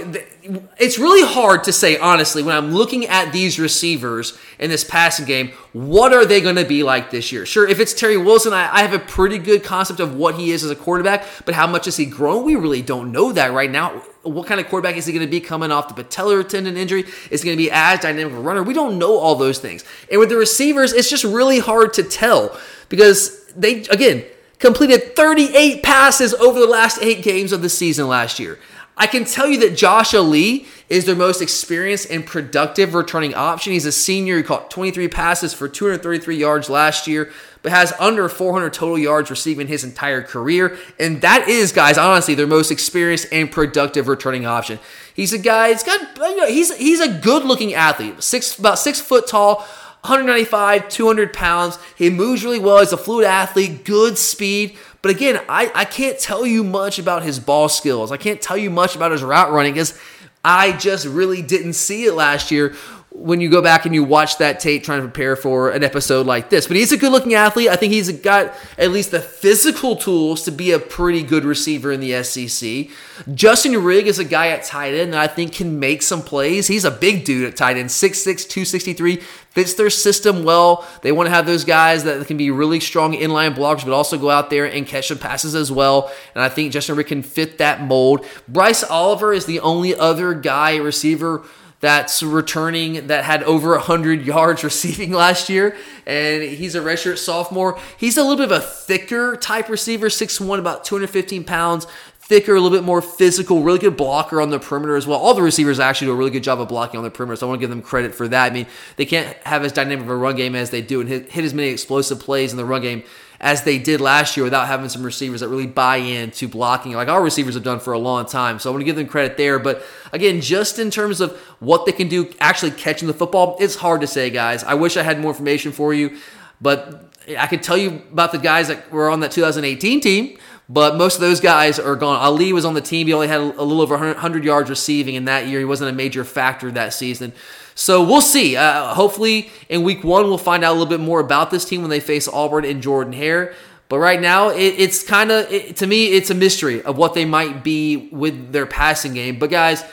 it's 0.79 0.99
really 0.99 1.27
hard 1.27 1.65
to 1.65 1.73
say 1.73 1.97
honestly 1.97 2.43
when 2.43 2.55
I'm 2.55 2.73
looking 2.73 3.07
at 3.07 3.33
these 3.33 3.59
receivers 3.59 4.37
in 4.59 4.69
this 4.69 4.85
passing 4.85 5.25
game, 5.25 5.53
what 5.73 6.13
are 6.13 6.27
they 6.27 6.41
going 6.41 6.57
to 6.57 6.65
be 6.65 6.83
like 6.83 7.11
this 7.11 7.33
year? 7.33 7.47
Sure, 7.47 7.67
if 7.67 7.81
it's 7.81 7.95
Terry 7.95 8.19
Wilson, 8.19 8.53
I, 8.53 8.71
I, 8.71 8.83
have 8.83 8.93
a 8.93 8.99
pretty 8.99 9.39
good 9.39 9.65
concept 9.65 10.01
of 10.01 10.17
what 10.17 10.35
he 10.35 10.51
is 10.51 10.63
as 10.63 10.71
a 10.71 10.77
quarterback, 10.77 11.25
but 11.47 11.55
how 11.55 11.67
much 11.67 11.87
has 11.87 11.97
he 11.97 12.05
grown? 12.05 12.45
We 12.45 12.57
really 12.57 12.83
don't 12.83 13.11
know 13.11 13.33
that 13.33 13.53
right 13.53 13.71
now. 13.71 14.03
What 14.23 14.47
kind 14.47 14.61
of 14.61 14.69
quarterback 14.69 14.97
is 14.97 15.07
he 15.07 15.13
going 15.13 15.27
to 15.27 15.31
be 15.31 15.41
coming 15.41 15.73
off 15.73 15.95
the 15.95 16.03
patellar 16.03 16.47
tendon 16.47 16.77
injury? 16.77 17.05
Is 17.31 17.43
he 17.43 17.47
going 17.47 17.57
to 17.57 17.63
be 17.63 17.71
as 17.71 18.01
dynamic 18.01 18.35
a 18.35 18.41
runner? 18.41 18.63
We 18.63 18.75
don't 18.75 18.99
know 18.99 19.17
all 19.17 19.37
those 19.37 19.59
things. 19.59 19.85
And 20.11 20.21
with 20.21 20.29
the 20.29 20.37
receivers, 20.37 20.93
it's 20.93 21.09
just 21.09 21.25
really 21.25 21.59
hard 21.59 21.95
to 21.95 22.03
tell 22.03 22.59
because 22.89 23.47
they, 23.55 23.83
again, 23.85 24.25
completed 24.59 25.17
38 25.17 25.83
passes 25.83 26.33
over 26.35 26.59
the 26.59 26.67
last 26.67 26.99
eight 27.03 27.23
games 27.23 27.53
of 27.53 27.63
the 27.63 27.69
season 27.69 28.09
last 28.09 28.39
year. 28.39 28.59
I 28.97 29.09
can 29.09 29.25
tell 29.25 29.49
you 29.49 29.59
that 29.59 29.77
Josh 29.77 30.15
Ali 30.15 30.67
is 30.89 31.05
their 31.05 31.17
most 31.17 31.43
experienced 31.43 32.11
and 32.11 32.25
productive 32.25 32.95
returning 32.95 33.35
option. 33.35 33.73
He's 33.73 33.87
a 33.87 33.93
senior. 33.93 34.37
He 34.37 34.43
caught 34.45 34.71
23 34.71 35.09
passes 35.09 35.53
for 35.53 35.69
233 35.69 36.37
yards 36.37 36.71
last 36.71 37.09
year, 37.09 37.33
but 37.63 37.73
has 37.73 37.93
under 37.99 38.29
400 38.29 38.73
total 38.73 38.97
yards 38.97 39.31
receiving 39.31 39.67
his 39.67 39.83
entire 39.83 40.23
career. 40.23 40.79
And 41.01 41.21
that 41.23 41.49
is, 41.49 41.73
guys, 41.73 41.99
honestly, 41.99 42.37
their 42.37 42.47
most 42.47 42.71
experienced 42.71 43.27
and 43.33 43.51
productive 43.51 44.07
returning 44.07 44.47
option. 44.47 44.79
He's 45.13 45.33
a 45.33 45.39
guy. 45.39 45.71
He's 45.71 45.83
got. 45.83 46.17
You 46.17 46.37
know, 46.37 46.47
he's 46.47 46.77
he's 46.77 47.01
a 47.01 47.19
good-looking 47.19 47.75
athlete. 47.75 48.23
Six 48.23 48.59
about 48.59 48.79
six 48.79 49.01
foot 49.01 49.27
tall. 49.27 49.67
195, 50.05 50.91
200 50.91 51.33
pounds. 51.33 51.79
He 51.97 52.11
moves 52.11 52.45
really 52.45 52.59
well. 52.59 52.81
He's 52.81 52.93
a 52.93 52.99
fluid 52.99 53.25
athlete, 53.25 53.87
good 53.87 54.19
speed. 54.19 54.77
But 55.05 55.11
again, 55.11 55.39
I, 55.51 55.71
I 55.75 55.85
can't 55.85 56.19
tell 56.19 56.47
you 56.47 56.65
much 56.65 56.99
about 56.99 57.23
his 57.23 57.39
ball 57.39 57.69
skills. 57.69 58.11
I 58.11 58.17
can't 58.17 58.41
tell 58.41 58.57
you 58.57 58.71
much 58.71 58.97
about 58.97 59.13
his 59.13 59.23
route 59.23 59.53
running 59.53 59.75
because 59.75 60.01
I 60.43 60.73
just 60.73 61.05
really 61.05 61.43
didn't 61.43 61.75
see 61.75 62.07
it 62.07 62.15
last 62.15 62.51
year 62.51 62.75
when 63.17 63.41
you 63.41 63.49
go 63.49 63.63
back 63.63 63.87
and 63.87 63.95
you 63.95 64.03
watch 64.03 64.39
that 64.39 64.59
tape 64.59 64.83
trying 64.83 65.01
to 65.01 65.07
prepare 65.07 65.37
for 65.37 65.71
an 65.71 65.85
episode 65.85 66.27
like 66.27 66.51
this. 66.51 66.67
But 66.67 66.77
he's 66.77 66.91
a 66.91 66.97
good 66.97 67.13
looking 67.13 67.35
athlete. 67.35 67.69
I 67.69 67.77
think 67.77 67.93
he's 67.93 68.11
got 68.11 68.53
at 68.77 68.91
least 68.91 69.13
the 69.13 69.21
physical 69.21 69.95
tools 69.95 70.43
to 70.43 70.51
be 70.51 70.73
a 70.73 70.81
pretty 70.81 71.23
good 71.23 71.45
receiver 71.45 71.93
in 71.93 72.01
the 72.01 72.25
SEC. 72.25 72.89
Justin 73.33 73.81
Rigg 73.85 74.09
is 74.09 74.19
a 74.19 74.25
guy 74.25 74.49
at 74.49 74.65
tight 74.65 74.95
end 74.95 75.13
that 75.13 75.21
I 75.21 75.33
think 75.33 75.53
can 75.53 75.79
make 75.79 76.03
some 76.03 76.23
plays. 76.23 76.67
He's 76.67 76.85
a 76.85 76.91
big 76.91 77.25
dude 77.25 77.47
at 77.47 77.57
tight 77.57 77.77
end, 77.77 77.89
6'6, 77.89 78.25
263, 78.49 79.17
fits 79.51 79.75
their 79.75 79.91
system 79.91 80.43
well. 80.43 80.85
They 81.03 81.13
want 81.13 81.29
to 81.29 81.31
have 81.31 81.47
those 81.47 81.65
guys 81.65 82.03
that 82.03 82.27
can 82.27 82.37
be 82.37 82.51
really 82.51 82.81
strong 82.81 83.13
inline 83.15 83.55
blockers, 83.55 83.85
but 83.85 83.93
also 83.93 84.19
go 84.19 84.29
out 84.29 84.51
there 84.51 84.65
and 84.65 84.89
catch 84.89 85.07
some 85.07 85.19
passes 85.19 85.55
as 85.55 85.71
well. 85.71 86.11
And 86.35 86.43
I 86.43 86.49
think 86.49 86.73
Justin 86.73 86.97
Rigg 86.97 87.07
can 87.07 87.23
fit 87.23 87.59
that 87.59 87.81
mold. 87.81 88.27
Bryce 88.49 88.83
Oliver 88.83 89.33
is 89.33 89.47
the 89.47 89.61
only 89.61 89.95
other 89.95 90.35
guy, 90.35 90.77
receiver 90.79 91.45
that's 91.85 92.23
returning 92.23 93.09
that 93.09 93.25
had 93.25 93.43
over 93.43 93.73
100 93.73 94.25
yards 94.25 94.65
receiving 94.65 95.13
last 95.25 95.51
year, 95.51 95.77
and 96.07 96.43
he's 96.43 96.75
a 96.75 96.81
redshirt 96.81 97.19
sophomore. 97.19 97.79
He's 97.99 98.17
a 98.17 98.23
little 98.23 98.39
bit 98.39 98.51
of 98.51 98.53
a 98.53 98.61
thicker 98.61 99.37
type 99.37 99.69
receiver, 99.69 100.09
6'1, 100.09 100.59
about 100.59 100.85
215 100.85 101.45
pounds, 101.45 101.87
thicker, 102.21 102.53
a 102.55 102.61
little 102.61 102.75
bit 102.75 102.85
more 102.85 103.03
physical, 103.03 103.63
really 103.63 103.79
good 103.79 103.99
blocker 103.99 104.41
on 104.41 104.49
the 104.49 104.59
perimeter 104.59 104.97
as 104.97 105.07
well. 105.07 105.19
All 105.19 105.35
the 105.35 105.43
receivers 105.43 105.79
actually 105.79 106.07
do 106.07 106.13
a 106.13 106.17
really 106.17 106.31
good 106.31 106.43
job 106.43 106.59
of 106.59 106.69
blocking 106.69 106.97
on 106.97 107.05
the 107.05 107.11
perimeter, 107.11 107.37
so 107.37 107.47
I 107.47 107.49
want 107.51 107.61
to 107.61 107.63
give 107.63 107.71
them 107.71 107.83
credit 107.83 108.15
for 108.15 108.27
that. 108.29 108.51
I 108.51 108.55
mean, 108.55 108.67
they 108.97 109.05
can't 109.05 109.37
have 109.45 109.63
as 109.63 109.73
dynamic 109.73 110.07
of 110.07 110.11
a 110.11 110.17
run 110.17 110.37
game 110.37 110.55
as 110.55 110.71
they 110.71 110.81
do 110.81 111.01
and 111.01 111.09
hit, 111.09 111.31
hit 111.31 111.45
as 111.45 111.53
many 111.53 111.69
explosive 111.69 112.19
plays 112.19 112.51
in 112.51 112.57
the 112.57 112.65
run 112.65 112.81
game 112.81 113.03
as 113.41 113.65
they 113.65 113.79
did 113.79 114.01
last 114.01 114.37
year 114.37 114.45
without 114.45 114.67
having 114.67 114.89
some 114.89 115.03
receivers 115.03 115.41
that 115.41 115.49
really 115.49 115.67
buy 115.67 115.97
into 115.97 116.49
blocking 116.49 116.93
like 116.93 117.09
our 117.09 117.23
receivers 117.23 117.55
have 117.55 117.65
done 117.65 117.81
for 117.81 117.93
a 117.93 117.99
long 117.99 118.27
time. 118.27 118.59
So 118.59 118.71
I 118.71 118.73
want 118.73 118.81
to 118.81 118.85
give 118.85 118.97
them 118.97 119.07
credit 119.07 119.37
there. 119.37 119.59
But 119.59 119.85
again, 120.13 120.41
just 120.41 120.79
in 120.79 120.91
terms 120.91 121.21
of 121.21 121.37
what 121.61 121.87
they 121.87 121.93
can 121.93 122.09
do 122.09 122.33
actually 122.41 122.71
catching 122.73 123.09
the 123.09 123.15
football, 123.15 123.57
it's 123.61 123.77
hard 123.77 124.01
to 124.01 124.07
say, 124.07 124.31
guys. 124.31 124.65
I 124.65 124.75
wish 124.75 124.97
I 124.97 125.03
had 125.03 125.21
more 125.21 125.31
information 125.31 125.73
for 125.73 125.93
you, 125.93 126.19
but 126.61 127.13
I 127.39 127.47
could 127.47 127.63
tell 127.63 127.77
you 127.77 128.03
about 128.13 128.33
the 128.33 128.39
guys 128.39 128.69
that 128.69 128.91
were 128.91 129.11
on 129.11 129.21
that 129.21 129.33
2018 129.33 130.01
team. 130.01 130.39
But 130.67 130.97
most 130.97 131.17
of 131.17 131.21
those 131.21 131.41
guys 131.41 131.79
are 131.79 131.95
gone. 131.95 132.19
Ali 132.21 132.53
was 132.55 132.65
on 132.65 132.73
the 132.73 132.81
team. 132.81 133.07
He 133.07 133.13
only 133.13 133.29
had 133.29 133.41
a 133.41 133.45
little 133.45 133.83
over 133.83 133.99
100 133.99 134.45
yards 134.45 134.71
receiving 134.71 135.15
in 135.15 135.27
that 135.27 135.47
year. 135.47 135.59
He 135.59 135.65
wasn't 135.67 135.91
a 135.91 135.93
major 135.93 136.25
factor 136.25 136.71
that 136.73 136.95
season. 136.95 137.35
So 137.75 138.05
we'll 138.05 138.21
see. 138.21 138.57
Uh, 138.57 138.95
hopefully, 138.95 139.51
in 139.69 139.83
week 139.83 140.05
one, 140.05 140.27
we'll 140.27 140.39
find 140.39 140.65
out 140.65 140.71
a 140.71 140.77
little 140.77 140.87
bit 140.87 141.01
more 141.01 141.21
about 141.21 141.51
this 141.51 141.65
team 141.65 141.81
when 141.81 141.91
they 141.91 142.01
face 142.01 142.29
Auburn 142.29 142.65
and 142.65 142.83
Jordan 142.83 143.13
Hare. 143.13 143.55
But 143.89 143.99
right 143.99 144.21
now, 144.21 144.49
it, 144.49 144.75
it's 144.79 145.03
kind 145.03 145.31
of, 145.31 145.51
it, 145.53 145.77
to 145.77 145.87
me, 145.87 146.13
it's 146.13 146.31
a 146.31 146.35
mystery 146.35 146.83
of 146.83 146.97
what 146.97 147.15
they 147.15 147.25
might 147.25 147.63
be 147.63 148.09
with 148.13 148.53
their 148.53 148.67
passing 148.67 149.15
game. 149.15 149.39
But 149.39 149.51
guys, 149.51 149.85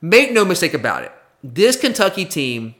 make 0.00 0.32
no 0.32 0.44
mistake 0.44 0.74
about 0.74 1.02
it. 1.02 1.12
This 1.42 1.76
Kentucky 1.76 2.24
team, 2.24 2.74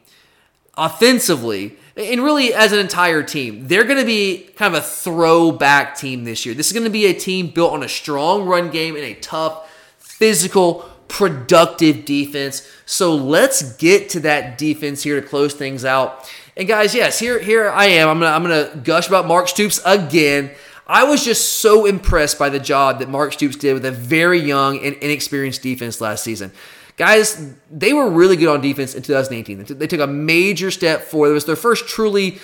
offensively, 0.76 1.76
and 1.96 2.24
really 2.24 2.54
as 2.54 2.72
an 2.72 2.78
entire 2.78 3.22
team, 3.22 3.68
they're 3.68 3.84
going 3.84 4.00
to 4.00 4.06
be 4.06 4.50
kind 4.56 4.74
of 4.74 4.82
a 4.82 4.86
throwback 4.86 5.96
team 5.96 6.24
this 6.24 6.46
year. 6.46 6.54
This 6.54 6.68
is 6.68 6.72
going 6.72 6.84
to 6.84 6.90
be 6.90 7.06
a 7.06 7.14
team 7.14 7.48
built 7.48 7.72
on 7.72 7.82
a 7.82 7.88
strong 7.88 8.46
run 8.46 8.70
game 8.70 8.96
and 8.96 9.04
a 9.04 9.14
tough, 9.14 9.70
physical, 9.98 10.88
productive 11.14 12.04
defense. 12.04 12.68
So 12.86 13.14
let's 13.14 13.76
get 13.76 14.08
to 14.10 14.20
that 14.20 14.58
defense 14.58 15.04
here 15.04 15.20
to 15.20 15.24
close 15.24 15.54
things 15.54 15.84
out. 15.84 16.28
And 16.56 16.66
guys, 16.66 16.92
yes, 16.92 17.20
here 17.20 17.38
here 17.38 17.70
I 17.70 17.86
am. 17.86 18.08
I'm 18.08 18.18
gonna 18.18 18.32
I'm 18.32 18.42
gonna 18.42 18.82
gush 18.82 19.06
about 19.06 19.28
Mark 19.28 19.46
Stoops 19.46 19.80
again. 19.86 20.50
I 20.88 21.04
was 21.04 21.24
just 21.24 21.60
so 21.60 21.86
impressed 21.86 22.36
by 22.36 22.48
the 22.48 22.58
job 22.58 22.98
that 22.98 23.08
Mark 23.08 23.32
Stoops 23.32 23.54
did 23.54 23.74
with 23.74 23.84
a 23.84 23.92
very 23.92 24.40
young 24.40 24.84
and 24.84 24.96
inexperienced 24.96 25.62
defense 25.62 26.00
last 26.00 26.24
season. 26.24 26.50
Guys, 26.96 27.54
they 27.70 27.92
were 27.92 28.10
really 28.10 28.36
good 28.36 28.48
on 28.48 28.60
defense 28.60 28.96
in 28.96 29.02
2018. 29.02 29.78
They 29.78 29.86
took 29.86 30.00
a 30.00 30.06
major 30.08 30.72
step 30.72 31.02
forward. 31.02 31.30
It 31.30 31.34
was 31.34 31.44
their 31.44 31.56
first 31.56 31.88
truly, 31.88 32.38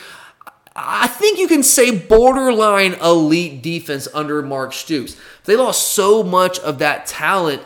I 0.75 1.09
think 1.09 1.39
you 1.39 1.49
can 1.49 1.63
say, 1.63 1.97
borderline 1.97 2.95
elite 2.95 3.63
defense 3.63 4.09
under 4.15 4.43
Mark 4.43 4.73
Stoops. 4.73 5.17
They 5.45 5.57
lost 5.57 5.89
so 5.89 6.23
much 6.23 6.59
of 6.61 6.79
that 6.79 7.07
talent 7.07 7.63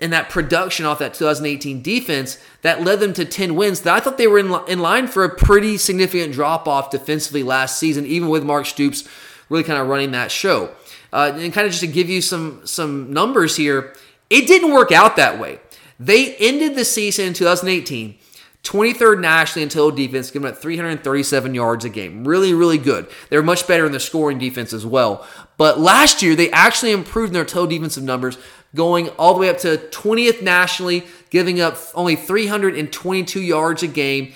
and 0.00 0.12
that 0.12 0.30
production 0.30 0.86
off 0.86 0.98
that 0.98 1.14
2018 1.14 1.82
defense 1.82 2.38
that 2.62 2.82
led 2.82 3.00
them 3.00 3.12
to 3.12 3.24
10 3.24 3.54
wins 3.54 3.82
that 3.82 3.94
I 3.94 4.00
thought 4.00 4.18
they 4.18 4.26
were 4.26 4.38
in, 4.38 4.54
in 4.66 4.78
line 4.80 5.06
for 5.06 5.24
a 5.24 5.34
pretty 5.34 5.76
significant 5.76 6.32
drop 6.32 6.66
off 6.66 6.90
defensively 6.90 7.42
last 7.42 7.78
season, 7.78 8.06
even 8.06 8.28
with 8.28 8.42
Mark 8.44 8.66
Stoops 8.66 9.06
really 9.48 9.64
kind 9.64 9.80
of 9.80 9.88
running 9.88 10.12
that 10.12 10.30
show. 10.30 10.74
Uh, 11.12 11.32
and 11.34 11.52
kind 11.52 11.66
of 11.66 11.72
just 11.72 11.82
to 11.82 11.88
give 11.88 12.08
you 12.08 12.22
some 12.22 12.60
some 12.64 13.12
numbers 13.12 13.56
here, 13.56 13.94
it 14.30 14.46
didn't 14.46 14.72
work 14.72 14.92
out 14.92 15.16
that 15.16 15.38
way. 15.38 15.58
They 15.98 16.36
ended 16.36 16.76
the 16.76 16.84
season 16.84 17.26
in 17.26 17.34
2018 17.34 18.16
23rd 18.62 19.20
nationally 19.20 19.62
in 19.62 19.68
total 19.68 19.90
defense, 19.90 20.30
giving 20.30 20.48
up 20.48 20.58
337 20.58 21.54
yards 21.54 21.84
a 21.84 21.88
game. 21.88 22.26
Really, 22.26 22.52
really 22.52 22.78
good. 22.78 23.08
They're 23.30 23.42
much 23.42 23.66
better 23.66 23.86
in 23.86 23.92
the 23.92 24.00
scoring 24.00 24.38
defense 24.38 24.72
as 24.72 24.84
well. 24.84 25.26
But 25.56 25.80
last 25.80 26.22
year, 26.22 26.34
they 26.36 26.50
actually 26.50 26.92
improved 26.92 27.32
their 27.32 27.44
total 27.44 27.66
defensive 27.66 28.04
numbers, 28.04 28.38
going 28.74 29.08
all 29.10 29.34
the 29.34 29.40
way 29.40 29.48
up 29.48 29.58
to 29.58 29.76
20th 29.76 30.42
nationally, 30.42 31.04
giving 31.30 31.60
up 31.60 31.78
only 31.94 32.16
322 32.16 33.40
yards 33.40 33.82
a 33.82 33.88
game. 33.88 34.32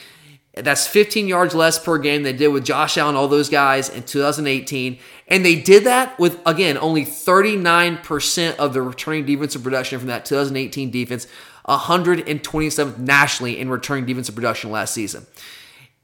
That's 0.55 0.87
15 0.87 1.27
yards 1.27 1.55
less 1.55 1.79
per 1.79 1.99
game 1.99 2.23
they 2.23 2.33
did 2.33 2.49
with 2.49 2.65
Josh 2.65 2.97
Allen, 2.97 3.17
all 3.17 3.27
those 3.27 3.49
guys 3.49 3.89
in 3.89 4.05
2018. 4.05 4.99
And 5.29 5.45
they 5.45 5.61
did 5.61 5.85
that 5.85 6.19
with, 6.19 6.39
again, 6.47 6.79
only 6.79 7.05
39% 7.05 8.57
of 8.57 8.73
the 8.73 8.81
returning 8.81 9.27
defensive 9.27 9.63
production 9.63 9.99
from 9.99 10.09
that 10.09 10.25
2018 10.25 10.91
defense, 10.91 11.27
127th 11.67 12.99
nationally 12.99 13.59
in 13.59 13.69
returning 13.69 14.07
defensive 14.07 14.35
production 14.35 14.71
last 14.71 14.95
season. 14.95 15.27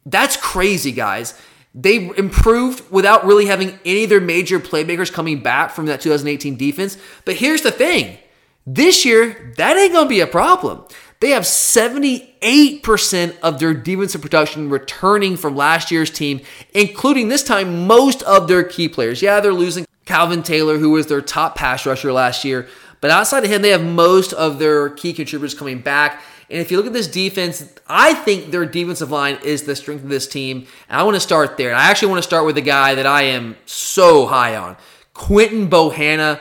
That's 0.06 0.36
crazy, 0.36 0.92
guys. 0.92 1.40
They 1.74 2.08
improved 2.16 2.90
without 2.90 3.24
really 3.24 3.46
having 3.46 3.78
any 3.84 4.04
of 4.04 4.10
their 4.10 4.20
major 4.20 4.58
playmakers 4.58 5.12
coming 5.12 5.42
back 5.42 5.70
from 5.70 5.86
that 5.86 6.00
2018 6.00 6.56
defense. 6.56 6.96
But 7.24 7.36
here's 7.36 7.62
the 7.62 7.70
thing 7.70 8.18
this 8.66 9.04
year, 9.04 9.54
that 9.56 9.76
ain't 9.76 9.92
going 9.92 10.06
to 10.06 10.08
be 10.08 10.20
a 10.20 10.26
problem. 10.26 10.84
They 11.20 11.30
have 11.30 11.42
78% 11.42 13.38
of 13.40 13.58
their 13.58 13.74
defensive 13.74 14.22
production 14.22 14.70
returning 14.70 15.36
from 15.36 15.54
last 15.54 15.90
year's 15.90 16.10
team, 16.10 16.40
including 16.72 17.28
this 17.28 17.42
time 17.42 17.86
most 17.86 18.22
of 18.22 18.48
their 18.48 18.62
key 18.62 18.88
players. 18.88 19.20
Yeah, 19.20 19.40
they're 19.40 19.52
losing 19.52 19.84
Calvin 20.06 20.42
Taylor, 20.42 20.78
who 20.78 20.90
was 20.90 21.08
their 21.08 21.20
top 21.20 21.56
pass 21.56 21.84
rusher 21.84 22.12
last 22.12 22.44
year, 22.44 22.68
but 23.00 23.10
outside 23.10 23.44
of 23.44 23.50
him, 23.50 23.62
they 23.62 23.70
have 23.70 23.84
most 23.84 24.32
of 24.32 24.58
their 24.58 24.90
key 24.90 25.12
contributors 25.12 25.54
coming 25.54 25.80
back. 25.80 26.22
And 26.50 26.60
if 26.60 26.70
you 26.70 26.76
look 26.76 26.86
at 26.86 26.92
this 26.92 27.06
defense, 27.06 27.72
I 27.86 28.12
think 28.12 28.50
their 28.50 28.66
defensive 28.66 29.10
line 29.10 29.38
is 29.44 29.62
the 29.62 29.76
strength 29.76 30.02
of 30.02 30.10
this 30.10 30.26
team. 30.26 30.66
And 30.88 31.00
I 31.00 31.02
want 31.04 31.14
to 31.14 31.20
start 31.20 31.56
there. 31.56 31.70
And 31.70 31.78
I 31.78 31.88
actually 31.88 32.08
want 32.08 32.18
to 32.18 32.26
start 32.26 32.44
with 32.44 32.58
a 32.58 32.62
guy 32.62 32.94
that 32.96 33.06
I 33.06 33.22
am 33.22 33.56
so 33.66 34.26
high 34.26 34.56
on. 34.56 34.76
Quinton 35.14 35.70
Bohanna 35.70 36.40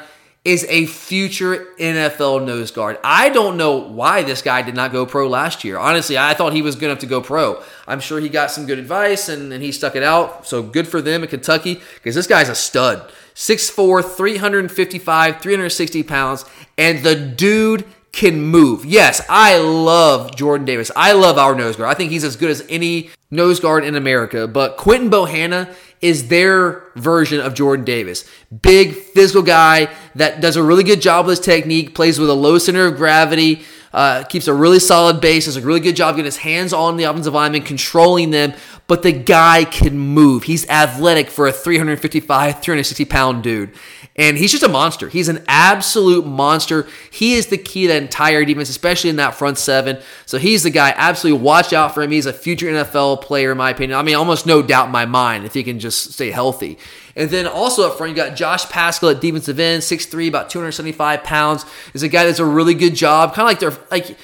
is 0.49 0.65
a 0.67 0.87
future 0.87 1.67
NFL 1.79 2.43
nose 2.43 2.71
guard. 2.71 2.97
I 3.03 3.29
don't 3.29 3.55
know 3.55 3.77
why 3.77 4.23
this 4.23 4.41
guy 4.41 4.63
did 4.63 4.73
not 4.73 4.91
go 4.91 5.05
pro 5.05 5.27
last 5.27 5.63
year. 5.63 5.77
Honestly, 5.77 6.17
I 6.17 6.33
thought 6.33 6.53
he 6.53 6.63
was 6.63 6.75
good 6.75 6.85
enough 6.85 6.99
to 6.99 7.05
go 7.05 7.21
pro. 7.21 7.61
I'm 7.87 7.99
sure 7.99 8.19
he 8.19 8.29
got 8.29 8.49
some 8.49 8.65
good 8.65 8.79
advice 8.79 9.29
and, 9.29 9.53
and 9.53 9.61
he 9.61 9.71
stuck 9.71 9.95
it 9.95 10.01
out. 10.01 10.47
So 10.47 10.63
good 10.63 10.87
for 10.87 11.03
them 11.03 11.21
in 11.21 11.29
Kentucky 11.29 11.79
because 11.93 12.15
this 12.15 12.25
guy's 12.25 12.49
a 12.49 12.55
stud. 12.55 13.11
6'4, 13.35 14.15
355, 14.15 15.39
360 15.39 16.03
pounds. 16.03 16.45
And 16.79 17.05
the 17.05 17.15
dude 17.15 17.85
can 18.11 18.41
move. 18.41 18.85
Yes, 18.85 19.21
I 19.29 19.57
love 19.57 20.35
Jordan 20.35 20.65
Davis. 20.65 20.91
I 20.95 21.13
love 21.13 21.37
our 21.37 21.55
nose 21.55 21.75
guard. 21.75 21.89
I 21.89 21.93
think 21.93 22.11
he's 22.11 22.23
as 22.23 22.35
good 22.35 22.49
as 22.49 22.65
any 22.69 23.09
nose 23.31 23.59
guard 23.59 23.83
in 23.83 23.95
America. 23.95 24.47
But 24.47 24.77
Quinton 24.77 25.09
Bohanna 25.09 25.73
is 26.01 26.27
their 26.29 26.83
version 26.95 27.39
of 27.39 27.53
Jordan 27.53 27.85
Davis. 27.85 28.25
Big 28.61 28.95
physical 28.95 29.41
guy 29.41 29.93
that 30.15 30.41
does 30.41 30.55
a 30.55 30.63
really 30.63 30.83
good 30.83 31.01
job 31.01 31.25
with 31.25 31.37
his 31.37 31.45
technique, 31.45 31.93
plays 31.93 32.19
with 32.19 32.29
a 32.29 32.33
low 32.33 32.57
center 32.57 32.85
of 32.85 32.95
gravity, 32.95 33.63
uh, 33.91 34.23
keeps 34.23 34.47
a 34.47 34.53
really 34.53 34.79
solid 34.79 35.19
base, 35.19 35.45
does 35.45 35.57
a 35.57 35.61
really 35.61 35.79
good 35.79 35.95
job 35.95 36.15
getting 36.15 36.25
his 36.25 36.37
hands 36.37 36.73
on 36.73 36.97
the 36.97 37.03
offensive 37.03 37.33
lineman, 37.33 37.63
controlling 37.63 38.31
them. 38.31 38.53
But 38.87 39.03
the 39.03 39.11
guy 39.11 39.65
can 39.65 39.97
move. 39.97 40.43
He's 40.43 40.67
athletic 40.69 41.29
for 41.29 41.47
a 41.47 41.51
355, 41.51 42.61
360 42.61 43.05
pound 43.05 43.43
dude. 43.43 43.71
And 44.19 44.37
he's 44.37 44.51
just 44.51 44.63
a 44.63 44.67
monster. 44.67 45.07
He's 45.07 45.29
an 45.29 45.45
absolute 45.47 46.25
monster. 46.25 46.85
He 47.09 47.35
is 47.35 47.47
the 47.47 47.57
key 47.57 47.83
to 47.83 47.87
that 47.93 48.01
entire 48.01 48.43
defense, 48.43 48.69
especially 48.69 49.09
in 49.09 49.15
that 49.15 49.33
front 49.33 49.57
seven. 49.57 49.97
So 50.25 50.37
he's 50.37 50.63
the 50.63 50.69
guy. 50.69 50.93
Absolutely 50.97 51.41
watch 51.41 51.71
out 51.71 51.93
for 51.93 52.03
him. 52.03 52.11
He's 52.11 52.25
a 52.25 52.33
future 52.33 52.67
NFL 52.67 53.21
player, 53.21 53.53
in 53.53 53.57
my 53.57 53.69
opinion. 53.69 53.97
I 53.97 54.03
mean, 54.03 54.15
almost 54.15 54.45
no 54.45 54.61
doubt 54.61 54.87
in 54.87 54.91
my 54.91 55.05
mind 55.05 55.45
if 55.45 55.53
he 55.53 55.63
can 55.63 55.79
just 55.79 56.11
stay 56.11 56.31
healthy. 56.31 56.77
And 57.15 57.29
then 57.29 57.47
also 57.47 57.87
up 57.87 57.97
front, 57.97 58.09
you 58.09 58.15
got 58.17 58.35
Josh 58.35 58.65
Paschal 58.65 59.07
at 59.07 59.21
defensive 59.21 59.57
end, 59.57 59.83
6'3, 59.83 60.27
about 60.27 60.49
275 60.49 61.23
pounds. 61.23 61.65
Is 61.93 62.03
a 62.03 62.09
guy 62.09 62.25
that's 62.25 62.39
a 62.39 62.45
really 62.45 62.73
good 62.73 62.95
job. 62.95 63.33
Kind 63.33 63.43
of 63.43 63.47
like 63.47 63.59
they're 63.59 63.85
like 63.89 64.17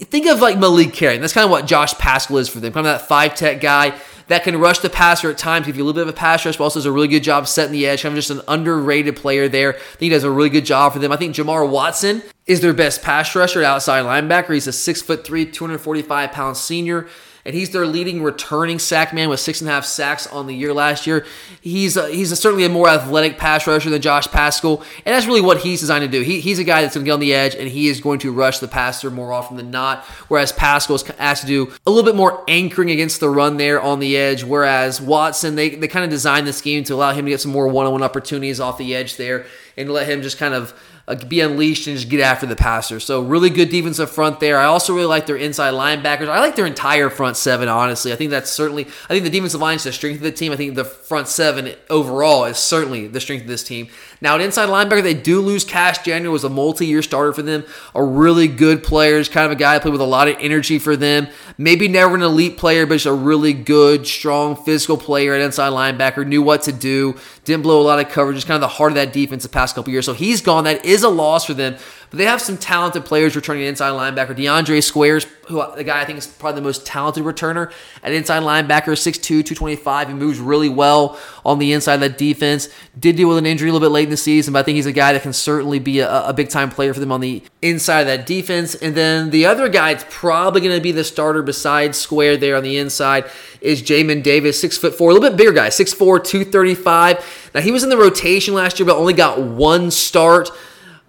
think 0.00 0.26
of 0.26 0.40
like 0.40 0.58
Malik 0.58 0.92
Carey. 0.92 1.18
That's 1.18 1.32
kind 1.32 1.44
of 1.44 1.50
what 1.50 1.66
Josh 1.66 1.94
Paschal 1.94 2.38
is 2.38 2.48
for 2.48 2.60
them. 2.60 2.72
Kind 2.72 2.86
of 2.86 2.98
that 2.98 3.08
five 3.08 3.34
tech 3.34 3.60
guy 3.60 3.98
that 4.28 4.44
can 4.44 4.56
rush 4.58 4.78
the 4.78 4.90
passer 4.90 5.30
at 5.30 5.38
times, 5.38 5.66
give 5.66 5.76
you 5.76 5.82
a 5.82 5.86
little 5.86 6.00
bit 6.00 6.08
of 6.08 6.14
a 6.14 6.16
pass 6.16 6.44
rush, 6.46 6.56
but 6.56 6.64
also 6.64 6.78
does 6.78 6.86
a 6.86 6.92
really 6.92 7.08
good 7.08 7.22
job 7.22 7.46
setting 7.46 7.72
the 7.72 7.86
edge. 7.86 8.02
Kind 8.02 8.12
of 8.12 8.16
just 8.16 8.30
an 8.30 8.40
underrated 8.48 9.16
player 9.16 9.48
there. 9.48 9.74
I 9.74 9.78
think 9.78 10.00
he 10.00 10.08
does 10.08 10.24
a 10.24 10.30
really 10.30 10.50
good 10.50 10.64
job 10.64 10.92
for 10.92 10.98
them. 10.98 11.12
I 11.12 11.16
think 11.16 11.34
Jamar 11.34 11.68
Watson 11.68 12.22
is 12.46 12.60
their 12.60 12.72
best 12.72 13.02
pass 13.02 13.34
rusher, 13.34 13.62
outside 13.62 14.04
linebacker. 14.04 14.54
He's 14.54 14.66
a 14.66 14.72
six 14.72 15.02
foot 15.02 15.24
three, 15.24 15.44
245 15.44 16.32
pound 16.32 16.56
senior 16.56 17.08
and 17.44 17.54
he's 17.54 17.70
their 17.70 17.86
leading 17.86 18.22
returning 18.22 18.78
sack 18.78 19.12
man 19.12 19.28
with 19.28 19.40
six 19.40 19.60
and 19.60 19.68
a 19.68 19.72
half 19.72 19.84
sacks 19.84 20.26
on 20.26 20.46
the 20.46 20.54
year 20.54 20.72
last 20.72 21.06
year. 21.06 21.26
He's 21.60 21.96
a, 21.96 22.08
he's 22.08 22.30
a, 22.32 22.36
certainly 22.36 22.64
a 22.64 22.68
more 22.68 22.88
athletic 22.88 23.38
pass 23.38 23.66
rusher 23.66 23.90
than 23.90 24.00
Josh 24.00 24.28
Paschal, 24.28 24.82
and 25.04 25.14
that's 25.14 25.26
really 25.26 25.40
what 25.40 25.58
he's 25.58 25.80
designed 25.80 26.02
to 26.02 26.08
do. 26.08 26.22
He, 26.22 26.40
he's 26.40 26.58
a 26.58 26.64
guy 26.64 26.82
that's 26.82 26.94
going 26.94 27.04
to 27.04 27.08
get 27.08 27.14
on 27.14 27.20
the 27.20 27.34
edge, 27.34 27.54
and 27.54 27.68
he 27.68 27.88
is 27.88 28.00
going 28.00 28.20
to 28.20 28.32
rush 28.32 28.58
the 28.58 28.68
passer 28.68 29.10
more 29.10 29.32
often 29.32 29.56
than 29.56 29.70
not. 29.70 30.04
Whereas 30.28 30.52
Paschal 30.52 30.96
is 30.96 31.04
asked 31.18 31.42
to 31.42 31.46
do 31.46 31.72
a 31.86 31.90
little 31.90 32.04
bit 32.04 32.16
more 32.16 32.44
anchoring 32.48 32.90
against 32.90 33.20
the 33.20 33.28
run 33.28 33.56
there 33.56 33.80
on 33.80 33.98
the 33.98 34.16
edge. 34.16 34.44
Whereas 34.44 35.00
Watson, 35.00 35.56
they 35.56 35.70
they 35.70 35.88
kind 35.88 36.04
of 36.04 36.10
designed 36.10 36.46
the 36.46 36.52
scheme 36.52 36.84
to 36.84 36.94
allow 36.94 37.12
him 37.12 37.24
to 37.24 37.30
get 37.30 37.40
some 37.40 37.52
more 37.52 37.68
one-on-one 37.68 38.02
opportunities 38.02 38.60
off 38.60 38.78
the 38.78 38.94
edge 38.94 39.16
there, 39.16 39.46
and 39.76 39.90
let 39.90 40.08
him 40.08 40.22
just 40.22 40.38
kind 40.38 40.54
of 40.54 40.72
uh, 41.08 41.14
be 41.14 41.40
unleashed 41.40 41.86
and 41.86 41.96
just 41.96 42.08
get 42.08 42.20
after 42.20 42.46
the 42.46 42.56
passer. 42.56 43.00
So 43.00 43.22
really 43.22 43.50
good 43.50 43.68
defensive 43.68 44.10
front 44.10 44.40
there. 44.40 44.58
I 44.58 44.64
also 44.64 44.94
really 44.94 45.06
like 45.06 45.26
their 45.26 45.36
inside 45.36 45.74
linebackers. 45.74 46.28
I 46.28 46.40
like 46.40 46.56
their 46.56 46.66
entire 46.66 47.10
front 47.10 47.36
seven. 47.36 47.68
Honestly, 47.68 48.12
I 48.12 48.16
think 48.16 48.30
that's 48.30 48.50
certainly. 48.50 48.84
I 48.84 49.08
think 49.08 49.24
the 49.24 49.30
defensive 49.30 49.60
line 49.60 49.76
is 49.76 49.84
the 49.84 49.92
strength 49.92 50.16
of 50.16 50.22
the 50.22 50.32
team. 50.32 50.52
I 50.52 50.56
think 50.56 50.74
the 50.74 50.84
front 50.84 51.28
seven 51.28 51.74
overall 51.90 52.44
is 52.44 52.58
certainly 52.58 53.06
the 53.06 53.20
strength 53.20 53.42
of 53.42 53.48
this 53.48 53.64
team. 53.64 53.88
Now, 54.22 54.36
an 54.36 54.40
inside 54.40 54.68
linebacker, 54.68 55.02
they 55.02 55.14
do 55.14 55.40
lose 55.40 55.64
Kash 55.64 55.98
Daniel 56.04 56.32
was 56.32 56.44
a 56.44 56.48
multi-year 56.48 57.02
starter 57.02 57.32
for 57.32 57.42
them. 57.42 57.64
A 57.92 58.04
really 58.04 58.46
good 58.46 58.84
player, 58.84 59.16
is 59.16 59.28
kind 59.28 59.46
of 59.46 59.50
a 59.50 59.56
guy 59.56 59.74
that 59.74 59.82
played 59.82 59.90
with 59.90 60.00
a 60.00 60.04
lot 60.04 60.28
of 60.28 60.36
energy 60.38 60.78
for 60.78 60.94
them. 60.94 61.26
Maybe 61.58 61.88
never 61.88 62.14
an 62.14 62.22
elite 62.22 62.56
player, 62.56 62.86
but 62.86 62.94
just 62.94 63.06
a 63.06 63.12
really 63.12 63.52
good, 63.52 64.06
strong, 64.06 64.54
physical 64.54 64.96
player 64.96 65.34
at 65.34 65.40
inside 65.40 65.70
linebacker. 65.70 66.24
Knew 66.24 66.40
what 66.40 66.62
to 66.62 66.72
do. 66.72 67.16
Didn't 67.44 67.64
blow 67.64 67.80
a 67.80 67.82
lot 67.82 67.98
of 67.98 68.12
coverage. 68.12 68.36
Just 68.36 68.46
kind 68.46 68.54
of 68.54 68.60
the 68.60 68.76
heart 68.76 68.92
of 68.92 68.94
that 68.94 69.12
defense 69.12 69.42
the 69.42 69.48
past 69.48 69.74
couple 69.74 69.92
years. 69.92 70.06
So 70.06 70.14
he's 70.14 70.40
gone. 70.40 70.62
That 70.62 70.84
is 70.84 71.02
a 71.02 71.08
loss 71.08 71.44
for 71.44 71.54
them. 71.54 71.74
But 72.12 72.18
they 72.18 72.26
have 72.26 72.42
some 72.42 72.58
talented 72.58 73.06
players 73.06 73.34
returning 73.34 73.64
inside 73.64 73.92
linebacker. 73.92 74.36
DeAndre 74.36 74.82
Squares, 74.82 75.26
who 75.48 75.60
uh, 75.60 75.74
the 75.74 75.82
guy 75.82 76.02
I 76.02 76.04
think 76.04 76.18
is 76.18 76.26
probably 76.26 76.60
the 76.60 76.64
most 76.64 76.84
talented 76.84 77.24
returner 77.24 77.72
at 78.02 78.12
inside 78.12 78.42
linebacker, 78.42 78.92
6'2", 78.92 79.22
225. 79.22 80.08
He 80.08 80.14
moves 80.14 80.38
really 80.38 80.68
well 80.68 81.18
on 81.42 81.58
the 81.58 81.72
inside 81.72 81.94
of 81.94 82.00
that 82.00 82.18
defense. 82.18 82.68
Did 82.98 83.16
deal 83.16 83.30
with 83.30 83.38
an 83.38 83.46
injury 83.46 83.70
a 83.70 83.72
little 83.72 83.88
bit 83.88 83.94
late 83.94 84.04
in 84.04 84.10
the 84.10 84.18
season, 84.18 84.52
but 84.52 84.58
I 84.58 84.62
think 84.62 84.76
he's 84.76 84.84
a 84.84 84.92
guy 84.92 85.14
that 85.14 85.22
can 85.22 85.32
certainly 85.32 85.78
be 85.78 86.00
a, 86.00 86.26
a 86.28 86.34
big 86.34 86.50
time 86.50 86.68
player 86.68 86.92
for 86.92 87.00
them 87.00 87.12
on 87.12 87.22
the 87.22 87.42
inside 87.62 88.00
of 88.00 88.06
that 88.08 88.26
defense. 88.26 88.74
And 88.74 88.94
then 88.94 89.30
the 89.30 89.46
other 89.46 89.70
guy 89.70 89.94
that's 89.94 90.04
probably 90.10 90.60
going 90.60 90.76
to 90.76 90.82
be 90.82 90.92
the 90.92 91.04
starter 91.04 91.40
besides 91.40 91.96
Square 91.96 92.36
there 92.36 92.56
on 92.56 92.62
the 92.62 92.76
inside 92.76 93.24
is 93.62 93.80
Jamin 93.80 94.22
Davis, 94.22 94.60
six 94.60 94.76
foot 94.76 94.94
four, 94.94 95.12
a 95.12 95.14
little 95.14 95.30
bit 95.30 95.38
bigger 95.38 95.52
guy, 95.52 95.68
6'4", 95.68 96.22
235. 96.22 97.50
Now 97.54 97.62
he 97.62 97.70
was 97.70 97.82
in 97.82 97.88
the 97.88 97.96
rotation 97.96 98.52
last 98.52 98.78
year, 98.78 98.86
but 98.86 98.96
only 98.96 99.14
got 99.14 99.40
one 99.40 99.90
start. 99.90 100.50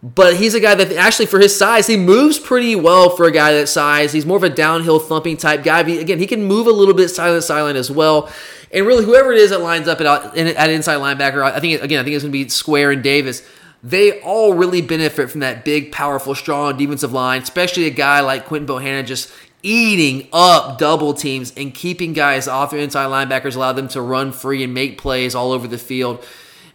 But 0.04 0.36
he's 0.36 0.54
a 0.54 0.60
guy 0.60 0.76
that 0.76 0.92
actually, 0.92 1.28
for 1.28 1.40
his 1.40 1.56
size, 1.56 1.88
he 1.88 1.96
moves 1.96 2.38
pretty 2.38 2.76
well 2.76 3.10
for 3.10 3.26
a 3.26 3.32
guy 3.32 3.54
that 3.54 3.68
size. 3.68 4.12
He's 4.12 4.26
more 4.26 4.36
of 4.36 4.44
a 4.44 4.50
downhill 4.50 5.00
thumping 5.00 5.38
type 5.38 5.64
guy. 5.64 5.82
But 5.82 5.98
again, 5.98 6.20
he 6.20 6.28
can 6.28 6.44
move 6.44 6.68
a 6.68 6.72
little 6.72 6.94
bit 6.94 7.08
side 7.08 7.30
to 7.30 7.42
sideline 7.42 7.78
as 7.78 7.90
well. 7.90 8.30
And 8.74 8.86
really, 8.86 9.06
whoever 9.06 9.32
it 9.32 9.40
is 9.40 9.52
that 9.52 9.62
lines 9.62 9.88
up 9.88 10.02
at, 10.02 10.38
at 10.38 10.70
inside 10.70 10.98
linebacker, 10.98 11.42
I 11.42 11.58
think 11.62 11.82
again, 11.82 12.02
I 12.02 12.04
think 12.04 12.16
it's 12.16 12.24
going 12.24 12.34
to 12.34 12.38
be 12.38 12.50
Square 12.50 12.92
and 12.92 13.04
Davis. 13.04 13.48
They 13.82 14.20
all 14.22 14.54
really 14.54 14.82
benefit 14.82 15.32
from 15.32 15.40
that 15.40 15.64
big, 15.64 15.94
powerful, 15.94 16.36
strong 16.36 16.78
defensive 16.78 17.14
line, 17.14 17.42
especially 17.42 17.86
a 17.86 17.90
guy 17.90 18.20
like 18.20 18.46
Quinton 18.46 18.76
Bohanna 18.76 19.06
just 19.06 19.32
eating 19.62 20.28
up 20.34 20.78
double 20.78 21.14
teams 21.14 21.54
and 21.56 21.74
keeping 21.74 22.12
guys 22.12 22.50
off 22.50 22.72
their 22.72 22.80
inside 22.80 23.06
linebackers, 23.06 23.56
allow 23.56 23.72
them 23.72 23.88
to 23.90 24.02
run 24.02 24.34
free 24.34 24.64
and 24.64 24.74
make 24.74 24.98
plays 24.98 25.34
all 25.34 25.54
over 25.54 25.68
the 25.68 25.78
field. 25.78 26.26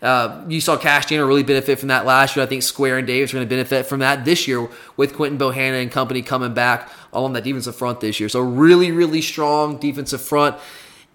Uh, 0.01 0.45
you 0.49 0.61
saw 0.61 0.77
Kash 0.77 1.07
Daniel 1.07 1.27
really 1.27 1.43
benefit 1.43 1.79
from 1.79 1.89
that 1.89 2.07
last 2.07 2.37
year. 2.37 2.45
I 2.45 2.47
think 2.47 2.63
Square 2.63 2.99
and 2.99 3.07
Davis 3.07 3.33
are 3.33 3.39
going 3.39 3.47
to 3.47 3.51
benefit 3.51 3.87
from 3.87 4.01
that 4.01 4.25
this 4.25 4.47
year 4.47 4.69
with 4.97 5.15
Quinton 5.15 5.39
Bohanna 5.39 5.83
and 5.83 5.91
company 5.91 6.23
coming 6.23 6.55
back 6.55 6.91
along 7.13 7.33
that 7.33 7.45
defensive 7.45 7.75
front 7.75 8.01
this 8.01 8.21
year. 8.21 8.29
So 8.29 8.41
really, 8.41 8.93
really 8.93 9.23
strong 9.23 9.79
defensive 9.79 10.21
front. 10.21 10.57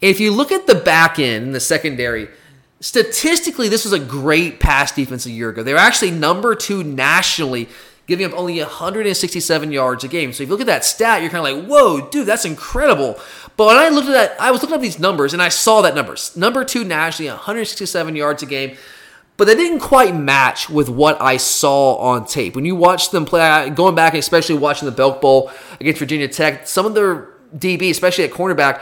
If 0.02 0.20
you 0.20 0.32
look 0.32 0.52
at 0.52 0.68
the 0.68 0.76
back 0.76 1.18
end, 1.18 1.56
the 1.56 1.62
secondary, 1.62 2.28
statistically, 2.82 3.70
this 3.70 3.86
was 3.86 3.94
a 3.94 4.00
great 4.00 4.60
pass 4.60 4.92
defense 4.92 5.26
a 5.26 5.32
year 5.32 5.50
ago. 5.50 5.64
They 5.64 5.72
were 5.72 5.80
actually 5.80 6.12
number 6.12 6.54
two 6.54 6.84
nationally 6.84 7.70
giving 8.08 8.26
up 8.26 8.34
only 8.38 8.60
167 8.60 9.72
yards 9.72 10.04
a 10.04 10.08
game. 10.08 10.34
So 10.34 10.44
if 10.44 10.50
you 10.50 10.54
look 10.54 10.62
at 10.62 10.68
that 10.68 10.84
stat, 10.84 11.22
you're 11.22 11.32
kind 11.32 11.48
of 11.48 11.58
like, 11.58 11.70
whoa, 11.70 12.10
dude, 12.10 12.28
that's 12.28 12.46
incredible. 12.46 13.20
But 13.56 13.68
when 13.68 13.78
I 13.78 13.90
looked 13.90 14.08
at 14.08 14.14
that, 14.14 14.42
I 14.42 14.52
was 14.52 14.62
looking 14.62 14.76
at 14.76 14.82
these 14.82 15.00
numbers 15.00 15.34
and 15.34 15.42
I 15.42 15.50
saw 15.50 15.82
that 15.82 15.96
numbers. 15.96 16.36
Number 16.36 16.66
two 16.66 16.84
nationally, 16.84 17.30
167 17.30 18.16
yards 18.16 18.44
a 18.44 18.46
game. 18.46 18.78
But 19.36 19.46
they 19.46 19.56
didn't 19.56 19.80
quite 19.80 20.16
match 20.16 20.70
with 20.70 20.90
what 20.90 21.20
I 21.20 21.38
saw 21.38 21.96
on 21.96 22.26
tape. 22.26 22.56
When 22.56 22.66
you 22.66 22.76
watch 22.76 23.10
them 23.10 23.26
play, 23.26 23.70
going 23.72 23.96
back 23.96 24.14
and 24.14 24.20
especially 24.20 24.56
watching 24.56 24.86
the 24.86 24.92
Belk 24.92 25.22
Bowl 25.22 25.52
against 25.80 26.00
Virginia 26.00 26.28
Tech, 26.28 26.68
some 26.68 26.86
of 26.86 26.94
their 26.94 27.30
DB, 27.56 27.90
especially 27.90 28.26
at 28.26 28.32
cornerback, 28.32 28.82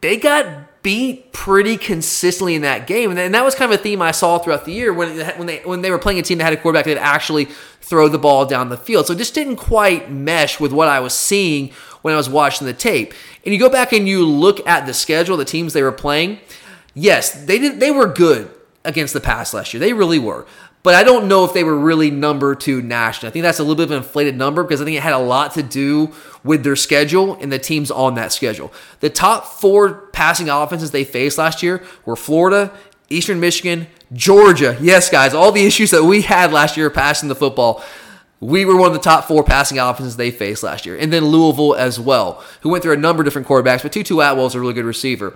they 0.00 0.16
got 0.16 0.46
beat 0.86 1.32
pretty 1.32 1.76
consistently 1.76 2.54
in 2.54 2.62
that 2.62 2.86
game, 2.86 3.10
and 3.10 3.34
that 3.34 3.44
was 3.44 3.56
kind 3.56 3.72
of 3.72 3.80
a 3.80 3.82
theme 3.82 4.00
I 4.00 4.12
saw 4.12 4.38
throughout 4.38 4.64
the 4.64 4.70
year 4.70 4.94
when 4.94 5.18
when 5.36 5.48
they 5.48 5.58
when 5.64 5.82
they 5.82 5.90
were 5.90 5.98
playing 5.98 6.20
a 6.20 6.22
team 6.22 6.38
that 6.38 6.44
had 6.44 6.52
a 6.52 6.56
quarterback 6.56 6.84
that 6.84 6.96
actually 6.96 7.46
throw 7.80 8.06
the 8.06 8.20
ball 8.20 8.46
down 8.46 8.68
the 8.68 8.76
field. 8.76 9.08
So 9.08 9.12
it 9.12 9.18
just 9.18 9.34
didn't 9.34 9.56
quite 9.56 10.12
mesh 10.12 10.60
with 10.60 10.70
what 10.70 10.86
I 10.86 11.00
was 11.00 11.12
seeing 11.12 11.72
when 12.02 12.14
I 12.14 12.16
was 12.16 12.30
watching 12.30 12.68
the 12.68 12.72
tape. 12.72 13.14
And 13.44 13.52
you 13.52 13.58
go 13.58 13.68
back 13.68 13.92
and 13.92 14.06
you 14.06 14.24
look 14.24 14.64
at 14.64 14.86
the 14.86 14.94
schedule, 14.94 15.36
the 15.36 15.44
teams 15.44 15.72
they 15.72 15.82
were 15.82 15.90
playing. 15.90 16.38
Yes, 16.94 17.32
they 17.32 17.58
did. 17.58 17.80
They 17.80 17.90
were 17.90 18.06
good 18.06 18.48
against 18.86 19.12
the 19.12 19.20
pass 19.20 19.52
last 19.52 19.74
year. 19.74 19.80
They 19.80 19.92
really 19.92 20.18
were 20.18 20.46
but 20.86 20.94
I 20.94 21.02
don't 21.02 21.26
know 21.26 21.44
if 21.44 21.52
they 21.52 21.64
were 21.64 21.76
really 21.76 22.12
number 22.12 22.54
two 22.54 22.80
nationally. 22.80 23.28
I 23.28 23.32
think 23.32 23.42
that's 23.42 23.58
a 23.58 23.64
little 23.64 23.74
bit 23.74 23.86
of 23.86 23.90
an 23.90 23.96
inflated 23.96 24.36
number 24.36 24.62
because 24.62 24.80
I 24.80 24.84
think 24.84 24.96
it 24.96 25.02
had 25.02 25.14
a 25.14 25.18
lot 25.18 25.54
to 25.54 25.62
do 25.64 26.12
with 26.44 26.62
their 26.62 26.76
schedule 26.76 27.36
and 27.40 27.50
the 27.50 27.58
teams 27.58 27.90
on 27.90 28.14
that 28.14 28.32
schedule. 28.32 28.72
The 29.00 29.10
top 29.10 29.46
four 29.46 30.06
passing 30.12 30.48
offenses 30.48 30.92
they 30.92 31.02
faced 31.02 31.38
last 31.38 31.60
year 31.60 31.82
were 32.04 32.14
Florida, 32.14 32.72
Eastern 33.10 33.40
Michigan, 33.40 33.88
Georgia. 34.12 34.78
Yes, 34.80 35.10
guys, 35.10 35.34
all 35.34 35.50
the 35.50 35.66
issues 35.66 35.90
that 35.90 36.04
we 36.04 36.22
had 36.22 36.52
last 36.52 36.76
year 36.76 36.88
passing 36.88 37.28
the 37.28 37.34
football. 37.34 37.82
We 38.38 38.64
were 38.64 38.76
one 38.76 38.86
of 38.86 38.92
the 38.92 39.00
top 39.00 39.24
four 39.24 39.42
passing 39.42 39.80
offenses 39.80 40.14
they 40.14 40.30
faced 40.30 40.62
last 40.62 40.86
year. 40.86 40.96
And 40.96 41.12
then 41.12 41.24
Louisville 41.24 41.74
as 41.74 41.98
well, 41.98 42.44
who 42.60 42.68
went 42.68 42.84
through 42.84 42.92
a 42.92 42.96
number 42.96 43.22
of 43.22 43.26
different 43.26 43.48
quarterbacks, 43.48 43.82
but 43.82 43.90
Tutu 43.90 44.20
Atwell 44.20 44.46
is 44.46 44.54
a 44.54 44.60
really 44.60 44.74
good 44.74 44.84
receiver. 44.84 45.34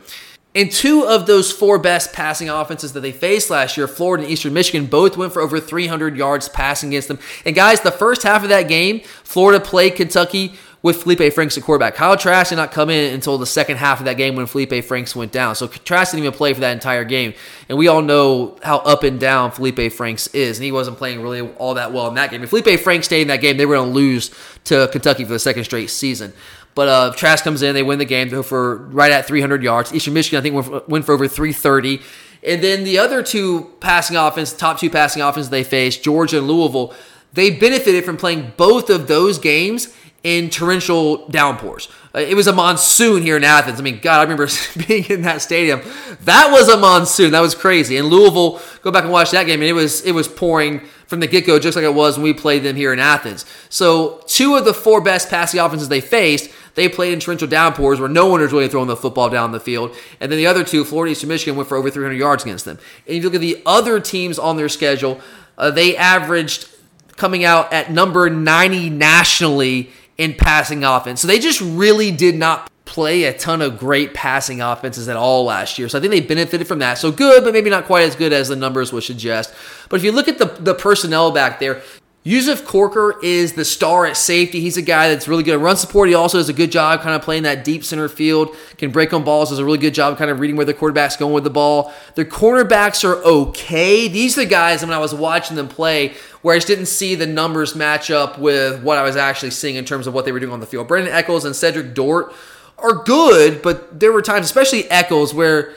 And 0.54 0.70
two 0.70 1.04
of 1.04 1.26
those 1.26 1.52
four 1.52 1.78
best 1.78 2.12
passing 2.12 2.48
offenses 2.50 2.92
that 2.94 3.00
they 3.00 3.12
faced 3.12 3.50
last 3.50 3.76
year, 3.76 3.86
Florida 3.86 4.24
and 4.24 4.32
Eastern 4.32 4.52
Michigan, 4.52 4.86
both 4.86 5.16
went 5.16 5.32
for 5.32 5.40
over 5.40 5.60
300 5.60 6.16
yards 6.16 6.48
passing 6.48 6.90
against 6.90 7.06
them. 7.06 7.20
And 7.44 7.54
guys, 7.54 7.80
the 7.82 7.92
first 7.92 8.24
half 8.24 8.42
of 8.42 8.48
that 8.48 8.66
game, 8.66 9.00
Florida 9.22 9.64
played 9.64 9.94
Kentucky 9.94 10.54
with 10.82 11.02
Felipe 11.02 11.32
Franks 11.34 11.58
at 11.58 11.62
quarterback. 11.62 11.94
Kyle 11.94 12.16
Trask 12.16 12.48
did 12.48 12.56
not 12.56 12.72
come 12.72 12.88
in 12.88 13.12
until 13.12 13.36
the 13.36 13.46
second 13.46 13.76
half 13.76 13.98
of 13.98 14.06
that 14.06 14.16
game 14.16 14.34
when 14.34 14.46
Felipe 14.46 14.82
Franks 14.84 15.14
went 15.14 15.30
down. 15.30 15.54
So 15.54 15.66
Trask 15.66 16.12
didn't 16.12 16.24
even 16.24 16.36
play 16.36 16.54
for 16.54 16.60
that 16.60 16.72
entire 16.72 17.04
game. 17.04 17.34
And 17.68 17.76
we 17.76 17.88
all 17.88 18.00
know 18.00 18.56
how 18.62 18.78
up 18.78 19.02
and 19.02 19.20
down 19.20 19.50
Felipe 19.50 19.92
Franks 19.92 20.26
is. 20.28 20.58
And 20.58 20.64
he 20.64 20.72
wasn't 20.72 20.96
playing 20.96 21.22
really 21.22 21.42
all 21.42 21.74
that 21.74 21.92
well 21.92 22.08
in 22.08 22.14
that 22.14 22.30
game. 22.30 22.42
If 22.42 22.50
Felipe 22.50 22.80
Franks 22.80 23.06
stayed 23.06 23.22
in 23.22 23.28
that 23.28 23.42
game, 23.42 23.56
they 23.58 23.66
were 23.66 23.76
going 23.76 23.90
to 23.90 23.94
lose 23.94 24.30
to 24.64 24.88
Kentucky 24.90 25.24
for 25.24 25.32
the 25.32 25.38
second 25.38 25.64
straight 25.64 25.90
season. 25.90 26.32
But 26.74 26.88
uh, 26.88 27.12
Trask 27.14 27.42
comes 27.44 27.62
in, 27.62 27.74
they 27.74 27.82
win 27.82 27.98
the 27.98 28.04
game, 28.04 28.42
for 28.42 28.76
right 28.76 29.10
at 29.10 29.26
300 29.26 29.62
yards. 29.62 29.92
Eastern 29.92 30.14
Michigan, 30.14 30.38
I 30.38 30.42
think, 30.42 30.54
went 30.54 30.66
for, 30.66 30.82
went 30.86 31.04
for 31.04 31.12
over 31.12 31.26
330. 31.26 32.00
And 32.46 32.62
then 32.62 32.84
the 32.84 32.98
other 32.98 33.22
two 33.22 33.70
passing 33.80 34.16
offense, 34.16 34.52
top 34.52 34.78
two 34.78 34.88
passing 34.88 35.20
offenses 35.20 35.50
they 35.50 35.64
faced, 35.64 36.02
Georgia 36.02 36.38
and 36.38 36.48
Louisville, 36.48 36.94
they 37.32 37.50
benefited 37.50 38.04
from 38.04 38.16
playing 38.16 38.52
both 38.56 38.88
of 38.88 39.08
those 39.08 39.38
games 39.38 39.94
in 40.22 40.50
torrential 40.50 41.28
downpours. 41.28 41.88
It 42.12 42.36
was 42.36 42.48
a 42.48 42.52
monsoon 42.52 43.22
here 43.22 43.36
in 43.36 43.44
Athens. 43.44 43.78
I 43.78 43.84
mean, 43.84 44.00
God, 44.00 44.18
I 44.18 44.22
remember 44.22 44.48
being 44.88 45.04
in 45.04 45.22
that 45.22 45.42
stadium. 45.42 45.80
That 46.22 46.50
was 46.50 46.68
a 46.68 46.76
monsoon. 46.76 47.30
That 47.30 47.40
was 47.40 47.54
crazy. 47.54 47.96
In 47.96 48.06
Louisville, 48.06 48.60
go 48.82 48.90
back 48.90 49.04
and 49.04 49.12
watch 49.12 49.30
that 49.30 49.44
game, 49.44 49.60
and 49.60 49.68
it 49.68 49.74
was 49.74 50.02
it 50.02 50.12
was 50.12 50.26
pouring 50.26 50.80
from 51.06 51.20
the 51.20 51.26
get 51.26 51.46
go, 51.46 51.58
just 51.58 51.76
like 51.76 51.84
it 51.84 51.94
was 51.94 52.16
when 52.16 52.24
we 52.24 52.32
played 52.32 52.62
them 52.62 52.76
here 52.76 52.92
in 52.92 52.98
Athens. 52.98 53.44
So, 53.68 54.22
two 54.26 54.56
of 54.56 54.64
the 54.64 54.74
four 54.74 55.00
best 55.00 55.28
passing 55.28 55.60
offenses 55.60 55.88
they 55.88 56.00
faced, 56.00 56.50
they 56.74 56.88
played 56.88 57.12
in 57.12 57.20
torrential 57.20 57.48
downpours 57.48 58.00
where 58.00 58.08
no 58.08 58.26
one 58.26 58.40
was 58.40 58.52
really 58.52 58.68
throwing 58.68 58.88
the 58.88 58.96
football 58.96 59.28
down 59.28 59.52
the 59.52 59.60
field. 59.60 59.94
And 60.20 60.30
then 60.30 60.36
the 60.36 60.46
other 60.46 60.64
two, 60.64 60.84
Florida 60.84 61.12
Eastern 61.12 61.28
Michigan, 61.28 61.56
went 61.56 61.68
for 61.68 61.76
over 61.76 61.90
300 61.90 62.14
yards 62.14 62.44
against 62.44 62.64
them. 62.64 62.78
And 63.06 63.16
if 63.16 63.22
you 63.22 63.22
look 63.22 63.34
at 63.34 63.40
the 63.40 63.62
other 63.66 64.00
teams 64.00 64.38
on 64.38 64.56
their 64.56 64.68
schedule, 64.68 65.20
uh, 65.58 65.70
they 65.70 65.96
averaged 65.96 66.68
coming 67.16 67.44
out 67.44 67.72
at 67.72 67.90
number 67.90 68.30
90 68.30 68.90
nationally 68.90 69.90
in 70.20 70.34
passing 70.34 70.84
offense. 70.84 71.22
So 71.22 71.28
they 71.28 71.38
just 71.38 71.62
really 71.62 72.10
did 72.10 72.34
not 72.34 72.70
play 72.84 73.24
a 73.24 73.32
ton 73.32 73.62
of 73.62 73.78
great 73.78 74.12
passing 74.12 74.60
offenses 74.60 75.08
at 75.08 75.16
all 75.16 75.44
last 75.44 75.78
year. 75.78 75.88
So 75.88 75.96
I 75.96 76.02
think 76.02 76.10
they 76.10 76.20
benefited 76.20 76.68
from 76.68 76.80
that. 76.80 76.98
So 76.98 77.10
good, 77.10 77.42
but 77.42 77.54
maybe 77.54 77.70
not 77.70 77.86
quite 77.86 78.02
as 78.02 78.14
good 78.14 78.30
as 78.30 78.48
the 78.48 78.56
numbers 78.56 78.92
would 78.92 79.02
suggest. 79.02 79.54
But 79.88 79.96
if 79.96 80.04
you 80.04 80.12
look 80.12 80.28
at 80.28 80.36
the, 80.36 80.44
the 80.44 80.74
personnel 80.74 81.30
back 81.30 81.58
there, 81.58 81.80
Yusuf 82.22 82.66
Corker 82.66 83.18
is 83.22 83.54
the 83.54 83.64
star 83.64 84.04
at 84.04 84.14
safety. 84.14 84.60
He's 84.60 84.76
a 84.76 84.82
guy 84.82 85.08
that's 85.08 85.26
really 85.26 85.42
good 85.42 85.54
at 85.54 85.60
run 85.60 85.78
support. 85.78 86.10
He 86.10 86.14
also 86.14 86.36
does 86.36 86.50
a 86.50 86.52
good 86.52 86.70
job 86.70 87.00
kind 87.00 87.14
of 87.14 87.22
playing 87.22 87.44
that 87.44 87.64
deep 87.64 87.82
center 87.82 88.10
field, 88.10 88.54
can 88.76 88.90
break 88.90 89.14
on 89.14 89.24
balls, 89.24 89.48
does 89.48 89.58
a 89.58 89.64
really 89.64 89.78
good 89.78 89.94
job 89.94 90.18
kind 90.18 90.30
of 90.30 90.38
reading 90.38 90.54
where 90.54 90.66
the 90.66 90.74
quarterback's 90.74 91.16
going 91.16 91.32
with 91.32 91.44
the 91.44 91.50
ball. 91.50 91.94
Their 92.16 92.26
cornerbacks 92.26 93.04
are 93.04 93.16
okay. 93.24 94.06
These 94.06 94.36
are 94.36 94.42
the 94.42 94.50
guys, 94.50 94.82
when 94.82 94.92
I 94.92 94.98
was 94.98 95.14
watching 95.14 95.56
them 95.56 95.66
play, 95.66 96.12
where 96.42 96.54
I 96.54 96.58
just 96.58 96.66
didn't 96.66 96.86
see 96.86 97.14
the 97.14 97.26
numbers 97.26 97.74
match 97.74 98.10
up 98.10 98.38
with 98.38 98.82
what 98.82 98.98
I 98.98 99.02
was 99.02 99.16
actually 99.16 99.52
seeing 99.52 99.76
in 99.76 99.86
terms 99.86 100.06
of 100.06 100.12
what 100.12 100.26
they 100.26 100.32
were 100.32 100.40
doing 100.40 100.52
on 100.52 100.60
the 100.60 100.66
field. 100.66 100.88
Brandon 100.88 101.14
Echols 101.14 101.46
and 101.46 101.56
Cedric 101.56 101.94
Dort 101.94 102.34
are 102.76 103.02
good, 103.02 103.62
but 103.62 103.98
there 103.98 104.12
were 104.12 104.20
times, 104.20 104.44
especially 104.44 104.84
Echols, 104.90 105.32
where 105.32 105.72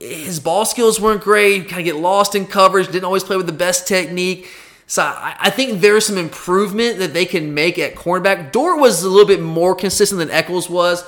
his 0.00 0.40
ball 0.40 0.64
skills 0.64 0.98
weren't 0.98 1.20
great, 1.22 1.68
kind 1.68 1.80
of 1.80 1.84
get 1.84 1.96
lost 1.96 2.34
in 2.34 2.46
coverage, 2.46 2.86
didn't 2.86 3.04
always 3.04 3.24
play 3.24 3.36
with 3.36 3.46
the 3.46 3.52
best 3.52 3.86
technique. 3.86 4.48
So 4.88 5.02
I, 5.02 5.50
think 5.50 5.80
there's 5.80 6.06
some 6.06 6.16
improvement 6.16 7.00
that 7.00 7.12
they 7.12 7.24
can 7.24 7.54
make 7.54 7.76
at 7.78 7.96
cornerback. 7.96 8.52
Dort 8.52 8.78
was 8.78 9.02
a 9.02 9.10
little 9.10 9.26
bit 9.26 9.40
more 9.40 9.74
consistent 9.74 10.20
than 10.20 10.30
Echols 10.30 10.70
was, 10.70 11.04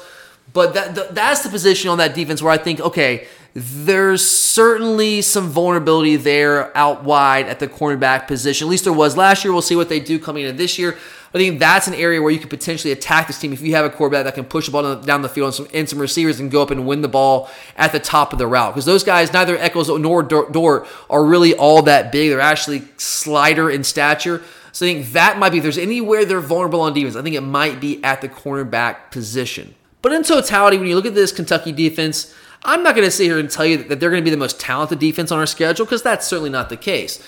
but 0.53 0.75
that 0.75 1.15
that's 1.15 1.43
the 1.43 1.49
position 1.49 1.89
on 1.89 1.99
that 1.99 2.13
defense 2.13 2.43
where 2.43 2.53
I 2.53 2.59
think, 2.59 2.81
okay, 2.81 3.29
there's 3.55 4.29
certainly 4.29 5.23
some 5.23 5.49
vulnerability 5.49 6.17
there 6.17 6.77
out 6.77 7.03
wide 7.03 7.47
at 7.47 7.59
the 7.59 7.67
cornerback 7.67 8.27
position. 8.27 8.67
At 8.67 8.71
least 8.71 8.85
there 8.85 8.93
was 8.93 9.17
last 9.17 9.45
year. 9.45 9.53
We'll 9.53 9.63
see 9.63 9.77
what 9.77 9.89
they 9.89 10.01
do 10.01 10.19
coming 10.19 10.45
into 10.45 10.57
this 10.57 10.79
year. 10.79 10.97
I 11.35 11.39
think 11.39 11.59
that's 11.59 11.87
an 11.87 11.95
area 11.95 12.23
where 12.23 12.31
you 12.31 12.39
could 12.39 12.49
potentially 12.49 12.91
attack 12.91 13.27
this 13.27 13.39
team 13.39 13.53
if 13.53 13.61
you 13.61 13.75
have 13.75 13.85
a 13.85 13.91
quarterback 13.91 14.25
that 14.25 14.35
can 14.35 14.45
push 14.45 14.67
the 14.67 14.73
ball 14.73 14.97
down 14.97 15.21
the 15.21 15.29
field 15.29 15.47
and 15.47 15.55
some, 15.55 15.69
and 15.75 15.89
some 15.89 15.99
receivers 15.99 16.41
and 16.41 16.51
go 16.51 16.63
up 16.63 16.71
and 16.71 16.87
win 16.87 17.03
the 17.03 17.09
ball 17.09 17.51
at 17.77 17.93
the 17.93 17.99
top 17.99 18.33
of 18.33 18.39
the 18.39 18.47
route. 18.47 18.73
Because 18.73 18.87
those 18.87 19.05
guys, 19.05 19.33
neither 19.33 19.59
Echols 19.59 19.89
nor 19.89 20.23
Dort, 20.23 20.89
are 21.11 21.25
really 21.25 21.55
all 21.55 21.83
that 21.83 22.13
big. 22.13 22.31
They're 22.31 22.41
actually 22.41 22.85
slider 22.97 23.71
in 23.71 23.85
stature. 23.85 24.43
So 24.73 24.87
I 24.87 24.95
think 24.95 25.13
that 25.13 25.39
might 25.39 25.51
be, 25.51 25.59
if 25.59 25.65
there's 25.65 25.77
anywhere 25.77 26.25
they're 26.25 26.41
vulnerable 26.41 26.81
on 26.81 26.95
defense, 26.95 27.17
I 27.17 27.23
think 27.23 27.37
it 27.37 27.43
might 27.43 27.81
be 27.81 28.03
at 28.03 28.21
the 28.21 28.29
cornerback 28.29 29.11
position. 29.11 29.75
But 30.01 30.13
in 30.13 30.23
totality, 30.23 30.79
when 30.79 30.87
you 30.87 30.95
look 30.95 31.07
at 31.07 31.15
this 31.15 31.33
Kentucky 31.33 31.73
defense, 31.73 32.33
I'm 32.63 32.83
not 32.83 32.95
going 32.95 33.07
to 33.07 33.11
sit 33.11 33.25
here 33.25 33.39
and 33.39 33.51
tell 33.51 33.67
you 33.67 33.79
that 33.85 34.01
they're 34.01 34.11
going 34.11 34.23
to 34.23 34.25
be 34.25 34.31
the 34.31 34.37
most 34.37 34.61
talented 34.61 34.99
defense 34.99 35.31
on 35.31 35.39
our 35.39 35.47
schedule 35.47 35.87
because 35.87 36.03
that's 36.03 36.27
certainly 36.27 36.51
not 36.51 36.69
the 36.69 36.77
case 36.77 37.23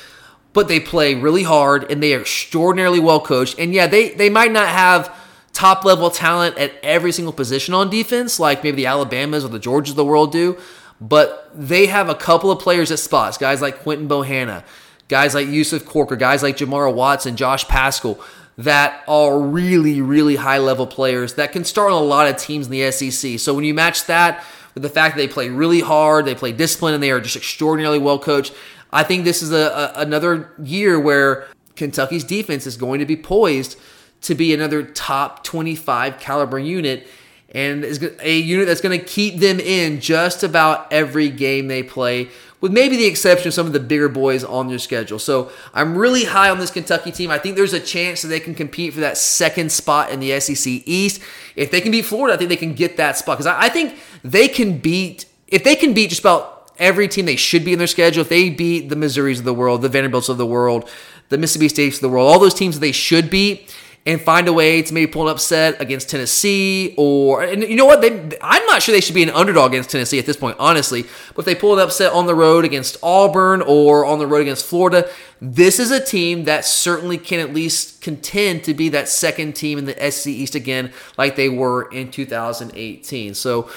but 0.52 0.68
they 0.68 0.80
play 0.80 1.14
really 1.14 1.42
hard 1.42 1.90
and 1.90 2.02
they 2.02 2.14
are 2.14 2.20
extraordinarily 2.20 3.00
well 3.00 3.20
coached. 3.20 3.58
And 3.58 3.72
yeah, 3.72 3.86
they, 3.86 4.10
they 4.10 4.30
might 4.30 4.52
not 4.52 4.68
have 4.68 5.14
top 5.52 5.84
level 5.84 6.10
talent 6.10 6.58
at 6.58 6.72
every 6.82 7.12
single 7.12 7.32
position 7.32 7.74
on 7.74 7.90
defense, 7.90 8.40
like 8.40 8.62
maybe 8.64 8.76
the 8.76 8.86
Alabamas 8.86 9.44
or 9.44 9.48
the 9.48 9.60
Georgias 9.60 9.90
of 9.90 9.96
the 9.96 10.04
world 10.04 10.32
do, 10.32 10.58
but 11.00 11.50
they 11.54 11.86
have 11.86 12.08
a 12.08 12.14
couple 12.14 12.50
of 12.50 12.58
players 12.58 12.90
at 12.90 12.98
spots, 12.98 13.38
guys 13.38 13.62
like 13.62 13.80
Quinton 13.80 14.08
Bohanna, 14.08 14.64
guys 15.08 15.34
like 15.34 15.48
Yusuf 15.48 15.84
Corker, 15.84 16.16
guys 16.16 16.42
like 16.42 16.56
Jamar 16.56 16.92
Watson, 16.92 17.36
Josh 17.36 17.66
Paschal, 17.66 18.20
that 18.58 19.02
are 19.08 19.40
really, 19.40 20.02
really 20.02 20.36
high 20.36 20.58
level 20.58 20.86
players 20.86 21.34
that 21.34 21.52
can 21.52 21.64
start 21.64 21.92
on 21.92 22.02
a 22.02 22.04
lot 22.04 22.28
of 22.28 22.36
teams 22.36 22.66
in 22.66 22.72
the 22.72 22.90
SEC. 22.90 23.38
So 23.38 23.54
when 23.54 23.64
you 23.64 23.72
match 23.72 24.04
that 24.06 24.44
with 24.74 24.82
the 24.82 24.88
fact 24.88 25.16
that 25.16 25.22
they 25.22 25.28
play 25.28 25.48
really 25.48 25.80
hard, 25.80 26.24
they 26.24 26.34
play 26.34 26.52
disciplined, 26.52 26.94
and 26.94 27.02
they 27.02 27.10
are 27.10 27.20
just 27.20 27.36
extraordinarily 27.36 27.98
well 27.98 28.18
coached, 28.18 28.54
I 28.92 29.04
think 29.04 29.24
this 29.24 29.42
is 29.42 29.52
a, 29.52 29.56
a, 29.96 30.00
another 30.00 30.52
year 30.62 30.98
where 30.98 31.46
Kentucky's 31.76 32.24
defense 32.24 32.66
is 32.66 32.76
going 32.76 33.00
to 33.00 33.06
be 33.06 33.16
poised 33.16 33.78
to 34.22 34.34
be 34.34 34.52
another 34.52 34.82
top 34.82 35.44
25 35.44 36.18
caliber 36.18 36.58
unit 36.58 37.06
and 37.52 37.84
is 37.84 38.02
a 38.20 38.38
unit 38.38 38.66
that's 38.66 38.80
going 38.80 38.98
to 38.98 39.04
keep 39.04 39.38
them 39.38 39.58
in 39.58 40.00
just 40.00 40.42
about 40.42 40.92
every 40.92 41.28
game 41.28 41.68
they 41.68 41.82
play 41.82 42.28
with 42.61 42.72
maybe 42.72 42.96
the 42.96 43.06
exception 43.06 43.48
of 43.48 43.54
some 43.54 43.66
of 43.66 43.72
the 43.72 43.80
bigger 43.80 44.08
boys 44.08 44.44
on 44.44 44.68
their 44.68 44.78
schedule. 44.78 45.18
So 45.18 45.50
I'm 45.72 45.96
really 45.96 46.24
high 46.24 46.50
on 46.50 46.58
this 46.58 46.70
Kentucky 46.70 47.11
team. 47.11 47.30
I 47.30 47.38
think 47.38 47.56
there's 47.56 47.72
a 47.72 47.80
chance 47.80 48.22
that 48.22 48.28
they 48.28 48.40
can 48.40 48.54
compete 48.54 48.94
for 48.94 49.00
that 49.00 49.16
second 49.16 49.72
spot 49.72 50.11
in 50.11 50.20
the 50.20 50.38
SEC 50.40 50.82
East. 50.86 51.22
If 51.56 51.70
they 51.70 51.80
can 51.80 51.90
beat 51.90 52.04
Florida, 52.04 52.34
I 52.34 52.36
think 52.36 52.50
they 52.50 52.56
can 52.56 52.74
get 52.74 52.96
that 52.98 53.16
spot 53.16 53.38
because 53.38 53.46
I, 53.46 53.62
I 53.62 53.68
think 53.68 53.98
they 54.22 54.48
can 54.48 54.78
beat 54.78 55.26
if 55.48 55.64
they 55.64 55.74
can 55.74 55.94
beat 55.94 56.11
just 56.11 56.20
about 56.20 56.70
every 56.78 57.08
team 57.08 57.26
they 57.26 57.36
should 57.36 57.64
be 57.64 57.72
in 57.72 57.78
their 57.78 57.88
schedule. 57.88 58.22
If 58.22 58.28
they 58.28 58.50
beat 58.50 58.88
the 58.88 58.96
Missouris 58.96 59.38
of 59.38 59.44
the 59.44 59.54
world, 59.54 59.82
the 59.82 59.88
Vanderbilts 59.88 60.28
of 60.28 60.38
the 60.38 60.46
world, 60.46 60.88
the 61.28 61.38
Mississippi 61.38 61.68
States 61.68 61.96
of 61.96 62.02
the 62.02 62.08
world, 62.08 62.30
all 62.30 62.38
those 62.38 62.54
teams 62.54 62.76
that 62.76 62.80
they 62.80 62.92
should 62.92 63.30
beat, 63.30 63.74
and 64.07 64.20
find 64.20 64.48
a 64.48 64.53
way 64.53 64.80
to 64.80 64.94
maybe 64.94 65.11
pull 65.11 65.28
an 65.28 65.32
upset 65.32 65.80
against 65.80 66.09
Tennessee 66.09 66.94
or 66.96 67.42
and 67.42 67.62
you 67.62 67.76
know 67.76 67.84
what? 67.84 68.01
They 68.01 68.11
I'm 68.40 68.64
not 68.66 68.82
sure 68.82 68.94
they 68.94 69.01
should 69.01 69.14
be 69.14 69.22
an 69.22 69.30
underdog 69.30 69.72
against 69.72 69.90
Tennessee 69.90 70.18
at 70.18 70.26
this 70.26 70.36
point 70.36 70.57
honestly. 70.59 71.03
But 71.34 71.40
if 71.40 71.44
they 71.44 71.55
pull 71.55 71.74
an 71.74 71.80
upset 71.80 72.12
on 72.12 72.26
the 72.26 72.34
road 72.34 72.64
against 72.64 72.96
Auburn 73.03 73.62
or 73.62 74.05
on 74.05 74.18
the 74.18 74.26
road 74.26 74.42
against 74.42 74.64
Florida 74.66 75.09
this 75.42 75.78
is 75.78 75.90
a 75.90 76.05
team 76.05 76.44
that 76.44 76.64
certainly 76.64 77.18
can 77.18 77.40
at 77.40 77.53
least 77.53 78.01
contend 78.01 78.64
to 78.64 78.74
be 78.74 78.88
that 78.90 79.09
second 79.09 79.55
team 79.55 79.78
in 79.78 79.84
the 79.84 80.11
SEC 80.11 80.26
East 80.32 80.55
again 80.55 80.92
like 81.18 81.36
they 81.36 81.48
were 81.48 81.90
in 81.92 82.11
2018 82.11 83.34
so 83.34 83.70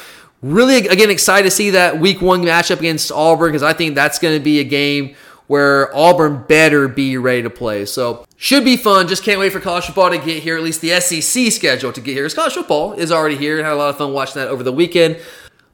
Really, 0.44 0.88
again, 0.88 1.10
excited 1.10 1.46
to 1.46 1.52
see 1.52 1.70
that 1.70 2.02
week 2.02 2.22
one 2.22 2.42
matchup 2.42 2.80
against 2.80 3.14
Auburn 3.14 3.48
because 3.48 3.64
I 3.64 3.72
think 3.72 3.96
that's 3.96 4.20
going 4.20 4.38
to 4.38 4.44
be 4.44 4.60
a 4.60 4.66
game 4.66 5.16
where 5.48 5.96
Auburn 5.96 6.44
better 6.48 6.88
be 6.88 7.18
ready 7.18 7.44
to 7.44 7.50
play. 7.50 7.86
So 7.86 8.26
should 8.38 8.64
be 8.64 8.78
fun. 8.78 9.08
Just 9.08 9.24
can't 9.24 9.40
wait 9.40 9.52
for 9.52 9.60
college 9.60 9.86
football 9.86 10.10
to 10.10 10.18
get 10.18 10.44
here, 10.44 10.58
at 10.58 10.64
least 10.64 10.82
the 10.82 11.00
SEC 11.00 11.52
schedule 11.52 11.92
to 11.92 12.02
get 12.02 12.14
here. 12.14 12.24
Because 12.24 12.34
college 12.34 12.54
football 12.54 12.94
is 12.94 13.12
already 13.12 13.36
here 13.36 13.58
and 13.58 13.66
had 13.66 13.74
a 13.74 13.78
lot 13.78 13.90
of 13.90 13.98
fun 13.98 14.14
watching 14.14 14.42
that 14.42 14.48
over 14.48 14.64
the 14.64 14.74
weekend. 14.74 15.20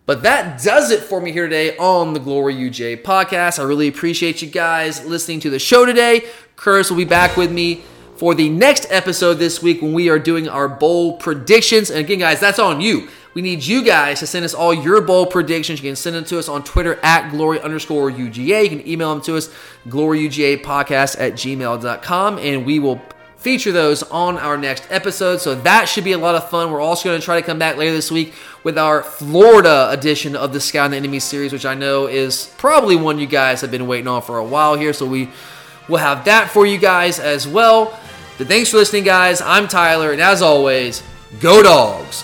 But 0.05 0.23
that 0.23 0.61
does 0.63 0.89
it 0.89 1.01
for 1.01 1.21
me 1.21 1.31
here 1.31 1.45
today 1.45 1.77
on 1.77 2.13
the 2.13 2.19
Glory 2.19 2.55
UGA 2.55 3.03
podcast. 3.03 3.59
I 3.59 3.63
really 3.63 3.87
appreciate 3.87 4.41
you 4.41 4.49
guys 4.49 5.05
listening 5.05 5.39
to 5.41 5.51
the 5.51 5.59
show 5.59 5.85
today. 5.85 6.25
Curtis 6.55 6.89
will 6.89 6.97
be 6.97 7.05
back 7.05 7.37
with 7.37 7.51
me 7.51 7.83
for 8.19 8.35
the 8.35 8.49
next 8.49 8.85
episode 8.89 9.35
this 9.35 9.63
week 9.63 9.81
when 9.81 9.93
we 9.93 10.09
are 10.09 10.19
doing 10.19 10.49
our 10.49 10.67
bowl 10.67 11.13
predictions. 11.15 11.89
And 11.89 11.99
again, 11.99 12.19
guys, 12.19 12.41
that's 12.41 12.59
on 12.59 12.81
you. 12.81 13.07
We 13.33 13.41
need 13.41 13.63
you 13.63 13.81
guys 13.81 14.19
to 14.19 14.27
send 14.27 14.43
us 14.43 14.53
all 14.53 14.73
your 14.73 14.99
bowl 14.99 15.25
predictions. 15.25 15.81
You 15.81 15.89
can 15.89 15.95
send 15.95 16.17
them 16.17 16.25
to 16.25 16.37
us 16.37 16.49
on 16.49 16.65
Twitter 16.65 16.99
at 17.01 17.29
glory 17.31 17.61
underscore 17.61 18.11
UGA. 18.11 18.63
You 18.63 18.69
can 18.69 18.85
email 18.85 19.15
them 19.15 19.23
to 19.23 19.37
us, 19.37 19.47
gloryugapodcast 19.87 21.17
at 21.17 21.33
gmail.com, 21.33 22.39
and 22.39 22.65
we 22.65 22.79
will 22.79 23.01
feature 23.37 23.71
those 23.71 24.03
on 24.03 24.37
our 24.37 24.57
next 24.57 24.85
episode. 24.89 25.37
So 25.37 25.55
that 25.55 25.87
should 25.87 26.03
be 26.03 26.11
a 26.11 26.17
lot 26.17 26.35
of 26.35 26.49
fun. 26.49 26.71
We're 26.71 26.81
also 26.81 27.07
going 27.07 27.21
to 27.21 27.23
try 27.23 27.39
to 27.39 27.45
come 27.45 27.57
back 27.57 27.77
later 27.77 27.93
this 27.93 28.11
week 28.11 28.33
with 28.65 28.77
our 28.77 29.01
Florida 29.01 29.87
edition 29.91 30.35
of 30.35 30.51
the 30.51 30.59
Sky 30.59 30.83
and 30.83 30.91
the 30.91 30.97
Enemy 30.97 31.21
series, 31.21 31.53
which 31.53 31.65
I 31.65 31.73
know 31.73 32.07
is 32.07 32.53
probably 32.57 32.97
one 32.97 33.17
you 33.17 33.27
guys 33.27 33.61
have 33.61 33.71
been 33.71 33.87
waiting 33.87 34.09
on 34.09 34.21
for 34.21 34.39
a 34.39 34.43
while 34.43 34.75
here. 34.75 34.91
So 34.91 35.05
we 35.05 35.29
will 35.87 35.99
have 35.99 36.25
that 36.25 36.49
for 36.49 36.65
you 36.65 36.77
guys 36.77 37.17
as 37.17 37.47
well. 37.47 37.97
But 38.39 38.47
thanks 38.47 38.69
for 38.69 38.77
listening, 38.77 39.03
guys. 39.03 39.41
I'm 39.41 39.67
Tyler, 39.67 40.13
and 40.13 40.21
as 40.21 40.41
always, 40.41 41.03
go 41.41 41.61
dogs. 41.61 42.23